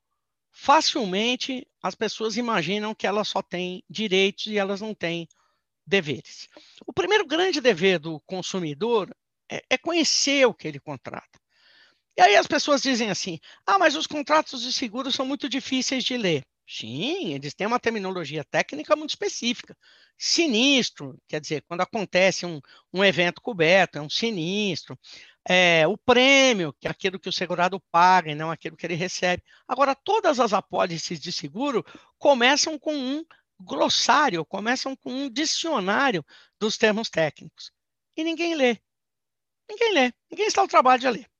facilmente 0.51 1.67
as 1.83 1.95
pessoas 1.95 2.37
imaginam 2.37 2.95
que 2.95 3.07
elas 3.07 3.29
só 3.29 3.43
têm 3.43 3.85
direitos 3.91 4.47
e 4.47 4.57
elas 4.57 4.81
não 4.81 4.95
têm 4.95 5.29
deveres. 5.87 6.49
O 6.87 6.93
primeiro 6.93 7.27
grande 7.27 7.61
dever 7.61 7.99
do 7.99 8.19
consumidor 8.21 9.15
é, 9.51 9.63
é 9.69 9.79
conhecer 9.79 10.47
o 10.47 10.55
que 10.55 10.67
ele 10.67 10.81
contrata. 10.81 11.39
E 12.17 12.23
aí 12.23 12.37
as 12.37 12.47
pessoas 12.47 12.83
dizem 12.83 13.11
assim: 13.11 13.39
ah, 13.67 13.79
mas 13.79 13.95
os 13.95 14.07
contratos 14.07 14.63
de 14.63 14.73
seguro 14.73 15.13
são 15.13 15.27
muito 15.27 15.49
difíceis 15.49 16.03
de 16.03 16.17
ler. 16.17 16.45
Sim, 16.69 17.33
eles 17.33 17.55
têm 17.55 17.67
uma 17.67 17.79
terminologia 17.79 18.43
técnica 18.45 18.97
muito 18.97 19.11
específica. 19.11 19.77
Sinistro, 20.19 21.17
quer 21.29 21.41
dizer, 21.41 21.63
quando 21.63 21.83
acontece 21.83 22.45
um, 22.45 22.61
um 22.93 23.05
evento 23.05 23.41
coberto, 23.41 23.99
é 23.99 24.03
um 24.03 24.11
sinistro. 24.11 24.99
É, 25.49 25.87
o 25.87 25.97
prêmio, 25.97 26.73
que 26.73 26.89
é 26.89 26.91
aquilo 26.91 27.21
que 27.21 27.29
o 27.29 27.33
segurado 27.33 27.81
paga 27.93 28.33
e 28.33 28.35
não 28.35 28.51
aquilo 28.51 28.77
que 28.77 28.85
ele 28.85 28.95
recebe. 28.95 29.45
Agora, 29.69 29.95
todas 29.95 30.41
as 30.41 30.53
apólices 30.53 31.21
de 31.21 31.31
seguro 31.31 31.85
começam 32.19 32.79
com 32.79 32.97
um 32.97 33.25
glossário, 33.61 34.45
começam 34.45 34.97
com 34.97 35.13
um 35.13 35.31
dicionário 35.31 36.25
dos 36.59 36.77
termos 36.77 37.09
técnicos. 37.09 37.71
E 38.17 38.25
ninguém 38.25 38.57
lê. 38.57 38.79
Ninguém 39.69 39.95
lê. 39.95 40.13
Ninguém 40.31 40.47
está 40.47 40.63
ao 40.63 40.69
trabalho 40.69 41.01
de 41.01 41.11
ler. 41.11 41.31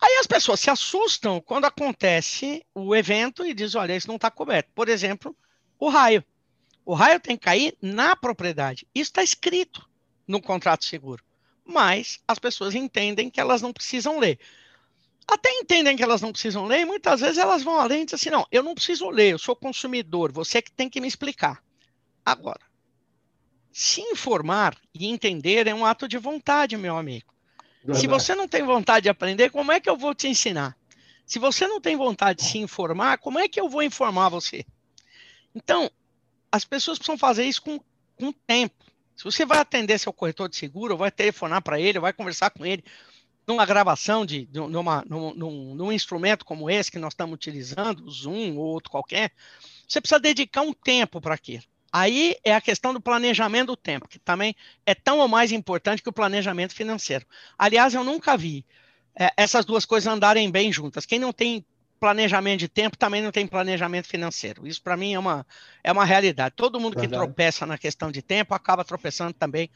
Aí 0.00 0.16
as 0.20 0.26
pessoas 0.26 0.60
se 0.60 0.70
assustam 0.70 1.40
quando 1.40 1.64
acontece 1.64 2.64
o 2.74 2.94
evento 2.94 3.44
e 3.44 3.52
dizem: 3.52 3.80
olha, 3.80 3.96
isso 3.96 4.08
não 4.08 4.16
está 4.16 4.30
coberto. 4.30 4.70
Por 4.74 4.88
exemplo, 4.88 5.36
o 5.78 5.88
raio. 5.88 6.24
O 6.84 6.94
raio 6.94 7.20
tem 7.20 7.36
que 7.36 7.44
cair 7.44 7.76
na 7.82 8.16
propriedade. 8.16 8.86
Isso 8.94 9.10
está 9.10 9.22
escrito 9.22 9.88
no 10.26 10.40
contrato 10.40 10.84
seguro. 10.84 11.22
Mas 11.64 12.20
as 12.26 12.38
pessoas 12.38 12.74
entendem 12.74 13.28
que 13.28 13.40
elas 13.40 13.60
não 13.60 13.72
precisam 13.72 14.18
ler. 14.18 14.38
Até 15.26 15.50
entendem 15.50 15.94
que 15.94 16.02
elas 16.02 16.22
não 16.22 16.32
precisam 16.32 16.64
ler, 16.64 16.80
e 16.80 16.84
muitas 16.86 17.20
vezes 17.20 17.36
elas 17.36 17.62
vão 17.62 17.78
além 17.78 18.02
e 18.02 18.04
dizem 18.06 18.16
assim: 18.16 18.30
não, 18.30 18.46
eu 18.50 18.62
não 18.62 18.74
preciso 18.74 19.10
ler, 19.10 19.32
eu 19.32 19.38
sou 19.38 19.54
consumidor, 19.54 20.32
você 20.32 20.62
que 20.62 20.72
tem 20.72 20.88
que 20.88 21.00
me 21.00 21.08
explicar. 21.08 21.62
Agora, 22.24 22.62
se 23.70 24.00
informar 24.00 24.74
e 24.94 25.06
entender 25.06 25.66
é 25.66 25.74
um 25.74 25.84
ato 25.84 26.08
de 26.08 26.16
vontade, 26.16 26.76
meu 26.76 26.96
amigo. 26.96 27.34
Se 27.94 28.06
você 28.06 28.34
não 28.34 28.48
tem 28.48 28.62
vontade 28.62 29.04
de 29.04 29.08
aprender, 29.08 29.50
como 29.50 29.72
é 29.72 29.80
que 29.80 29.88
eu 29.88 29.96
vou 29.96 30.14
te 30.14 30.28
ensinar? 30.28 30.76
Se 31.24 31.38
você 31.38 31.66
não 31.66 31.80
tem 31.80 31.96
vontade 31.96 32.40
de 32.40 32.48
se 32.48 32.58
informar, 32.58 33.18
como 33.18 33.38
é 33.38 33.48
que 33.48 33.60
eu 33.60 33.68
vou 33.68 33.82
informar 33.82 34.28
você? 34.28 34.64
Então, 35.54 35.90
as 36.50 36.64
pessoas 36.64 36.98
precisam 36.98 37.18
fazer 37.18 37.44
isso 37.44 37.62
com, 37.62 37.78
com 38.16 38.32
tempo. 38.32 38.84
Se 39.16 39.24
você 39.24 39.44
vai 39.44 39.58
atender 39.58 39.98
seu 39.98 40.12
corretor 40.12 40.48
de 40.48 40.56
seguro, 40.56 40.96
vai 40.96 41.10
telefonar 41.10 41.62
para 41.62 41.80
ele, 41.80 41.98
vai 41.98 42.12
conversar 42.12 42.50
com 42.50 42.64
ele 42.64 42.84
numa 43.46 43.64
gravação 43.64 44.26
de, 44.26 44.46
de 44.46 44.60
numa, 44.60 45.02
num, 45.08 45.34
num, 45.34 45.74
num, 45.74 45.92
instrumento 45.92 46.44
como 46.44 46.68
esse 46.68 46.90
que 46.90 46.98
nós 46.98 47.14
estamos 47.14 47.34
utilizando, 47.34 48.04
o 48.04 48.10
Zoom 48.10 48.56
ou 48.56 48.66
outro 48.66 48.90
qualquer, 48.90 49.32
você 49.88 50.00
precisa 50.00 50.20
dedicar 50.20 50.60
um 50.60 50.72
tempo 50.72 51.20
para 51.20 51.34
aquilo. 51.34 51.64
Aí 51.92 52.36
é 52.44 52.54
a 52.54 52.60
questão 52.60 52.92
do 52.92 53.00
planejamento 53.00 53.68
do 53.68 53.76
tempo, 53.76 54.08
que 54.08 54.18
também 54.18 54.54
é 54.84 54.94
tão 54.94 55.18
ou 55.18 55.28
mais 55.28 55.52
importante 55.52 56.02
que 56.02 56.08
o 56.08 56.12
planejamento 56.12 56.74
financeiro. 56.74 57.24
Aliás, 57.58 57.94
eu 57.94 58.04
nunca 58.04 58.36
vi 58.36 58.64
é, 59.18 59.32
essas 59.36 59.64
duas 59.64 59.84
coisas 59.84 60.12
andarem 60.12 60.50
bem 60.50 60.72
juntas. 60.72 61.06
Quem 61.06 61.18
não 61.18 61.32
tem 61.32 61.64
planejamento 61.98 62.60
de 62.60 62.68
tempo 62.68 62.96
também 62.96 63.20
não 63.20 63.32
tem 63.32 63.46
planejamento 63.46 64.06
financeiro. 64.06 64.66
Isso 64.66 64.82
para 64.82 64.96
mim 64.96 65.14
é 65.14 65.18
uma, 65.18 65.46
é 65.82 65.90
uma 65.90 66.04
realidade. 66.04 66.54
Todo 66.56 66.78
mundo 66.78 66.94
Verdade. 66.94 67.08
que 67.08 67.18
tropeça 67.18 67.66
na 67.66 67.76
questão 67.76 68.10
de 68.10 68.22
tempo 68.22 68.54
acaba 68.54 68.84
tropeçando 68.84 69.32
também 69.32 69.70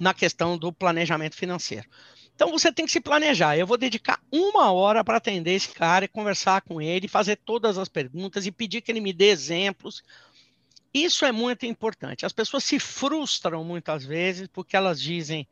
na 0.00 0.12
questão 0.12 0.58
do 0.58 0.72
planejamento 0.72 1.36
financeiro. 1.36 1.86
Então 2.34 2.50
você 2.50 2.72
tem 2.72 2.86
que 2.86 2.92
se 2.92 3.00
planejar. 3.00 3.56
Eu 3.56 3.66
vou 3.66 3.76
dedicar 3.76 4.20
uma 4.30 4.70
hora 4.72 5.04
para 5.04 5.16
atender 5.16 5.52
esse 5.52 5.70
cara 5.70 6.04
e 6.04 6.08
conversar 6.08 6.62
com 6.62 6.80
ele, 6.80 7.08
fazer 7.08 7.36
todas 7.36 7.78
as 7.78 7.88
perguntas 7.88 8.46
e 8.46 8.52
pedir 8.52 8.80
que 8.80 8.90
ele 8.90 9.00
me 9.00 9.12
dê 9.12 9.30
exemplos 9.30 10.02
isso 10.92 11.24
é 11.24 11.32
muito 11.32 11.66
importante. 11.66 12.24
As 12.24 12.32
pessoas 12.32 12.64
se 12.64 12.78
frustram 12.78 13.62
muitas 13.64 14.04
vezes 14.04 14.48
porque 14.48 14.76
elas 14.76 15.00
dizem: 15.00 15.46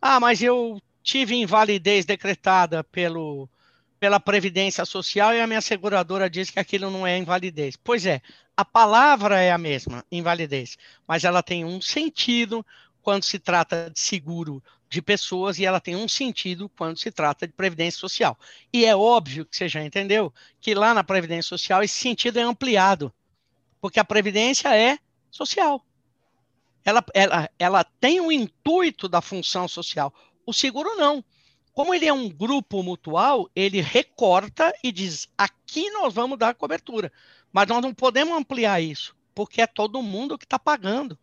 ah, 0.00 0.20
mas 0.20 0.42
eu 0.42 0.80
tive 1.02 1.34
invalidez 1.34 2.04
decretada 2.04 2.84
pelo, 2.84 3.48
pela 3.98 4.20
Previdência 4.20 4.84
Social 4.84 5.34
e 5.34 5.40
a 5.40 5.46
minha 5.46 5.60
seguradora 5.60 6.30
diz 6.30 6.50
que 6.50 6.60
aquilo 6.60 6.90
não 6.90 7.06
é 7.06 7.16
invalidez. 7.16 7.76
Pois 7.76 8.06
é, 8.06 8.20
a 8.56 8.64
palavra 8.64 9.40
é 9.40 9.50
a 9.50 9.58
mesma, 9.58 10.04
invalidez, 10.10 10.76
mas 11.06 11.24
ela 11.24 11.42
tem 11.42 11.64
um 11.64 11.80
sentido 11.80 12.64
quando 13.02 13.24
se 13.24 13.38
trata 13.38 13.90
de 13.90 13.98
seguro 13.98 14.62
de 14.88 15.02
pessoas 15.02 15.58
e 15.58 15.64
ela 15.64 15.80
tem 15.80 15.96
um 15.96 16.08
sentido 16.08 16.68
quando 16.70 16.98
se 16.98 17.10
trata 17.10 17.46
de 17.46 17.52
previdência 17.52 18.00
social. 18.00 18.38
E 18.72 18.84
é 18.84 18.96
óbvio 18.96 19.44
que 19.44 19.56
você 19.56 19.68
já 19.68 19.84
entendeu 19.84 20.32
que 20.60 20.74
lá 20.74 20.94
na 20.94 21.04
previdência 21.04 21.48
social 21.48 21.82
esse 21.82 21.94
sentido 21.94 22.38
é 22.38 22.42
ampliado 22.42 23.12
porque 23.80 24.00
a 24.00 24.04
previdência 24.04 24.74
é 24.76 24.98
social. 25.30 25.84
Ela, 26.84 27.04
ela, 27.12 27.50
ela 27.58 27.84
tem 27.84 28.20
o 28.20 28.32
intuito 28.32 29.08
da 29.08 29.20
função 29.20 29.68
social. 29.68 30.12
O 30.46 30.52
seguro 30.52 30.96
não. 30.96 31.22
Como 31.72 31.94
ele 31.94 32.06
é 32.06 32.12
um 32.12 32.28
grupo 32.28 32.82
mutual, 32.82 33.48
ele 33.54 33.80
recorta 33.80 34.74
e 34.82 34.90
diz: 34.90 35.28
aqui 35.36 35.90
nós 35.90 36.12
vamos 36.12 36.38
dar 36.38 36.54
cobertura. 36.54 37.12
Mas 37.52 37.66
nós 37.68 37.82
não 37.82 37.94
podemos 37.94 38.36
ampliar 38.36 38.80
isso, 38.80 39.14
porque 39.34 39.60
é 39.60 39.66
todo 39.66 40.02
mundo 40.02 40.38
que 40.38 40.44
está 40.44 40.58
pagando. 40.58 41.18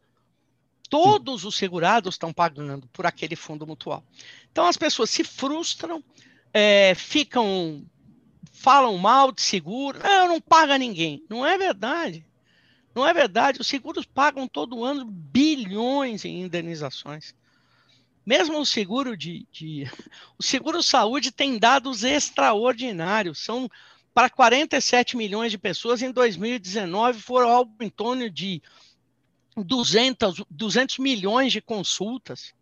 Todos 0.89 1.43
os 1.43 1.55
segurados 1.55 2.15
estão 2.15 2.31
pagando 2.31 2.87
por 2.93 3.05
aquele 3.05 3.35
fundo 3.35 3.65
mutual. 3.65 4.03
Então 4.51 4.65
as 4.67 4.77
pessoas 4.77 5.09
se 5.09 5.23
frustram, 5.23 6.03
é, 6.53 6.93
ficam, 6.95 7.83
falam 8.53 8.97
mal 8.97 9.31
de 9.31 9.41
seguro, 9.41 9.99
não, 9.99 10.27
não 10.29 10.39
paga 10.39 10.77
ninguém. 10.77 11.23
Não 11.29 11.45
é 11.45 11.57
verdade. 11.57 12.25
Não 12.95 13.05
é 13.05 13.13
verdade, 13.13 13.59
os 13.59 13.67
seguros 13.67 14.05
pagam 14.05 14.47
todo 14.47 14.85
ano 14.85 15.03
bilhões 15.05 16.23
em 16.23 16.41
indenizações. 16.41 17.35
Mesmo 18.25 18.57
o 18.59 18.65
seguro 18.65 19.17
de, 19.17 19.45
de 19.51 19.83
o 20.39 20.41
seguro 20.41 20.81
saúde 20.81 21.31
tem 21.31 21.59
dados 21.59 22.03
extraordinários, 22.05 23.39
são 23.39 23.69
para 24.13 24.29
47 24.29 25.17
milhões 25.17 25.51
de 25.51 25.57
pessoas 25.57 26.01
em 26.01 26.09
2019 26.09 27.19
foram 27.19 27.49
algo 27.49 27.75
em 27.81 27.89
torno 27.89 28.29
de 28.29 28.63
200, 29.57 30.45
200 30.49 30.99
milhões 30.99 31.51
de 31.51 31.61
consultas. 31.61 32.53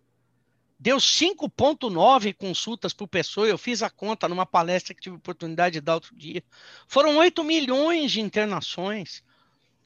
Deu 0.79 0.97
5,9 0.97 2.33
consultas 2.33 2.91
por 2.91 3.07
pessoa. 3.07 3.47
Eu 3.47 3.57
fiz 3.59 3.83
a 3.83 3.89
conta 3.89 4.27
numa 4.27 4.47
palestra 4.47 4.95
que 4.95 5.01
tive 5.01 5.15
oportunidade 5.15 5.73
de 5.73 5.81
dar 5.81 5.93
outro 5.93 6.15
dia. 6.15 6.43
Foram 6.87 7.17
8 7.17 7.43
milhões 7.43 8.11
de 8.11 8.19
internações. 8.19 9.23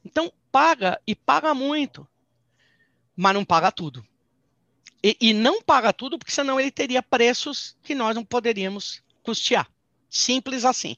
Então, 0.07 0.31
paga 0.49 1.01
e 1.05 1.13
paga 1.13 1.53
muito, 1.53 2.07
mas 3.13 3.33
não 3.33 3.43
paga 3.43 3.69
tudo. 3.73 4.07
E, 5.03 5.17
e, 5.19 5.33
não 5.33 5.61
paga 5.61 5.91
tudo 5.91 6.17
porque 6.17 6.31
senão 6.31 6.57
ele 6.57 6.71
teria 6.71 7.03
preços 7.03 7.77
que 7.83 7.93
nós 7.93 8.15
não 8.15 8.23
poderíamos 8.23 9.03
custear. 9.21 9.69
Simples 10.09 10.63
assim. 10.63 10.95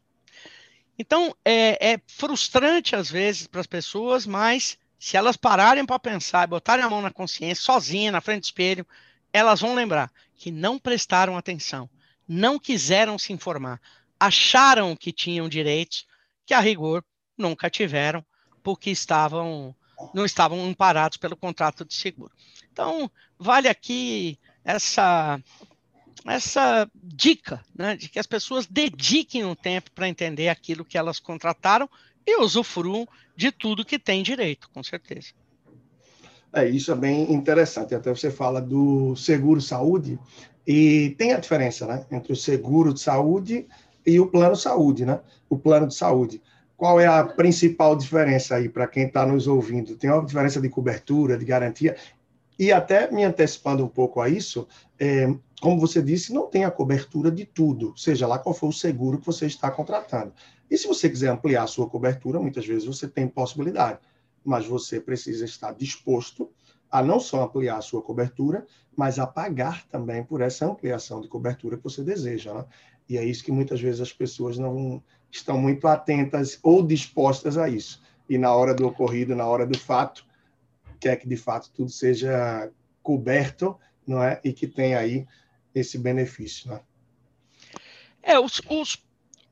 Então, 0.97 1.35
é, 1.43 1.93
é 1.93 2.01
frustrante 2.07 2.95
às 2.95 3.09
vezes 3.09 3.47
para 3.47 3.61
as 3.61 3.65
pessoas, 3.67 4.27
mas 4.27 4.77
se 4.99 5.17
elas 5.17 5.35
pararem 5.35 5.87
para 5.87 5.97
pensar, 5.97 6.47
botarem 6.47 6.85
a 6.85 6.89
mão 6.89 7.01
na 7.01 7.11
consciência, 7.11 7.63
sozinha, 7.63 8.11
na 8.11 8.21
frente 8.21 8.41
do 8.41 8.45
espelho, 8.45 8.85
elas 9.33 9.59
vão 9.59 9.73
lembrar 9.73 10.11
que 10.35 10.51
não 10.51 10.77
prestaram 10.77 11.35
atenção, 11.35 11.89
não 12.27 12.59
quiseram 12.59 13.17
se 13.17 13.33
informar, 13.33 13.81
acharam 14.19 14.95
que 14.95 15.11
tinham 15.11 15.49
direitos 15.49 16.05
que, 16.45 16.53
a 16.53 16.59
rigor, 16.59 17.03
nunca 17.35 17.71
tiveram 17.71 18.23
porque 18.69 18.91
estavam 18.91 19.75
não 20.13 20.23
estavam 20.23 20.63
amparados 20.63 21.17
pelo 21.17 21.35
contrato 21.35 21.83
de 21.83 21.95
seguro. 21.95 22.31
Então, 22.71 23.09
vale 23.37 23.67
aqui 23.67 24.37
essa 24.63 25.41
essa 26.23 26.87
dica, 26.93 27.63
né, 27.75 27.95
de 27.95 28.09
que 28.09 28.19
as 28.19 28.27
pessoas 28.27 28.67
dediquem 28.67 29.43
um 29.43 29.55
tempo 29.55 29.89
para 29.91 30.07
entender 30.07 30.49
aquilo 30.49 30.85
que 30.85 30.97
elas 30.97 31.19
contrataram 31.19 31.89
e 32.27 32.39
usufruam 32.39 33.07
de 33.35 33.51
tudo 33.51 33.85
que 33.85 33.97
tem 33.97 34.21
direito, 34.21 34.69
com 34.71 34.83
certeza. 34.83 35.29
É, 36.53 36.69
isso 36.69 36.91
é 36.91 36.95
bem 36.95 37.33
interessante. 37.33 37.95
Até 37.95 38.13
você 38.13 38.29
fala 38.29 38.61
do 38.61 39.15
seguro 39.15 39.61
saúde 39.61 40.19
e 40.67 41.15
tem 41.17 41.33
a 41.33 41.39
diferença, 41.39 41.87
né, 41.87 42.05
entre 42.11 42.33
o 42.33 42.35
seguro 42.35 42.93
de 42.93 42.99
saúde 42.99 43.65
e 44.05 44.19
o 44.19 44.27
plano 44.27 44.55
saúde, 44.55 45.05
né? 45.05 45.19
O 45.49 45.57
plano 45.57 45.87
de 45.87 45.95
saúde 45.95 46.41
qual 46.79 46.97
é 46.97 47.05
a 47.05 47.25
principal 47.25 47.93
diferença 47.93 48.55
aí 48.55 48.69
para 48.69 48.87
quem 48.87 49.05
está 49.05 49.25
nos 49.25 49.47
ouvindo? 49.47 49.97
Tem 49.97 50.09
uma 50.09 50.25
diferença 50.25 50.61
de 50.61 50.69
cobertura, 50.69 51.37
de 51.37 51.43
garantia? 51.43 51.97
E 52.57 52.71
até 52.71 53.11
me 53.11 53.21
antecipando 53.25 53.83
um 53.83 53.87
pouco 53.89 54.21
a 54.21 54.29
isso, 54.29 54.65
é, 54.97 55.27
como 55.61 55.77
você 55.77 56.01
disse, 56.01 56.33
não 56.33 56.47
tem 56.47 56.63
a 56.63 56.71
cobertura 56.71 57.29
de 57.29 57.43
tudo, 57.43 57.93
seja 57.97 58.25
lá 58.25 58.39
qual 58.39 58.55
for 58.55 58.69
o 58.69 58.73
seguro 58.73 59.19
que 59.19 59.25
você 59.25 59.45
está 59.45 59.69
contratando. 59.69 60.31
E 60.71 60.77
se 60.77 60.87
você 60.87 61.09
quiser 61.09 61.27
ampliar 61.27 61.63
a 61.63 61.67
sua 61.67 61.85
cobertura, 61.85 62.39
muitas 62.39 62.65
vezes 62.65 62.85
você 62.85 63.09
tem 63.09 63.27
possibilidade, 63.27 63.99
mas 64.41 64.65
você 64.65 65.01
precisa 65.01 65.43
estar 65.43 65.73
disposto 65.73 66.49
a 66.89 67.03
não 67.03 67.19
só 67.19 67.43
ampliar 67.43 67.77
a 67.79 67.81
sua 67.81 68.01
cobertura, 68.01 68.65
mas 68.95 69.19
a 69.19 69.27
pagar 69.27 69.85
também 69.87 70.23
por 70.23 70.39
essa 70.39 70.65
ampliação 70.65 71.19
de 71.19 71.27
cobertura 71.27 71.75
que 71.75 71.83
você 71.83 72.03
deseja. 72.05 72.53
Né? 72.53 72.65
E 73.09 73.17
é 73.17 73.25
isso 73.25 73.43
que 73.43 73.51
muitas 73.51 73.81
vezes 73.81 73.99
as 73.99 74.13
pessoas 74.13 74.57
não 74.57 75.03
estão 75.31 75.57
muito 75.57 75.87
atentas 75.87 76.59
ou 76.63 76.85
dispostas 76.85 77.57
a 77.57 77.69
isso. 77.69 78.01
E 78.29 78.37
na 78.37 78.53
hora 78.53 78.73
do 78.73 78.87
ocorrido, 78.87 79.35
na 79.35 79.45
hora 79.45 79.65
do 79.65 79.77
fato, 79.77 80.25
quer 80.99 81.15
que 81.15 81.27
de 81.27 81.37
fato 81.37 81.69
tudo 81.71 81.89
seja 81.89 82.71
coberto, 83.01 83.77
não 84.05 84.23
é? 84.23 84.39
E 84.43 84.53
que 84.53 84.67
tenha 84.67 84.99
aí 84.99 85.27
esse 85.73 85.97
benefício, 85.97 86.69
né? 86.69 86.81
É, 88.21 88.39
os, 88.39 88.61
os, 88.69 88.97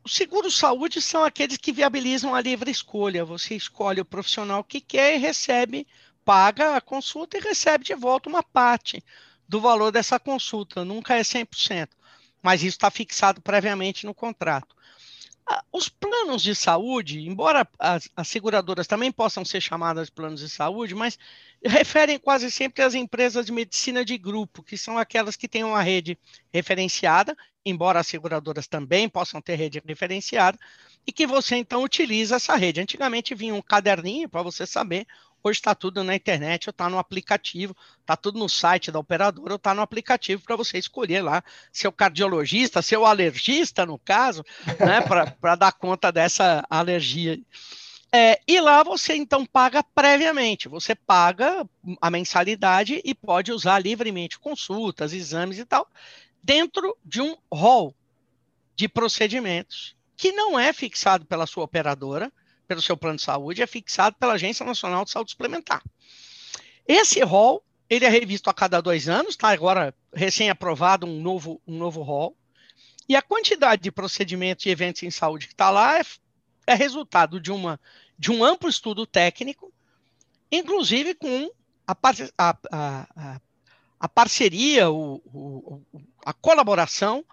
os 0.04 0.14
seguros 0.14 0.58
saúde 0.58 1.02
são 1.02 1.24
aqueles 1.24 1.58
que 1.58 1.72
viabilizam 1.72 2.36
a 2.36 2.42
livre 2.42 2.70
escolha. 2.70 3.26
Você 3.26 3.56
escolhe 3.56 4.00
o 4.00 4.06
profissional 4.06 4.64
que 4.64 4.80
quer 4.80 5.16
e 5.16 5.18
recebe, 5.18 5.86
paga 6.24 6.76
a 6.76 6.82
consulta 6.82 7.38
e 7.38 7.42
recebe 7.42 7.84
de 7.84 7.96
volta 7.96 8.30
uma 8.30 8.44
parte 8.44 9.04
do 9.48 9.60
valor 9.60 9.92
dessa 9.92 10.20
consulta. 10.20 10.86
Nunca 10.86 11.16
é 11.16 11.22
100%, 11.22 11.90
mas 12.42 12.62
isso 12.62 12.78
está 12.78 12.92
fixado 12.92 13.42
previamente 13.42 14.06
no 14.06 14.14
contrato. 14.14 14.77
Os 15.72 15.88
planos 15.88 16.43
de 16.43 16.54
saúde, 16.54 17.26
embora 17.28 17.66
as, 17.80 18.10
as, 18.16 18.28
seguradoras 18.28 18.86
também 18.86 19.12
possam 19.12 19.45
ser 19.45 19.62
chamadas 19.62 20.08
de 20.08 20.12
planos 20.12 20.41
de 20.41 20.50
saúde, 20.50 20.93
mas 20.93 21.18
referem 21.64 22.20
quase 22.20 22.52
sempre 22.52 22.84
às 22.84 22.93
empresas 22.93 23.45
de 23.45 23.52
medicina 23.52 24.04
de 24.04 24.18
grupo, 24.18 24.62
que 24.62 24.78
são 24.78 24.98
aquelas 24.98 25.38
que 25.38 25.48
têm 25.48 25.64
uma 25.64 25.82
rede 25.82 26.18
referenciada, 26.52 27.36
embora 27.66 28.00
as 28.00 28.08
seguradoras 28.08 28.68
também 28.68 29.08
possam 29.08 29.41
ter 29.41 29.56
rede 29.56 29.82
referenciada, 29.86 30.60
e 31.06 31.14
que 31.14 31.26
você 31.26 31.56
então 31.56 31.82
utiliza 31.82 32.36
essa 32.36 32.56
rede. 32.56 32.82
Antigamente 32.82 33.34
vinha 33.34 33.56
um 33.56 33.62
caderninho 33.62 34.28
para 34.28 34.43
você 34.43 34.66
saber 34.66 35.08
Hoje 35.48 35.60
está 35.60 35.74
tudo 35.74 36.04
na 36.04 36.14
internet, 36.14 36.68
ou 36.68 36.72
está 36.72 36.89
no 36.89 36.98
aplicativo, 36.98 37.74
está 38.02 38.18
tudo 38.18 38.38
no 38.38 38.50
site 38.50 38.91
da 38.91 39.00
operadora, 39.00 39.54
ou 39.54 39.56
está 39.56 39.74
no 39.74 39.82
aplicativo 39.82 40.43
para 40.43 40.58
você 40.58 40.78
escolher 40.78 41.22
lá 41.22 41.41
seu 41.72 41.89
cardiologista, 41.89 42.82
seu 42.82 43.06
alergista, 43.06 43.86
no 43.86 43.98
caso, 43.98 44.43
né, 44.78 45.00
para 45.39 45.56
dar 45.56 45.72
conta 45.72 46.12
dessa 46.12 46.66
alergia. 46.70 47.39
É, 48.12 48.41
e 48.45 48.60
lá 48.60 48.84
você 48.84 49.16
então 49.16 49.45
paga 49.45 49.82
previamente, 49.82 50.68
você 50.68 50.93
paga 50.93 51.66
a 52.02 52.10
mensalidade 52.10 53.02
e 53.06 53.16
pode 53.16 53.54
usar 53.54 53.80
livremente 53.80 54.38
consultas, 54.39 55.14
exames 55.14 55.60
e 55.60 55.66
tal, 55.66 55.89
dentro 56.43 56.98
de 57.06 57.22
um 57.22 57.38
rol 57.50 57.95
de 58.76 58.89
procedimentos 58.89 59.95
que 60.18 60.34
não 60.34 60.60
é 60.60 60.74
fixado 60.74 61.26
pela 61.26 61.48
sua 61.48 61.64
operadora, 61.64 62.32
pelo 62.68 62.82
seu 62.82 62.97
plano 62.97 63.18
de 63.18 63.24
saúde 63.24 63.61
é 63.61 63.68
fixado 63.68 64.15
pela 64.20 64.34
Agência 64.34 64.65
Nacional 64.65 65.05
de 65.05 65.11
Saúde 65.11 65.32
Suplementar. 65.32 65.82
Esse 66.88 67.22
rol, 67.24 67.63
ele 67.89 68.05
é 68.05 68.09
revisto 68.09 68.49
a 68.49 68.53
cada 68.53 68.82
dois 68.82 69.07
anos, 69.07 69.32
está 69.32 69.49
agora 69.49 69.93
recém-aprovado 70.13 71.07
um 71.07 71.22
novo, 71.22 71.61
um 71.65 71.78
novo 71.78 72.01
rol, 72.01 72.36
e 73.07 73.15
a 73.15 73.22
quantidade 73.22 73.82
de 73.82 73.91
procedimentos 73.91 74.65
e 74.65 74.70
eventos 74.70 75.03
em 75.03 75.11
saúde 75.11 75.47
que 75.47 75.53
está 75.53 75.70
lá 75.70 75.99
é, 75.99 76.05
é 76.68 76.74
resultado 76.74 77.39
de, 77.39 77.51
uma, 77.51 77.80
de 78.20 78.32
um 78.32 78.43
amplo 78.43 78.70
estudo 78.70 79.05
técnico, 79.05 79.72
inclusive 80.51 81.13
com 81.15 81.49
a, 81.88 81.95
a, 82.38 82.57
a, 82.72 83.41
a 83.99 84.09
parceria, 84.09 84.89
o, 84.89 85.22
o, 85.26 85.82
a 86.26 86.34
colaboração 86.34 87.24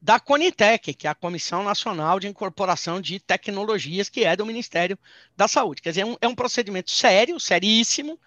da 0.00 0.18
Conitec, 0.18 0.94
que 0.94 1.06
é 1.06 1.10
a 1.10 1.14
Comissão 1.14 1.62
Nacional 1.62 2.18
de 2.18 2.26
Incorporação 2.26 3.00
de 3.00 3.20
Tecnologias, 3.20 4.08
que 4.08 4.24
é 4.24 4.34
do 4.34 4.46
Ministério 4.46 4.98
da 5.36 5.46
Saúde. 5.46 5.82
Quer 5.82 5.90
dizer, 5.90 6.00
é 6.02 6.06
um, 6.06 6.16
é 6.20 6.28
um 6.28 6.34
procedimento 6.34 6.90
sério, 6.90 7.38
seríssimo, 7.38 8.18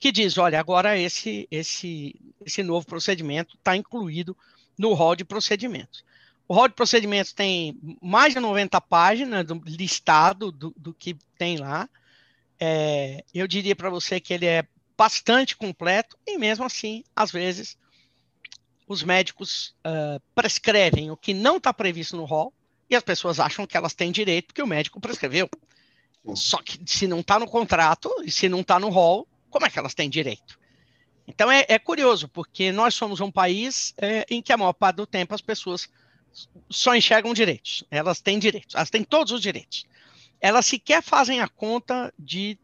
que 0.00 0.10
diz, 0.10 0.36
olha, 0.36 0.58
agora 0.58 0.98
esse, 0.98 1.46
esse, 1.50 2.14
esse 2.44 2.62
novo 2.62 2.84
procedimento 2.84 3.56
está 3.56 3.76
incluído 3.76 4.36
no 4.76 4.92
rol 4.92 5.14
de 5.14 5.24
procedimentos. 5.24 6.04
O 6.48 6.54
rol 6.54 6.68
de 6.68 6.74
procedimentos 6.74 7.32
tem 7.32 7.78
mais 8.02 8.34
de 8.34 8.40
90 8.40 8.80
páginas 8.82 9.46
do 9.46 9.62
listado 9.64 10.50
do, 10.50 10.74
do 10.76 10.92
que 10.92 11.16
tem 11.38 11.56
lá. 11.56 11.88
É, 12.58 13.24
eu 13.32 13.46
diria 13.46 13.74
para 13.74 13.88
você 13.88 14.20
que 14.20 14.34
ele 14.34 14.46
é 14.46 14.66
bastante 14.96 15.56
completo 15.56 16.18
e 16.26 16.36
mesmo 16.38 16.64
assim, 16.64 17.04
às 17.14 17.30
vezes, 17.30 17.78
os 18.86 19.02
médicos 19.02 19.74
uh, 19.86 20.20
prescrevem 20.34 21.10
o 21.10 21.16
que 21.16 21.32
não 21.32 21.56
está 21.56 21.72
previsto 21.72 22.16
no 22.16 22.24
rol 22.24 22.52
e 22.88 22.94
as 22.94 23.02
pessoas 23.02 23.40
acham 23.40 23.66
que 23.66 23.76
elas 23.76 23.94
têm 23.94 24.12
direito 24.12 24.48
porque 24.48 24.62
o 24.62 24.66
médico 24.66 25.00
prescreveu. 25.00 25.48
Só 26.34 26.58
que 26.62 26.78
se 26.86 27.06
não 27.06 27.20
está 27.20 27.38
no 27.38 27.46
contrato 27.46 28.10
e 28.24 28.30
se 28.30 28.48
não 28.48 28.60
está 28.60 28.78
no 28.78 28.88
rol, 28.88 29.26
como 29.50 29.66
é 29.66 29.70
que 29.70 29.78
elas 29.78 29.94
têm 29.94 30.08
direito? 30.08 30.58
Então 31.26 31.50
é, 31.50 31.64
é 31.68 31.78
curioso, 31.78 32.28
porque 32.28 32.72
nós 32.72 32.94
somos 32.94 33.20
um 33.20 33.30
país 33.30 33.94
é, 33.98 34.26
em 34.28 34.42
que 34.42 34.52
a 34.52 34.56
maior 34.56 34.72
parte 34.72 34.96
do 34.96 35.06
tempo 35.06 35.34
as 35.34 35.40
pessoas 35.40 35.88
só 36.68 36.94
enxergam 36.94 37.32
direitos. 37.32 37.84
Elas 37.90 38.20
têm 38.20 38.38
direitos, 38.38 38.74
elas 38.74 38.90
têm 38.90 39.04
todos 39.04 39.32
os 39.32 39.40
direitos. 39.40 39.86
Elas 40.40 40.66
sequer 40.66 41.02
fazem 41.02 41.40
a 41.40 41.48
conta 41.48 42.12
de 42.18 42.58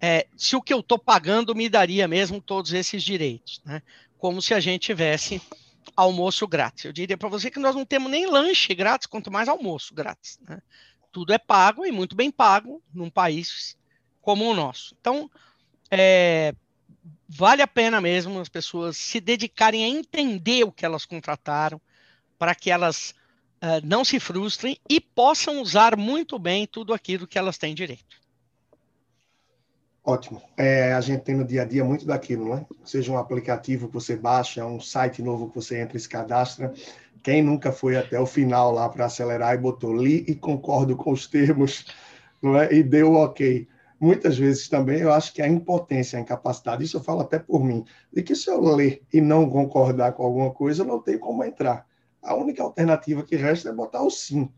é, 0.00 0.26
se 0.36 0.56
o 0.56 0.62
que 0.62 0.72
eu 0.72 0.80
estou 0.80 0.98
pagando 0.98 1.54
me 1.54 1.68
daria 1.68 2.06
mesmo 2.06 2.40
todos 2.40 2.72
esses 2.72 3.02
direitos. 3.02 3.60
Né? 3.64 3.82
Como 4.20 4.42
se 4.42 4.52
a 4.52 4.60
gente 4.60 4.82
tivesse 4.82 5.40
almoço 5.96 6.46
grátis. 6.46 6.84
Eu 6.84 6.92
diria 6.92 7.16
para 7.16 7.28
você 7.28 7.50
que 7.50 7.58
nós 7.58 7.74
não 7.74 7.86
temos 7.86 8.10
nem 8.10 8.26
lanche 8.26 8.74
grátis, 8.74 9.06
quanto 9.06 9.30
mais 9.30 9.48
almoço 9.48 9.94
grátis. 9.94 10.38
Né? 10.46 10.60
Tudo 11.10 11.32
é 11.32 11.38
pago 11.38 11.86
e 11.86 11.90
muito 11.90 12.14
bem 12.14 12.30
pago 12.30 12.82
num 12.92 13.08
país 13.08 13.76
como 14.20 14.44
o 14.44 14.54
nosso. 14.54 14.94
Então, 15.00 15.28
é, 15.90 16.54
vale 17.26 17.62
a 17.62 17.66
pena 17.66 17.98
mesmo 17.98 18.38
as 18.38 18.48
pessoas 18.48 18.98
se 18.98 19.20
dedicarem 19.20 19.84
a 19.84 19.88
entender 19.88 20.64
o 20.64 20.72
que 20.72 20.84
elas 20.84 21.06
contrataram, 21.06 21.80
para 22.38 22.54
que 22.54 22.70
elas 22.70 23.14
uh, 23.62 23.84
não 23.84 24.04
se 24.04 24.20
frustrem 24.20 24.76
e 24.88 25.00
possam 25.00 25.62
usar 25.62 25.96
muito 25.96 26.38
bem 26.38 26.66
tudo 26.66 26.92
aquilo 26.92 27.26
que 27.26 27.38
elas 27.38 27.56
têm 27.56 27.74
direito. 27.74 28.20
Ótimo. 30.10 30.42
É, 30.56 30.92
a 30.92 31.00
gente 31.00 31.22
tem 31.22 31.36
no 31.36 31.44
dia 31.44 31.62
a 31.62 31.64
dia 31.64 31.84
muito 31.84 32.04
daquilo, 32.04 32.52
né? 32.52 32.66
Seja 32.84 33.12
um 33.12 33.16
aplicativo 33.16 33.86
que 33.86 33.94
você 33.94 34.16
baixa, 34.16 34.66
um 34.66 34.80
site 34.80 35.22
novo 35.22 35.48
que 35.48 35.54
você 35.54 35.78
entra 35.80 35.96
e 35.96 36.00
se 36.00 36.08
cadastra. 36.08 36.72
Quem 37.22 37.40
nunca 37.42 37.70
foi 37.70 37.96
até 37.96 38.18
o 38.18 38.26
final 38.26 38.72
lá 38.72 38.88
para 38.88 39.04
acelerar 39.04 39.54
e 39.54 39.58
botou 39.58 39.94
li 39.94 40.24
e 40.26 40.34
concordo 40.34 40.96
com 40.96 41.12
os 41.12 41.28
termos, 41.28 41.86
não 42.42 42.58
é? 42.58 42.72
E 42.72 42.82
deu 42.82 43.12
ok. 43.14 43.68
Muitas 44.00 44.36
vezes 44.36 44.68
também 44.68 44.98
eu 44.98 45.12
acho 45.12 45.32
que 45.32 45.42
a 45.42 45.46
impotência, 45.46 46.18
a 46.18 46.22
incapacidade, 46.22 46.82
isso 46.82 46.96
eu 46.96 47.04
falo 47.04 47.20
até 47.20 47.38
por 47.38 47.62
mim, 47.62 47.84
de 48.12 48.22
que 48.24 48.34
se 48.34 48.50
eu 48.50 48.60
ler 48.60 49.02
e 49.12 49.20
não 49.20 49.48
concordar 49.48 50.12
com 50.14 50.24
alguma 50.24 50.50
coisa, 50.50 50.82
eu 50.82 50.86
não 50.86 51.00
tenho 51.00 51.20
como 51.20 51.44
entrar. 51.44 51.86
A 52.20 52.34
única 52.34 52.64
alternativa 52.64 53.22
que 53.22 53.36
resta 53.36 53.68
é 53.68 53.72
botar 53.72 54.02
o 54.02 54.10
sim. 54.10 54.50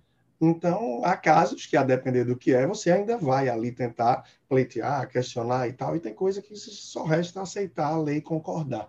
Então, 0.44 1.04
há 1.04 1.16
casos 1.16 1.66
que, 1.66 1.76
a 1.76 1.84
depender 1.84 2.24
do 2.24 2.36
que 2.36 2.52
é, 2.52 2.66
você 2.66 2.90
ainda 2.90 3.16
vai 3.16 3.48
ali 3.48 3.70
tentar 3.70 4.28
pleitear, 4.48 5.08
questionar 5.08 5.68
e 5.68 5.72
tal, 5.72 5.94
e 5.94 6.00
tem 6.00 6.12
coisa 6.12 6.42
que 6.42 6.56
só 6.56 7.04
resta 7.04 7.40
aceitar 7.40 7.92
a 7.92 7.96
lei 7.96 8.16
e 8.16 8.20
concordar. 8.20 8.88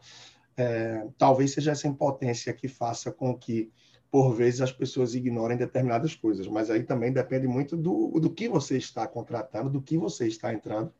É, 0.58 1.08
talvez 1.16 1.54
seja 1.54 1.74
essa 1.74 1.88
impotência 1.88 2.52
que 2.56 2.68
faça 2.68 3.12
com 3.12 3.38
que, 3.38 3.72
por 4.10 4.34
vezes, 4.34 4.62
as 4.62 4.72
pessoas 4.72 5.14
ignorem 5.14 5.56
determinadas 5.56 6.16
coisas, 6.16 6.48
mas 6.48 6.72
aí 6.72 6.82
também 6.82 7.14
depende 7.14 7.46
muito 7.46 7.78
do, 7.78 8.20
do 8.20 8.32
que 8.32 8.50
você 8.50 8.76
está 8.76 9.06
contratando, 9.06 9.70
do 9.70 9.80
que 9.82 9.96
você 9.96 10.26
está 10.26 10.52
entrando, 10.52 10.92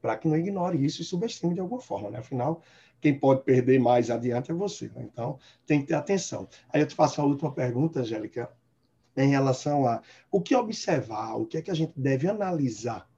para 0.00 0.16
que 0.16 0.28
não 0.28 0.36
ignore 0.36 0.84
isso 0.84 1.02
e 1.02 1.04
subestime 1.04 1.54
de 1.54 1.60
alguma 1.60 1.80
forma. 1.80 2.08
Né? 2.08 2.20
Afinal, 2.20 2.62
quem 3.00 3.18
pode 3.18 3.42
perder 3.42 3.80
mais 3.80 4.10
adiante 4.10 4.52
é 4.52 4.54
você. 4.54 4.86
Né? 4.94 5.08
Então, 5.12 5.40
tem 5.66 5.80
que 5.80 5.88
ter 5.88 5.94
atenção. 5.94 6.46
Aí 6.68 6.80
eu 6.80 6.86
te 6.86 6.94
faço 6.94 7.20
a 7.20 7.24
última 7.24 7.52
pergunta, 7.52 7.98
Angélica 7.98 8.48
em 9.16 9.28
relação 9.28 9.86
a 9.86 10.02
o 10.30 10.40
que 10.40 10.54
observar, 10.54 11.34
o 11.36 11.46
que 11.46 11.58
é 11.58 11.62
que 11.62 11.70
a 11.70 11.74
gente 11.74 11.92
deve 11.96 12.28
analisar 12.28 13.08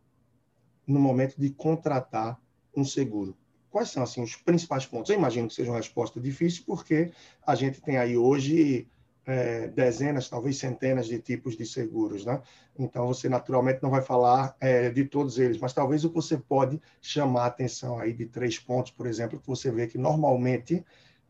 no 0.87 1.01
momento 1.01 1.37
de 1.39 1.51
contratar 1.51 2.41
um 2.75 2.85
seguro. 2.85 3.37
Quais 3.71 3.91
são 3.91 4.03
assim 4.03 4.23
os 4.23 4.37
principais 4.37 4.87
pontos? 4.87 5.11
Eu 5.11 5.19
imagino 5.19 5.49
que 5.49 5.55
seja 5.55 5.71
uma 5.71 5.77
resposta 5.77 6.19
difícil, 6.19 6.63
porque 6.67 7.13
a 7.47 7.55
gente 7.55 7.83
tem 7.83 7.99
aí 7.99 8.17
hoje 8.17 8.89
é, 9.27 9.69
dezenas, 9.69 10.29
talvez 10.31 10.57
centenas 10.57 11.07
de 11.07 11.19
tipos 11.19 11.55
de 11.55 11.67
seguros, 11.67 12.25
né? 12.25 12.41
Então 12.79 13.07
você 13.07 13.29
naturalmente 13.29 13.83
não 13.83 13.91
vai 13.91 14.01
falar 14.01 14.57
é, 14.59 14.89
de 14.89 15.05
todos 15.05 15.39
eles, 15.39 15.59
mas 15.59 15.75
talvez 15.75 16.03
o 16.03 16.11
você 16.11 16.39
pode 16.39 16.81
chamar 17.03 17.43
a 17.43 17.47
atenção 17.47 17.99
aí 17.99 18.15
de 18.15 18.25
três 18.25 18.59
pontos, 18.59 18.91
por 18.93 19.07
exemplo, 19.07 19.39
que 19.39 19.47
você 19.47 19.71
vê 19.71 19.87
que 19.87 19.99
normalmente 19.99 20.83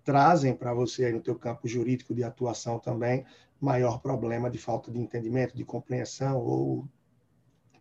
trazem 0.05 0.55
para 0.55 0.73
você 0.73 1.07
aí 1.07 1.13
no 1.13 1.21
teu 1.21 1.35
campo 1.35 1.67
jurídico 1.67 2.15
de 2.15 2.23
atuação 2.23 2.79
também 2.79 3.25
maior 3.61 4.01
problema 4.01 4.51
de 4.51 4.59
falta 4.59 4.91
de 4.91 4.99
entendimento, 4.99 5.57
de 5.57 5.65
compreensão 5.65 6.39
ou 6.39 6.89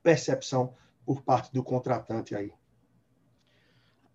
percepção 0.01 0.73
por 1.05 1.21
parte 1.21 1.51
do 1.53 1.63
contratante 1.63 2.36
aí? 2.36 2.53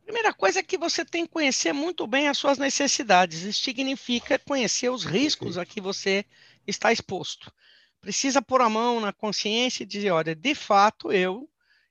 Primeira 0.05 0.33
coisa 0.35 0.59
é 0.59 0.63
que 0.63 0.77
você 0.77 1.05
tem 1.05 1.25
que 1.25 1.33
conhecer 1.33 1.73
muito 1.73 2.07
bem 2.07 2.29
as 2.29 2.37
suas 2.37 2.59
necessidades. 2.59 3.43
Isso 3.43 3.63
significa 3.63 4.39
conhecer 4.39 4.91
os 4.91 5.05
riscos 5.05 5.57
a 5.57 5.65
que 5.65 5.81
você 5.81 6.25
está 6.67 6.93
exposto. 6.93 7.53
Precisa 8.01 8.43
pôr 8.43 8.61
a 8.61 8.69
mão 8.69 9.01
na 9.01 9.13
consciência 9.13 9.85
e 9.85 9.87
dizer: 9.87 10.11
olha, 10.11 10.35
de 10.35 10.55
fato, 10.55 11.13
eu 11.13 11.49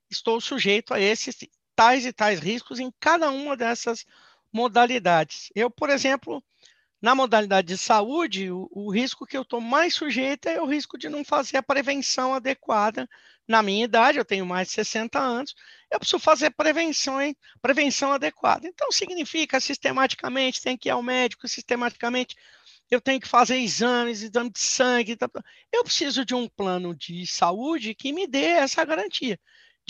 estou 0.10 0.42
sujeito 0.42 0.94
a 0.94 1.00
esses 1.00 1.36
tais 1.76 2.06
e 2.06 2.12
tais 2.12 2.40
riscos 2.40 2.80
em 2.80 2.92
cada 3.00 3.32
uma 3.32 3.56
dessas 3.56 4.06
modalidades. 4.52 5.50
Eu, 5.56 5.72
por 5.72 5.90
exemplo, 5.90 6.44
na 7.02 7.16
modalidade 7.16 7.68
de 7.68 7.78
saúde, 7.78 8.52
o, 8.52 8.70
o 8.72 8.92
risco 8.92 9.26
que 9.26 9.36
eu 9.36 9.42
estou 9.42 9.60
mais 9.60 9.94
sujeito 9.94 10.48
é 10.48 10.62
o 10.62 10.66
risco 10.66 10.98
de 10.98 11.10
não 11.10 11.26
fazer 11.26 11.58
a 11.58 11.64
prevenção 11.64 12.34
adequada. 12.34 13.10
Na 13.48 13.64
minha 13.64 13.84
idade, 13.84 14.18
eu 14.18 14.26
tenho 14.26 14.46
mais 14.46 14.68
de 14.68 14.76
60 14.76 15.20
anos, 15.20 15.56
eu 15.92 16.00
preciso 16.00 16.20
fazer 16.20 16.52
prevenção, 16.52 17.20
hein? 17.20 17.36
prevenção 17.62 18.14
adequada. 18.14 18.68
Então, 18.68 18.92
significa 18.92 19.60
sistematicamente, 19.60 20.62
tem 20.62 20.78
que 20.78 20.90
ir 20.90 20.92
ao 20.92 21.02
médico, 21.02 21.48
sistematicamente 21.48 22.36
eu 22.90 23.02
tenho 23.02 23.20
que 23.22 23.28
fazer 23.28 23.58
exames, 23.58 24.22
exame 24.22 24.50
de 24.50 24.60
sangue. 24.60 25.16
Tá, 25.16 25.28
tá. 25.28 25.42
Eu 25.72 25.84
preciso 25.84 26.26
de 26.26 26.36
um 26.36 26.48
plano 26.48 26.94
de 26.94 27.26
saúde 27.26 27.96
que 27.96 28.12
me 28.12 28.28
dê 28.28 28.46
essa 28.46 28.84
garantia 28.84 29.40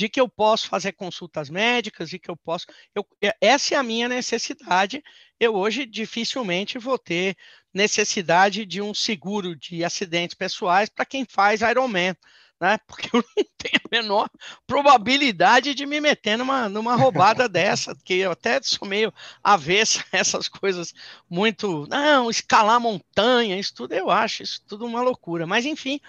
de 0.02 0.10
que 0.10 0.20
eu 0.20 0.28
posso 0.28 0.68
fazer 0.68 0.94
consultas 0.94 1.48
médicas 1.48 2.12
e 2.12 2.18
que 2.18 2.32
eu 2.32 2.36
posso. 2.36 2.66
Eu, 2.96 3.06
essa 3.40 3.76
é 3.76 3.78
a 3.78 3.84
minha 3.84 4.10
necessidade. 4.10 5.04
Eu 5.40 5.54
hoje 5.54 5.86
dificilmente 5.86 6.80
vou 6.80 6.98
ter 6.98 7.38
necessidade 7.72 8.66
de 8.66 8.82
um 8.82 8.96
seguro 8.96 9.56
de 9.56 9.84
acidentes 9.84 10.36
pessoais 10.36 10.90
para 10.90 11.06
quem 11.06 11.24
faz 11.24 11.62
Ironman. 11.62 12.16
Né? 12.60 12.80
Porque 12.88 13.16
eu 13.16 13.24
não 13.24 13.46
tenho 13.60 13.80
a 13.86 13.90
menor 13.92 14.28
probabilidade 14.66 15.76
de 15.76 15.86
me 15.86 16.02
meter 16.02 16.36
numa, 16.36 16.68
numa 16.68 16.96
roubada 16.96 17.46
dessa, 17.48 17.96
que 18.04 18.16
eu 18.16 18.32
até 18.32 18.60
sou 18.64 18.88
meio 18.88 19.14
avessa 19.44 20.04
essas 20.12 20.48
coisas 20.48 20.96
muito. 21.30 21.86
Não, 21.92 22.28
escalar 22.28 22.80
montanha, 22.80 23.60
isso 23.60 23.76
tudo 23.76 23.94
eu 23.94 24.10
acho, 24.10 24.42
isso 24.42 24.64
tudo 24.66 24.84
uma 24.84 25.04
loucura. 25.04 25.46
Mas, 25.46 25.64
enfim, 25.64 26.00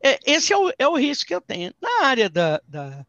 é, 0.00 0.20
esse 0.24 0.52
é 0.52 0.56
o, 0.56 0.72
é 0.78 0.86
o 0.86 0.96
risco 0.96 1.26
que 1.26 1.34
eu 1.34 1.40
tenho. 1.40 1.74
Na 1.82 2.06
área 2.06 2.30
da, 2.30 2.60
da 2.68 3.04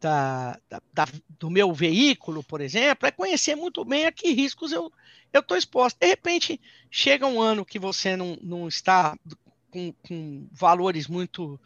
da, 0.00 0.58
da, 0.92 1.06
do 1.38 1.50
meu 1.50 1.72
veículo, 1.72 2.42
por 2.42 2.60
exemplo, 2.60 3.06
é 3.06 3.10
conhecer 3.10 3.54
muito 3.54 3.84
bem 3.84 4.06
a 4.06 4.12
que 4.12 4.32
riscos 4.32 4.72
eu 4.72 4.92
estou 5.32 5.56
exposto. 5.56 5.98
De 5.98 6.06
repente, 6.06 6.60
chega 6.90 7.26
um 7.26 7.40
ano 7.40 7.64
que 7.64 7.78
você 7.78 8.16
não, 8.16 8.38
não 8.42 8.68
está 8.68 9.16
com, 9.70 9.92
com 10.06 10.48
valores 10.52 11.06
muito 11.06 11.60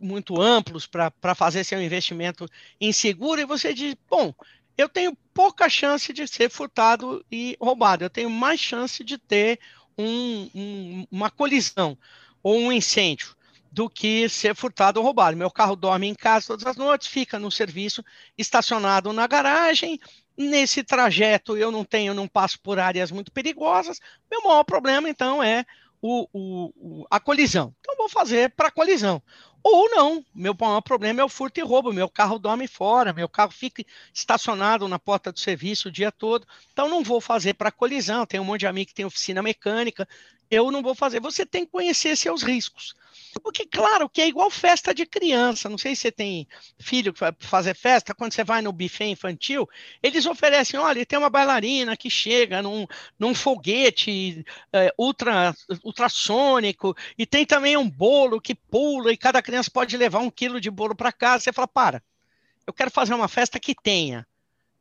muito 0.00 0.40
amplos 0.40 0.86
para 0.86 1.34
fazer 1.34 1.64
seu 1.64 1.82
investimento 1.82 2.48
em 2.80 2.92
seguro 2.92 3.40
e 3.40 3.44
você 3.44 3.74
diz, 3.74 3.96
bom, 4.08 4.32
eu 4.76 4.88
tenho 4.88 5.16
pouca 5.34 5.68
chance 5.68 6.12
de 6.12 6.24
ser 6.28 6.48
furtado 6.48 7.24
e 7.32 7.56
roubado, 7.60 8.04
eu 8.04 8.10
tenho 8.10 8.30
mais 8.30 8.60
chance 8.60 9.02
de 9.02 9.18
ter 9.18 9.58
um, 9.98 10.48
um, 10.54 11.06
uma 11.10 11.32
colisão 11.32 11.98
ou 12.44 12.56
um 12.56 12.70
incêndio 12.70 13.36
do 13.70 13.88
que 13.88 14.28
ser 14.28 14.54
furtado 14.54 14.98
ou 14.98 15.04
roubado. 15.04 15.36
Meu 15.36 15.50
carro 15.50 15.76
dorme 15.76 16.06
em 16.06 16.14
casa 16.14 16.48
todas 16.48 16.66
as 16.66 16.76
noites, 16.76 17.08
fica 17.08 17.38
no 17.38 17.50
serviço 17.50 18.04
estacionado 18.36 19.12
na 19.12 19.26
garagem. 19.26 19.98
Nesse 20.36 20.82
trajeto 20.82 21.56
eu 21.56 21.70
não 21.70 21.84
tenho, 21.84 22.14
não 22.14 22.28
passo 22.28 22.60
por 22.60 22.78
áreas 22.78 23.10
muito 23.10 23.32
perigosas. 23.32 24.00
Meu 24.30 24.42
maior 24.42 24.64
problema 24.64 25.08
então 25.08 25.42
é 25.42 25.64
o, 26.00 26.28
o, 26.32 27.06
a 27.10 27.18
colisão. 27.18 27.74
Então 27.80 27.96
vou 27.96 28.08
fazer 28.08 28.50
para 28.54 28.70
colisão. 28.70 29.22
Ou 29.62 29.90
não, 29.90 30.24
meu 30.34 30.56
maior 30.58 30.80
problema 30.80 31.20
é 31.20 31.24
o 31.24 31.28
furto 31.28 31.58
e 31.60 31.62
roubo. 31.62 31.92
Meu 31.92 32.08
carro 32.08 32.38
dorme 32.38 32.68
fora, 32.68 33.12
meu 33.12 33.28
carro 33.28 33.50
fica 33.50 33.84
estacionado 34.14 34.86
na 34.86 34.98
porta 34.98 35.32
do 35.32 35.38
serviço 35.38 35.88
o 35.88 35.92
dia 35.92 36.12
todo. 36.12 36.46
Então 36.72 36.88
não 36.88 37.02
vou 37.02 37.20
fazer 37.20 37.54
para 37.54 37.72
colisão. 37.72 38.24
Tem 38.24 38.40
um 38.40 38.44
monte 38.44 38.60
de 38.60 38.66
amigo 38.66 38.88
que 38.88 38.94
tem 38.94 39.04
oficina 39.04 39.42
mecânica. 39.42 40.08
Eu 40.50 40.70
não 40.70 40.82
vou 40.82 40.94
fazer. 40.94 41.20
Você 41.20 41.44
tem 41.44 41.66
que 41.66 41.72
conhecer 41.72 42.16
seus 42.16 42.42
riscos. 42.42 42.94
Porque, 43.42 43.66
claro, 43.66 44.08
que 44.08 44.20
é 44.20 44.28
igual 44.28 44.50
festa 44.50 44.94
de 44.94 45.06
criança. 45.06 45.68
Não 45.68 45.78
sei 45.78 45.94
se 45.94 46.02
você 46.02 46.12
tem 46.12 46.48
filho 46.78 47.12
que 47.12 47.20
vai 47.20 47.32
fazer 47.38 47.74
festa. 47.74 48.14
Quando 48.14 48.32
você 48.32 48.44
vai 48.44 48.62
no 48.62 48.72
buffet 48.72 49.06
infantil, 49.06 49.68
eles 50.02 50.26
oferecem: 50.26 50.78
olha, 50.78 51.04
tem 51.04 51.18
uma 51.18 51.30
bailarina 51.30 51.96
que 51.96 52.10
chega 52.10 52.62
num, 52.62 52.86
num 53.18 53.34
foguete 53.34 54.44
é, 54.72 54.92
ultra, 54.98 55.54
ultrassônico, 55.84 56.96
e 57.16 57.26
tem 57.26 57.44
também 57.44 57.76
um 57.76 57.88
bolo 57.88 58.40
que 58.40 58.54
pula, 58.54 59.12
e 59.12 59.16
cada 59.16 59.42
criança 59.42 59.70
pode 59.70 59.96
levar 59.96 60.20
um 60.20 60.30
quilo 60.30 60.60
de 60.60 60.70
bolo 60.70 60.94
para 60.94 61.12
casa. 61.12 61.44
Você 61.44 61.52
fala: 61.52 61.68
para, 61.68 62.02
eu 62.66 62.72
quero 62.72 62.90
fazer 62.90 63.14
uma 63.14 63.28
festa 63.28 63.60
que 63.60 63.74
tenha 63.74 64.26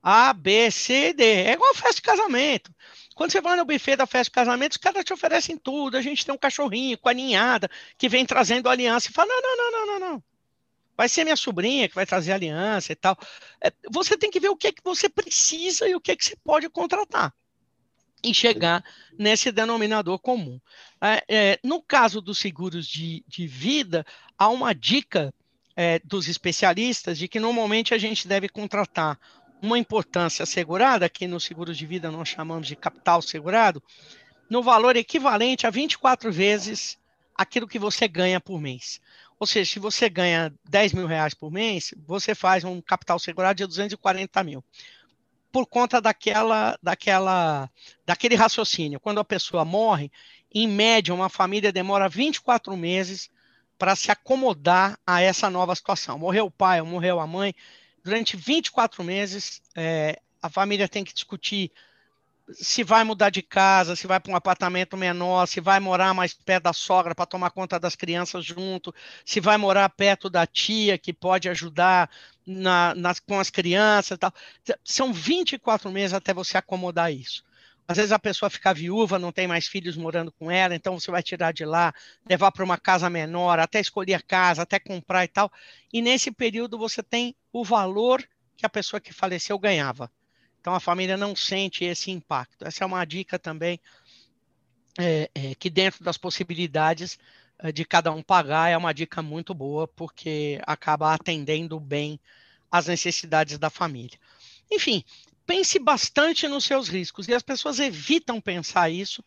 A, 0.01 0.33
B, 0.33 0.71
C, 0.71 1.13
D. 1.13 1.23
É 1.23 1.53
igual 1.53 1.73
festa 1.73 1.95
de 1.95 2.01
casamento. 2.01 2.73
Quando 3.15 3.31
você 3.31 3.41
vai 3.41 3.57
no 3.57 3.65
buffet 3.65 3.95
da 3.95 4.05
festa 4.05 4.25
de 4.25 4.31
casamento, 4.31 4.73
os 4.73 4.77
caras 4.77 5.03
te 5.03 5.11
oferecem 5.11 5.57
tudo. 5.57 5.97
A 5.97 6.01
gente 6.01 6.25
tem 6.25 6.33
um 6.33 6.37
cachorrinho 6.37 6.97
com 6.97 7.09
a 7.09 7.13
ninhada 7.13 7.69
que 7.97 8.07
vem 8.07 8.25
trazendo 8.25 8.69
aliança. 8.69 9.09
E 9.09 9.13
fala: 9.13 9.27
não, 9.27 9.41
não, 9.41 9.57
não, 9.57 9.71
não, 9.71 9.85
não, 9.85 10.11
não. 10.11 10.23
Vai 10.95 11.09
ser 11.09 11.23
minha 11.23 11.35
sobrinha 11.35 11.87
que 11.87 11.95
vai 11.95 12.05
trazer 12.05 12.31
aliança 12.31 12.91
e 12.91 12.95
tal. 12.95 13.17
É, 13.61 13.71
você 13.91 14.17
tem 14.17 14.31
que 14.31 14.39
ver 14.39 14.49
o 14.49 14.55
que 14.55 14.67
é 14.67 14.71
que 14.71 14.83
você 14.83 15.07
precisa 15.07 15.87
e 15.87 15.95
o 15.95 16.01
que 16.01 16.11
é 16.11 16.15
que 16.15 16.25
você 16.25 16.35
pode 16.35 16.69
contratar 16.69 17.33
e 18.23 18.33
chegar 18.33 18.83
nesse 19.17 19.51
denominador 19.51 20.19
comum. 20.19 20.59
É, 21.01 21.23
é, 21.27 21.59
no 21.63 21.81
caso 21.81 22.21
dos 22.21 22.39
seguros 22.39 22.87
de, 22.87 23.23
de 23.27 23.45
vida, 23.45 24.05
há 24.37 24.49
uma 24.49 24.73
dica 24.73 25.33
é, 25.75 25.99
dos 26.03 26.27
especialistas 26.27 27.17
de 27.17 27.27
que 27.27 27.39
normalmente 27.39 27.93
a 27.93 27.97
gente 27.97 28.27
deve 28.27 28.49
contratar 28.49 29.19
uma 29.61 29.77
importância 29.77 30.43
assegurada, 30.43 31.09
que 31.09 31.27
no 31.27 31.39
seguro 31.39 31.73
de 31.73 31.85
vida 31.85 32.11
nós 32.11 32.29
chamamos 32.29 32.67
de 32.67 32.75
capital 32.75 33.21
segurado, 33.21 33.81
no 34.49 34.61
valor 34.61 34.95
equivalente 34.95 35.67
a 35.67 35.69
24 35.69 36.31
vezes 36.31 36.97
aquilo 37.35 37.67
que 37.67 37.79
você 37.79 38.07
ganha 38.07 38.39
por 38.39 38.59
mês. 38.59 38.99
Ou 39.39 39.45
seja, 39.45 39.71
se 39.71 39.79
você 39.79 40.09
ganha 40.09 40.53
10 40.67 40.93
mil 40.93 41.05
reais 41.05 41.33
por 41.33 41.51
mês, 41.51 41.93
você 42.05 42.33
faz 42.33 42.63
um 42.63 42.81
capital 42.81 43.19
segurado 43.19 43.57
de 43.57 43.67
240 43.67 44.43
mil. 44.43 44.63
Por 45.51 45.67
conta 45.67 46.01
daquela, 46.01 46.77
daquela, 46.81 47.69
daquele 48.05 48.35
raciocínio. 48.35 48.99
Quando 48.99 49.19
a 49.19 49.25
pessoa 49.25 49.63
morre, 49.63 50.11
em 50.53 50.67
média, 50.67 51.13
uma 51.13 51.29
família 51.29 51.71
demora 51.71 52.09
24 52.09 52.75
meses 52.75 53.29
para 53.77 53.95
se 53.95 54.11
acomodar 54.11 54.97
a 55.05 55.21
essa 55.21 55.49
nova 55.49 55.75
situação. 55.75 56.17
Morreu 56.17 56.47
o 56.47 56.51
pai, 56.51 56.81
morreu 56.81 57.19
a 57.19 57.27
mãe, 57.27 57.53
durante 58.07 58.37
24 58.37 59.03
meses, 59.03 59.61
é, 59.75 60.17
a 60.41 60.49
família 60.49 60.87
tem 60.87 61.03
que 61.03 61.13
discutir 61.13 61.69
se 62.53 62.81
vai 62.81 63.03
mudar 63.03 63.29
de 63.29 63.41
casa, 63.41 63.97
se 63.97 64.07
vai 64.07 64.17
para 64.17 64.31
um 64.31 64.35
apartamento 64.35 64.95
menor, 64.95 65.45
se 65.45 65.59
vai 65.59 65.81
morar 65.81 66.13
mais 66.13 66.33
perto 66.33 66.63
da 66.63 66.71
sogra 66.71 67.13
para 67.13 67.25
tomar 67.25 67.49
conta 67.49 67.77
das 67.77 67.97
crianças 67.97 68.45
junto, 68.45 68.95
se 69.25 69.41
vai 69.41 69.57
morar 69.57 69.89
perto 69.89 70.29
da 70.29 70.47
tia 70.47 70.97
que 70.97 71.11
pode 71.11 71.49
ajudar 71.49 72.09
na, 72.45 72.95
nas, 72.95 73.19
com 73.19 73.37
as 73.37 73.49
crianças 73.49 74.15
e 74.15 74.17
tal. 74.17 74.33
São 74.85 75.11
24 75.11 75.91
meses 75.91 76.13
até 76.13 76.33
você 76.33 76.57
acomodar 76.57 77.11
isso. 77.11 77.43
Às 77.87 77.97
vezes 77.97 78.11
a 78.11 78.19
pessoa 78.19 78.49
fica 78.49 78.73
viúva, 78.73 79.17
não 79.17 79.31
tem 79.31 79.47
mais 79.47 79.65
filhos 79.65 79.95
morando 79.95 80.31
com 80.31 80.51
ela, 80.51 80.75
então 80.75 80.99
você 80.99 81.09
vai 81.09 81.23
tirar 81.23 81.53
de 81.53 81.63
lá, 81.63 81.93
levar 82.29 82.51
para 82.51 82.63
uma 82.63 82.77
casa 82.77 83.09
menor, 83.09 83.59
até 83.59 83.79
escolher 83.79 84.15
a 84.15 84.21
casa, 84.21 84.63
até 84.63 84.77
comprar 84.77 85.23
e 85.23 85.29
tal. 85.29 85.49
E 85.93 86.01
nesse 86.01 86.29
período 86.29 86.77
você 86.77 87.01
tem 87.01 87.33
o 87.53 87.63
valor 87.63 88.27
que 88.57 88.65
a 88.65 88.69
pessoa 88.69 88.99
que 88.99 89.13
faleceu 89.13 89.57
ganhava. 89.57 90.11
Então 90.59 90.75
a 90.75 90.81
família 90.81 91.15
não 91.15 91.33
sente 91.33 91.85
esse 91.85 92.11
impacto. 92.11 92.65
Essa 92.67 92.83
é 92.83 92.87
uma 92.87 93.05
dica 93.05 93.39
também 93.39 93.79
é, 94.99 95.29
é, 95.33 95.55
que 95.55 95.69
dentro 95.69 96.03
das 96.03 96.17
possibilidades 96.17 97.17
é, 97.59 97.71
de 97.71 97.85
cada 97.85 98.11
um 98.11 98.21
pagar 98.21 98.69
é 98.69 98.75
uma 98.75 98.93
dica 98.93 99.21
muito 99.21 99.53
boa 99.53 99.87
porque 99.87 100.59
acaba 100.67 101.13
atendendo 101.13 101.79
bem 101.79 102.19
as 102.69 102.87
necessidades 102.87 103.57
da 103.57 103.69
família. 103.69 104.19
Enfim, 104.69 105.05
pense 105.47 105.79
bastante 105.79 106.47
nos 106.47 106.65
seus 106.65 106.89
riscos. 106.89 107.27
E 107.27 107.33
as 107.33 107.41
pessoas 107.41 107.79
evitam 107.79 108.41
pensar 108.41 108.89
isso 108.89 109.23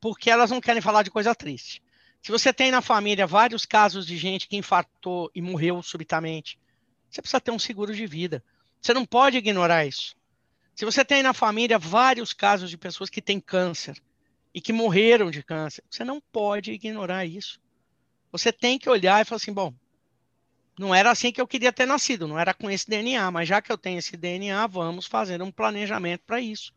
porque 0.00 0.30
elas 0.30 0.50
não 0.50 0.60
querem 0.60 0.80
falar 0.80 1.02
de 1.02 1.10
coisa 1.10 1.34
triste. 1.34 1.82
Se 2.22 2.30
você 2.30 2.52
tem 2.52 2.70
na 2.70 2.80
família 2.80 3.26
vários 3.26 3.66
casos 3.66 4.06
de 4.06 4.16
gente 4.16 4.48
que 4.48 4.56
infartou 4.56 5.30
e 5.34 5.42
morreu 5.42 5.82
subitamente, 5.82 6.58
você 7.10 7.20
precisa 7.20 7.40
ter 7.40 7.50
um 7.50 7.58
seguro 7.58 7.94
de 7.94 8.06
vida. 8.06 8.42
Você 8.80 8.94
não 8.94 9.04
pode 9.04 9.36
ignorar 9.36 9.84
isso. 9.84 10.16
Se 10.74 10.84
você 10.84 11.04
tem 11.04 11.22
na 11.22 11.34
família 11.34 11.78
vários 11.78 12.32
casos 12.32 12.70
de 12.70 12.78
pessoas 12.78 13.10
que 13.10 13.20
têm 13.20 13.40
câncer 13.40 14.00
e 14.54 14.60
que 14.60 14.72
morreram 14.72 15.30
de 15.30 15.42
câncer, 15.42 15.84
você 15.90 16.04
não 16.04 16.20
pode 16.20 16.72
ignorar 16.72 17.26
isso. 17.26 17.60
Você 18.32 18.52
tem 18.52 18.78
que 18.78 18.88
olhar 18.88 19.20
e 19.20 19.24
falar 19.24 19.36
assim: 19.36 19.52
bom, 19.52 19.74
não 20.78 20.94
era 20.94 21.10
assim 21.10 21.30
que 21.30 21.40
eu 21.40 21.46
queria 21.46 21.72
ter 21.72 21.86
nascido, 21.86 22.26
não 22.26 22.38
era 22.38 22.52
com 22.52 22.70
esse 22.70 22.88
DNA, 22.88 23.30
mas 23.30 23.48
já 23.48 23.62
que 23.62 23.70
eu 23.70 23.78
tenho 23.78 23.98
esse 23.98 24.16
DNA, 24.16 24.66
vamos 24.66 25.06
fazer 25.06 25.40
um 25.42 25.50
planejamento 25.50 26.22
para 26.26 26.40
isso. 26.40 26.72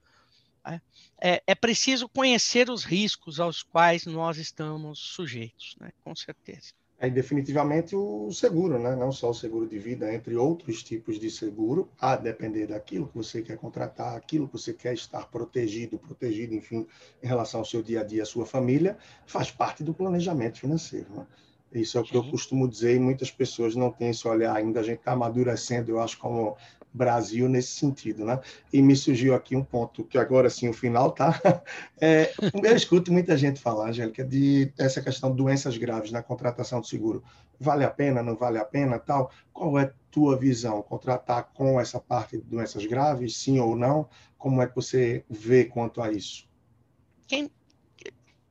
É, 0.66 0.82
é, 1.20 1.44
é, 1.48 1.56
preciso 1.56 2.10
conhecer 2.10 2.70
os 2.70 2.84
riscos 2.84 3.40
aos 3.40 3.64
quais 3.64 4.06
nós 4.06 4.38
estamos 4.38 5.00
sujeitos, 5.00 5.76
né? 5.80 5.92
com 6.04 6.16
certeza. 6.16 6.74
Aí, 7.00 7.12
definitivamente, 7.12 7.96
o 7.96 8.32
seguro, 8.32 8.80
né? 8.80 8.96
não 8.96 9.12
só 9.12 9.30
o 9.30 9.34
seguro 9.34 9.68
de 9.68 9.78
vida, 9.78 10.12
entre 10.12 10.36
outros 10.36 10.82
tipos 10.82 11.20
de 11.20 11.30
seguro, 11.30 11.90
a 12.00 12.16
depender 12.16 12.66
daquilo 12.68 13.08
que 13.08 13.16
você 13.16 13.42
quer 13.42 13.56
contratar, 13.56 14.16
aquilo 14.16 14.48
que 14.48 14.54
você 14.54 14.74
quer 14.74 14.96
estar 14.96 15.28
protegido, 15.28 16.00
protegido, 16.00 16.56
enfim, 16.56 16.88
em 17.22 17.28
relação 17.28 17.60
ao 17.60 17.66
seu 17.66 17.84
dia 17.84 18.02
a 18.02 18.04
dia, 18.04 18.24
à 18.24 18.26
sua 18.26 18.48
família, 18.48 18.98
faz 19.28 19.52
parte 19.52 19.84
do 19.84 19.94
planejamento 19.94 20.60
financeiro. 20.60 21.08
Né? 21.12 21.28
Isso 21.72 21.98
é 21.98 22.02
o 22.02 22.04
que 22.04 22.16
eu 22.16 22.24
costumo 22.24 22.68
dizer 22.68 22.96
e 22.96 23.00
muitas 23.00 23.30
pessoas 23.30 23.76
não 23.76 23.92
têm 23.92 24.10
esse 24.10 24.28
olhar 24.28 24.56
ainda. 24.56 24.80
A 24.80 24.84
gente 24.84 25.00
está 25.00 25.12
amadurecendo, 25.12 25.92
eu 25.92 26.00
acho, 26.00 26.18
como 26.18 26.58
Brasil 26.94 27.48
nesse 27.48 27.72
sentido, 27.72 28.26
né? 28.26 28.40
E 28.74 28.82
me 28.82 28.96
surgiu 28.96 29.36
aqui 29.36 29.56
um 29.56 29.64
ponto 29.64 30.04
que 30.04 30.18
agora 30.18 30.50
sim 30.50 30.70
o 30.70 30.74
final, 30.74 31.12
tá? 31.12 31.40
É, 32.00 32.32
eu 32.54 32.76
escuto 32.76 33.12
muita 33.12 33.36
gente 33.36 33.60
falar, 33.60 33.90
Angélica, 33.90 34.24
de 34.24 34.72
essa 34.78 35.02
questão 35.02 35.32
de 35.32 35.38
doenças 35.38 35.78
graves 35.78 36.12
na 36.12 36.22
contratação 36.22 36.80
de 36.80 36.88
seguro. 36.88 37.24
Vale 37.60 37.84
a 37.84 37.90
pena, 37.90 38.22
não 38.22 38.36
vale 38.36 38.60
a 38.60 38.66
pena, 38.66 39.00
tal? 39.00 39.32
Qual 39.52 39.80
é 39.80 39.92
tua 40.12 40.38
visão? 40.38 40.82
Contratar 40.84 41.50
com 41.56 41.80
essa 41.80 42.00
parte 42.00 42.38
de 42.38 42.44
doenças 42.44 42.86
graves, 42.86 43.38
sim 43.38 43.60
ou 43.60 43.76
não? 43.76 44.08
Como 44.38 44.62
é 44.62 44.68
que 44.68 44.76
você 44.76 45.26
vê 45.28 45.66
quanto 45.66 46.02
a 46.02 46.12
isso? 46.12 46.48
Quem, 47.26 47.50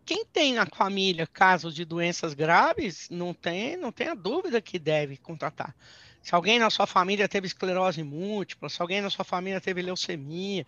quem 0.07 0.25
tem 0.25 0.55
na 0.55 0.65
família 0.65 1.27
casos 1.27 1.75
de 1.75 1.85
doenças 1.85 2.33
graves, 2.33 3.09
não 3.11 3.35
tem, 3.35 3.77
não 3.77 3.91
tem 3.91 4.07
a 4.07 4.15
dúvida 4.15 4.63
que 4.63 4.79
deve 4.79 5.17
contratar. 5.17 5.75
Se 6.23 6.33
alguém 6.33 6.61
na 6.61 6.71
sua 6.71 6.87
família 6.87 7.29
teve 7.29 7.49
esclerose 7.49 8.03
múltipla, 8.05 8.69
se 8.69 8.81
alguém 8.81 9.01
na 9.01 9.11
sua 9.11 9.25
família 9.25 9.61
teve 9.61 9.83
leucemia, 9.83 10.65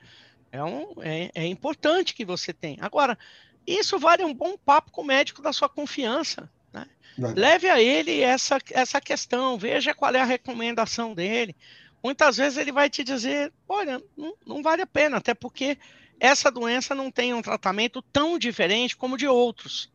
é, 0.50 0.62
um, 0.62 0.92
é, 1.00 1.30
é 1.34 1.46
importante 1.46 2.14
que 2.14 2.24
você 2.24 2.52
tenha. 2.52 2.78
Agora, 2.80 3.16
isso 3.64 3.96
vale 3.98 4.24
um 4.24 4.34
bom 4.34 4.56
papo 4.58 4.90
com 4.90 5.02
o 5.02 5.06
médico 5.06 5.40
da 5.40 5.52
sua 5.52 5.68
confiança. 5.68 6.50
Né? 6.72 6.86
Leve 7.16 7.68
a 7.68 7.80
ele 7.80 8.20
essa, 8.20 8.58
essa 8.72 9.00
questão, 9.00 9.56
veja 9.56 9.94
qual 9.94 10.12
é 10.14 10.20
a 10.20 10.24
recomendação 10.24 11.14
dele. 11.14 11.54
Muitas 12.02 12.36
vezes 12.36 12.58
ele 12.58 12.72
vai 12.72 12.90
te 12.90 13.04
dizer: 13.04 13.52
olha, 13.68 14.02
não, 14.16 14.34
não 14.44 14.62
vale 14.62 14.82
a 14.82 14.86
pena, 14.86 15.18
até 15.18 15.34
porque 15.34 15.78
essa 16.20 16.50
doença 16.50 16.94
não 16.94 17.10
tem 17.10 17.34
um 17.34 17.42
tratamento 17.42 18.02
tão 18.02 18.38
diferente 18.38 18.96
como 18.96 19.16
de 19.16 19.26
outros. 19.26 19.90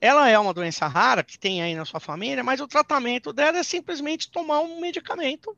Ela 0.00 0.28
é 0.28 0.38
uma 0.38 0.54
doença 0.54 0.86
rara 0.86 1.22
que 1.22 1.38
tem 1.38 1.62
aí 1.62 1.74
na 1.74 1.84
sua 1.84 2.00
família, 2.00 2.42
mas 2.42 2.60
o 2.60 2.66
tratamento 2.66 3.32
dela 3.32 3.58
é 3.58 3.62
simplesmente 3.62 4.30
tomar 4.30 4.60
um 4.60 4.80
medicamento 4.80 5.56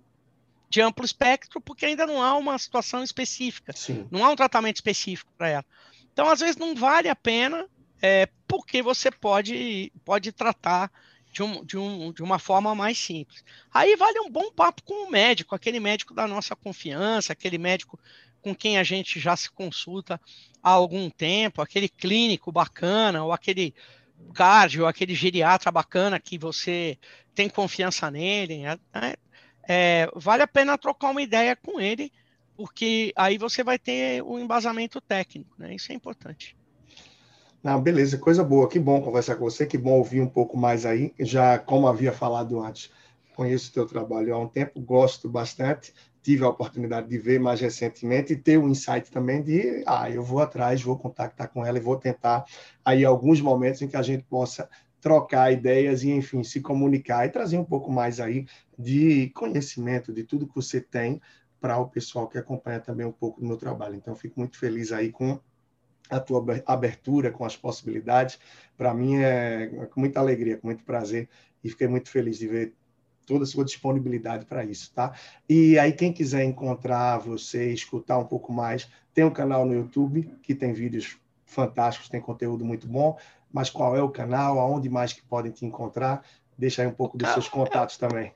de 0.68 0.80
amplo 0.80 1.04
espectro, 1.04 1.60
porque 1.60 1.86
ainda 1.86 2.06
não 2.06 2.22
há 2.22 2.34
uma 2.34 2.58
situação 2.58 3.02
específica, 3.02 3.72
Sim. 3.74 4.08
não 4.10 4.24
há 4.24 4.30
um 4.30 4.36
tratamento 4.36 4.76
específico 4.76 5.30
para 5.36 5.48
ela. 5.48 5.64
Então, 6.12 6.28
às 6.28 6.40
vezes, 6.40 6.56
não 6.56 6.74
vale 6.74 7.08
a 7.08 7.14
pena, 7.14 7.66
é, 8.00 8.28
porque 8.48 8.82
você 8.82 9.10
pode, 9.10 9.92
pode 10.04 10.32
tratar 10.32 10.90
de, 11.32 11.42
um, 11.42 11.64
de, 11.64 11.78
um, 11.78 12.12
de 12.12 12.22
uma 12.22 12.38
forma 12.38 12.74
mais 12.74 12.98
simples. 12.98 13.44
Aí 13.72 13.96
vale 13.96 14.20
um 14.20 14.30
bom 14.30 14.50
papo 14.50 14.82
com 14.82 15.06
o 15.06 15.10
médico, 15.10 15.54
aquele 15.54 15.78
médico 15.78 16.12
da 16.14 16.26
nossa 16.26 16.56
confiança, 16.56 17.32
aquele 17.32 17.58
médico 17.58 17.98
com 18.43 18.55
quem 18.55 18.76
a 18.76 18.82
gente 18.82 19.20
já 19.20 19.36
se 19.36 19.51
consulta 19.51 20.20
há 20.62 20.70
algum 20.70 21.09
tempo, 21.09 21.62
aquele 21.62 21.88
clínico 21.88 22.51
bacana, 22.53 23.24
ou 23.24 23.32
aquele 23.32 23.74
cardio, 24.34 24.86
aquele 24.86 25.14
geriatra 25.14 25.70
bacana 25.70 26.20
que 26.20 26.36
você 26.36 26.99
tem 27.34 27.49
confiança 27.49 28.11
nele, 28.11 28.62
né? 28.62 29.14
é, 29.68 30.09
vale 30.14 30.43
a 30.43 30.49
pena 30.49 30.76
trocar 30.76 31.11
uma 31.11 31.22
ideia 31.22 31.57
com 31.57 31.80
ele, 31.80 32.12
porque 32.57 33.12
aí 33.16 33.38
você 33.38 33.64
vai 33.64 33.78
ter 33.78 34.22
o 34.22 34.34
um 34.34 34.38
embasamento 34.38 35.01
técnico, 35.01 35.55
né? 35.59 35.74
Isso 35.74 35.93
é 35.93 35.95
importante. 35.95 36.57
Não, 37.62 37.80
beleza, 37.80 38.18
coisa 38.18 38.43
boa, 38.43 38.68
que 38.68 38.78
bom 38.78 39.01
conversar 39.01 39.36
com 39.36 39.45
você, 39.45 39.64
que 39.64 39.78
bom 39.78 39.93
ouvir 39.93 40.20
um 40.20 40.28
pouco 40.28 40.57
mais 40.57 40.84
aí. 40.84 41.14
Já, 41.20 41.59
como 41.59 41.86
havia 41.86 42.12
falado 42.12 42.61
antes, 42.61 42.90
conheço 43.36 43.70
o 43.70 43.72
teu 43.72 43.86
trabalho 43.86 44.34
há 44.34 44.38
um 44.38 44.49
tempo, 44.49 44.80
gosto 44.80 45.28
bastante, 45.28 45.95
tive 46.22 46.44
a 46.44 46.48
oportunidade 46.48 47.08
de 47.08 47.18
ver 47.18 47.40
mais 47.40 47.60
recentemente 47.60 48.32
e 48.32 48.36
ter 48.36 48.56
o 48.56 48.64
um 48.64 48.68
insight 48.68 49.10
também 49.10 49.42
de, 49.42 49.82
ah, 49.86 50.08
eu 50.08 50.22
vou 50.22 50.40
atrás, 50.40 50.80
vou 50.80 50.96
contactar 50.96 51.48
com 51.48 51.66
ela 51.66 51.78
e 51.78 51.80
vou 51.80 51.96
tentar 51.96 52.44
aí 52.84 53.04
alguns 53.04 53.40
momentos 53.40 53.82
em 53.82 53.88
que 53.88 53.96
a 53.96 54.02
gente 54.02 54.22
possa 54.24 54.68
trocar 55.00 55.52
ideias 55.52 56.04
e, 56.04 56.10
enfim, 56.10 56.44
se 56.44 56.60
comunicar 56.60 57.26
e 57.26 57.30
trazer 57.30 57.58
um 57.58 57.64
pouco 57.64 57.90
mais 57.90 58.20
aí 58.20 58.46
de 58.78 59.30
conhecimento 59.30 60.12
de 60.12 60.22
tudo 60.22 60.46
que 60.46 60.54
você 60.54 60.80
tem 60.80 61.20
para 61.60 61.76
o 61.78 61.88
pessoal 61.88 62.28
que 62.28 62.38
acompanha 62.38 62.78
também 62.78 63.04
um 63.04 63.12
pouco 63.12 63.40
do 63.40 63.46
meu 63.46 63.56
trabalho. 63.56 63.96
Então, 63.96 64.14
fico 64.14 64.38
muito 64.38 64.56
feliz 64.56 64.92
aí 64.92 65.10
com 65.10 65.40
a 66.08 66.20
tua 66.20 66.44
abertura, 66.66 67.32
com 67.32 67.44
as 67.44 67.56
possibilidades. 67.56 68.38
Para 68.76 68.94
mim 68.94 69.16
é 69.16 69.88
com 69.90 70.00
muita 70.00 70.20
alegria, 70.20 70.58
com 70.58 70.68
muito 70.68 70.84
prazer 70.84 71.28
e 71.64 71.70
fiquei 71.70 71.88
muito 71.88 72.10
feliz 72.10 72.38
de 72.38 72.46
ver 72.46 72.74
toda 73.32 73.44
a 73.44 73.46
sua 73.46 73.64
disponibilidade 73.64 74.44
para 74.44 74.62
isso, 74.62 74.92
tá? 74.94 75.14
E 75.48 75.78
aí, 75.78 75.92
quem 75.92 76.12
quiser 76.12 76.44
encontrar 76.44 77.16
você, 77.16 77.72
escutar 77.72 78.18
um 78.18 78.26
pouco 78.26 78.52
mais, 78.52 78.86
tem 79.14 79.24
um 79.24 79.30
canal 79.30 79.64
no 79.64 79.72
YouTube 79.72 80.30
que 80.42 80.54
tem 80.54 80.74
vídeos 80.74 81.16
fantásticos, 81.46 82.10
tem 82.10 82.20
conteúdo 82.20 82.62
muito 82.62 82.86
bom. 82.86 83.18
Mas 83.50 83.70
qual 83.70 83.96
é 83.96 84.02
o 84.02 84.10
canal? 84.10 84.58
Aonde 84.58 84.90
mais 84.90 85.14
que 85.14 85.22
podem 85.22 85.50
te 85.50 85.64
encontrar? 85.64 86.22
Deixa 86.58 86.82
aí 86.82 86.88
um 86.88 86.92
pouco 86.92 87.16
dos 87.16 87.28
seus 87.30 87.48
contatos 87.48 87.96
também. 87.96 88.32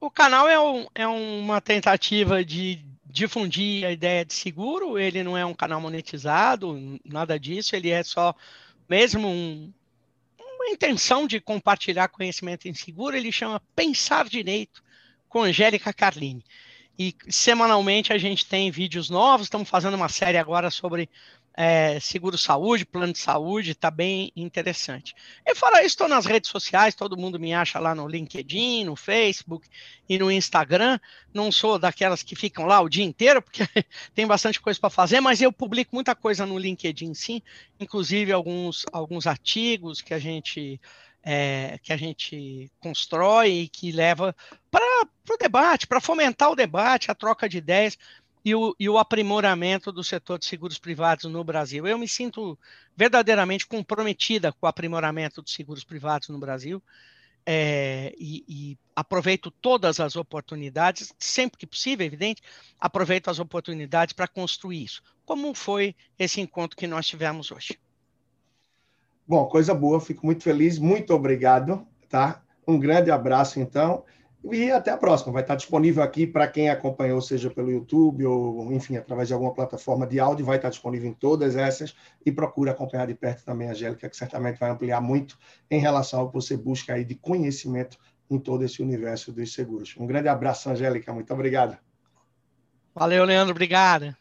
O 0.00 0.10
canal 0.10 0.48
é, 0.48 0.58
um, 0.58 0.86
é 0.92 1.06
uma 1.06 1.60
tentativa 1.60 2.44
de 2.44 2.84
difundir 3.04 3.86
a 3.86 3.92
ideia 3.92 4.24
de 4.24 4.34
seguro. 4.34 4.98
Ele 4.98 5.22
não 5.22 5.38
é 5.38 5.46
um 5.46 5.54
canal 5.54 5.80
monetizado, 5.80 6.98
nada 7.04 7.38
disso. 7.38 7.76
Ele 7.76 7.90
é 7.90 8.02
só 8.02 8.34
mesmo 8.88 9.28
um, 9.28 9.72
uma 10.66 10.74
intenção 10.74 11.26
de 11.26 11.40
compartilhar 11.40 12.08
conhecimento 12.08 12.66
em 12.66 12.74
seguro, 12.74 13.16
ele 13.16 13.30
chama 13.30 13.62
Pensar 13.74 14.28
Direito 14.28 14.82
com 15.28 15.42
Angélica 15.42 15.92
Carlini. 15.92 16.44
E 16.98 17.14
semanalmente 17.28 18.12
a 18.12 18.18
gente 18.18 18.46
tem 18.46 18.70
vídeos 18.70 19.08
novos, 19.08 19.46
estamos 19.46 19.68
fazendo 19.68 19.94
uma 19.94 20.08
série 20.08 20.38
agora 20.38 20.70
sobre 20.70 21.08
é, 21.56 21.98
seguro 22.00 22.36
saúde, 22.36 22.84
plano 22.84 23.14
de 23.14 23.18
saúde, 23.18 23.70
está 23.70 23.90
bem 23.90 24.30
interessante. 24.36 25.14
E 25.44 25.54
fora 25.54 25.78
isso, 25.78 25.94
estou 25.94 26.06
nas 26.06 26.26
redes 26.26 26.50
sociais, 26.50 26.94
todo 26.94 27.16
mundo 27.16 27.40
me 27.40 27.54
acha 27.54 27.78
lá 27.78 27.94
no 27.94 28.06
LinkedIn, 28.06 28.84
no 28.84 28.94
Facebook 28.94 29.66
e 30.06 30.18
no 30.18 30.30
Instagram. 30.30 31.00
Não 31.32 31.50
sou 31.50 31.78
daquelas 31.78 32.22
que 32.22 32.36
ficam 32.36 32.66
lá 32.66 32.82
o 32.82 32.90
dia 32.90 33.04
inteiro, 33.04 33.40
porque 33.40 33.62
tem 34.14 34.26
bastante 34.26 34.60
coisa 34.60 34.78
para 34.78 34.90
fazer, 34.90 35.20
mas 35.20 35.40
eu 35.40 35.50
publico 35.50 35.94
muita 35.94 36.14
coisa 36.14 36.44
no 36.44 36.58
LinkedIn, 36.58 37.14
sim, 37.14 37.40
inclusive 37.80 38.32
alguns, 38.32 38.84
alguns 38.92 39.26
artigos 39.26 40.02
que 40.02 40.12
a 40.12 40.18
gente. 40.18 40.78
É, 41.28 41.80
que 41.82 41.92
a 41.92 41.96
gente 41.96 42.70
constrói 42.78 43.50
e 43.50 43.68
que 43.68 43.90
leva 43.90 44.32
para 44.70 45.08
o 45.28 45.36
debate, 45.36 45.84
para 45.84 46.00
fomentar 46.00 46.52
o 46.52 46.54
debate, 46.54 47.10
a 47.10 47.16
troca 47.16 47.48
de 47.48 47.58
ideias 47.58 47.98
e 48.46 48.54
o, 48.54 48.76
e 48.78 48.88
o 48.88 48.96
aprimoramento 48.96 49.90
do 49.90 50.04
setor 50.04 50.38
de 50.38 50.46
seguros 50.46 50.78
privados 50.78 51.24
no 51.24 51.42
Brasil. 51.42 51.84
Eu 51.84 51.98
me 51.98 52.06
sinto 52.06 52.56
verdadeiramente 52.96 53.66
comprometida 53.66 54.52
com 54.52 54.66
o 54.66 54.68
aprimoramento 54.68 55.42
dos 55.42 55.52
seguros 55.52 55.82
privados 55.82 56.28
no 56.28 56.38
Brasil. 56.38 56.80
É, 57.44 58.14
e, 58.16 58.44
e, 58.48 58.78
aproveito 58.94 59.50
todas 59.50 59.98
as 59.98 60.14
oportunidades, 60.14 61.12
sempre 61.18 61.58
que 61.58 61.66
possível, 61.66 62.06
evidente, 62.06 62.40
aproveito 62.78 63.28
as 63.28 63.40
oportunidades 63.40 64.12
para 64.12 64.28
construir 64.28 64.84
isso. 64.84 65.02
Como 65.24 65.52
foi 65.52 65.96
esse 66.16 66.40
encontro 66.40 66.76
que 66.76 66.86
nós 66.86 67.04
tivemos 67.04 67.50
hoje? 67.50 67.76
Bom, 69.26 69.44
coisa 69.46 69.74
boa, 69.74 70.00
fico 70.00 70.24
muito 70.24 70.44
feliz, 70.44 70.78
muito 70.78 71.12
obrigado, 71.12 71.84
tá? 72.08 72.42
Um 72.66 72.78
grande 72.78 73.10
abraço, 73.10 73.58
então, 73.58 74.04
e 74.52 74.70
até 74.70 74.90
a 74.90 74.96
próxima. 74.96 75.32
Vai 75.32 75.42
estar 75.42 75.56
disponível 75.56 76.02
aqui 76.02 76.26
para 76.26 76.46
quem 76.48 76.68
acompanhou, 76.70 77.20
seja 77.20 77.50
pelo 77.50 77.70
YouTube 77.70 78.26
ou, 78.26 78.72
enfim, 78.72 78.96
através 78.96 79.28
de 79.28 79.34
alguma 79.34 79.54
plataforma 79.54 80.06
de 80.06 80.20
áudio. 80.20 80.44
Vai 80.44 80.56
estar 80.56 80.68
disponível 80.68 81.08
em 81.08 81.14
todas 81.14 81.56
essas. 81.56 81.94
E 82.24 82.32
procura 82.32 82.72
acompanhar 82.72 83.06
de 83.06 83.14
perto 83.14 83.44
também 83.44 83.68
a 83.68 83.72
Angélica, 83.72 84.08
que 84.08 84.16
certamente 84.16 84.58
vai 84.58 84.70
ampliar 84.70 85.00
muito 85.00 85.38
em 85.70 85.80
relação 85.80 86.20
ao 86.20 86.28
que 86.28 86.34
você 86.34 86.56
busca 86.56 86.94
aí 86.94 87.04
de 87.04 87.14
conhecimento 87.14 87.98
em 88.30 88.38
todo 88.38 88.64
esse 88.64 88.82
universo 88.82 89.32
dos 89.32 89.52
seguros. 89.52 89.94
Um 89.98 90.06
grande 90.06 90.28
abraço, 90.28 90.68
Angélica. 90.68 91.12
Muito 91.12 91.32
obrigado. 91.32 91.78
Valeu, 92.94 93.24
Leandro. 93.24 93.52
Obrigado. 93.52 94.16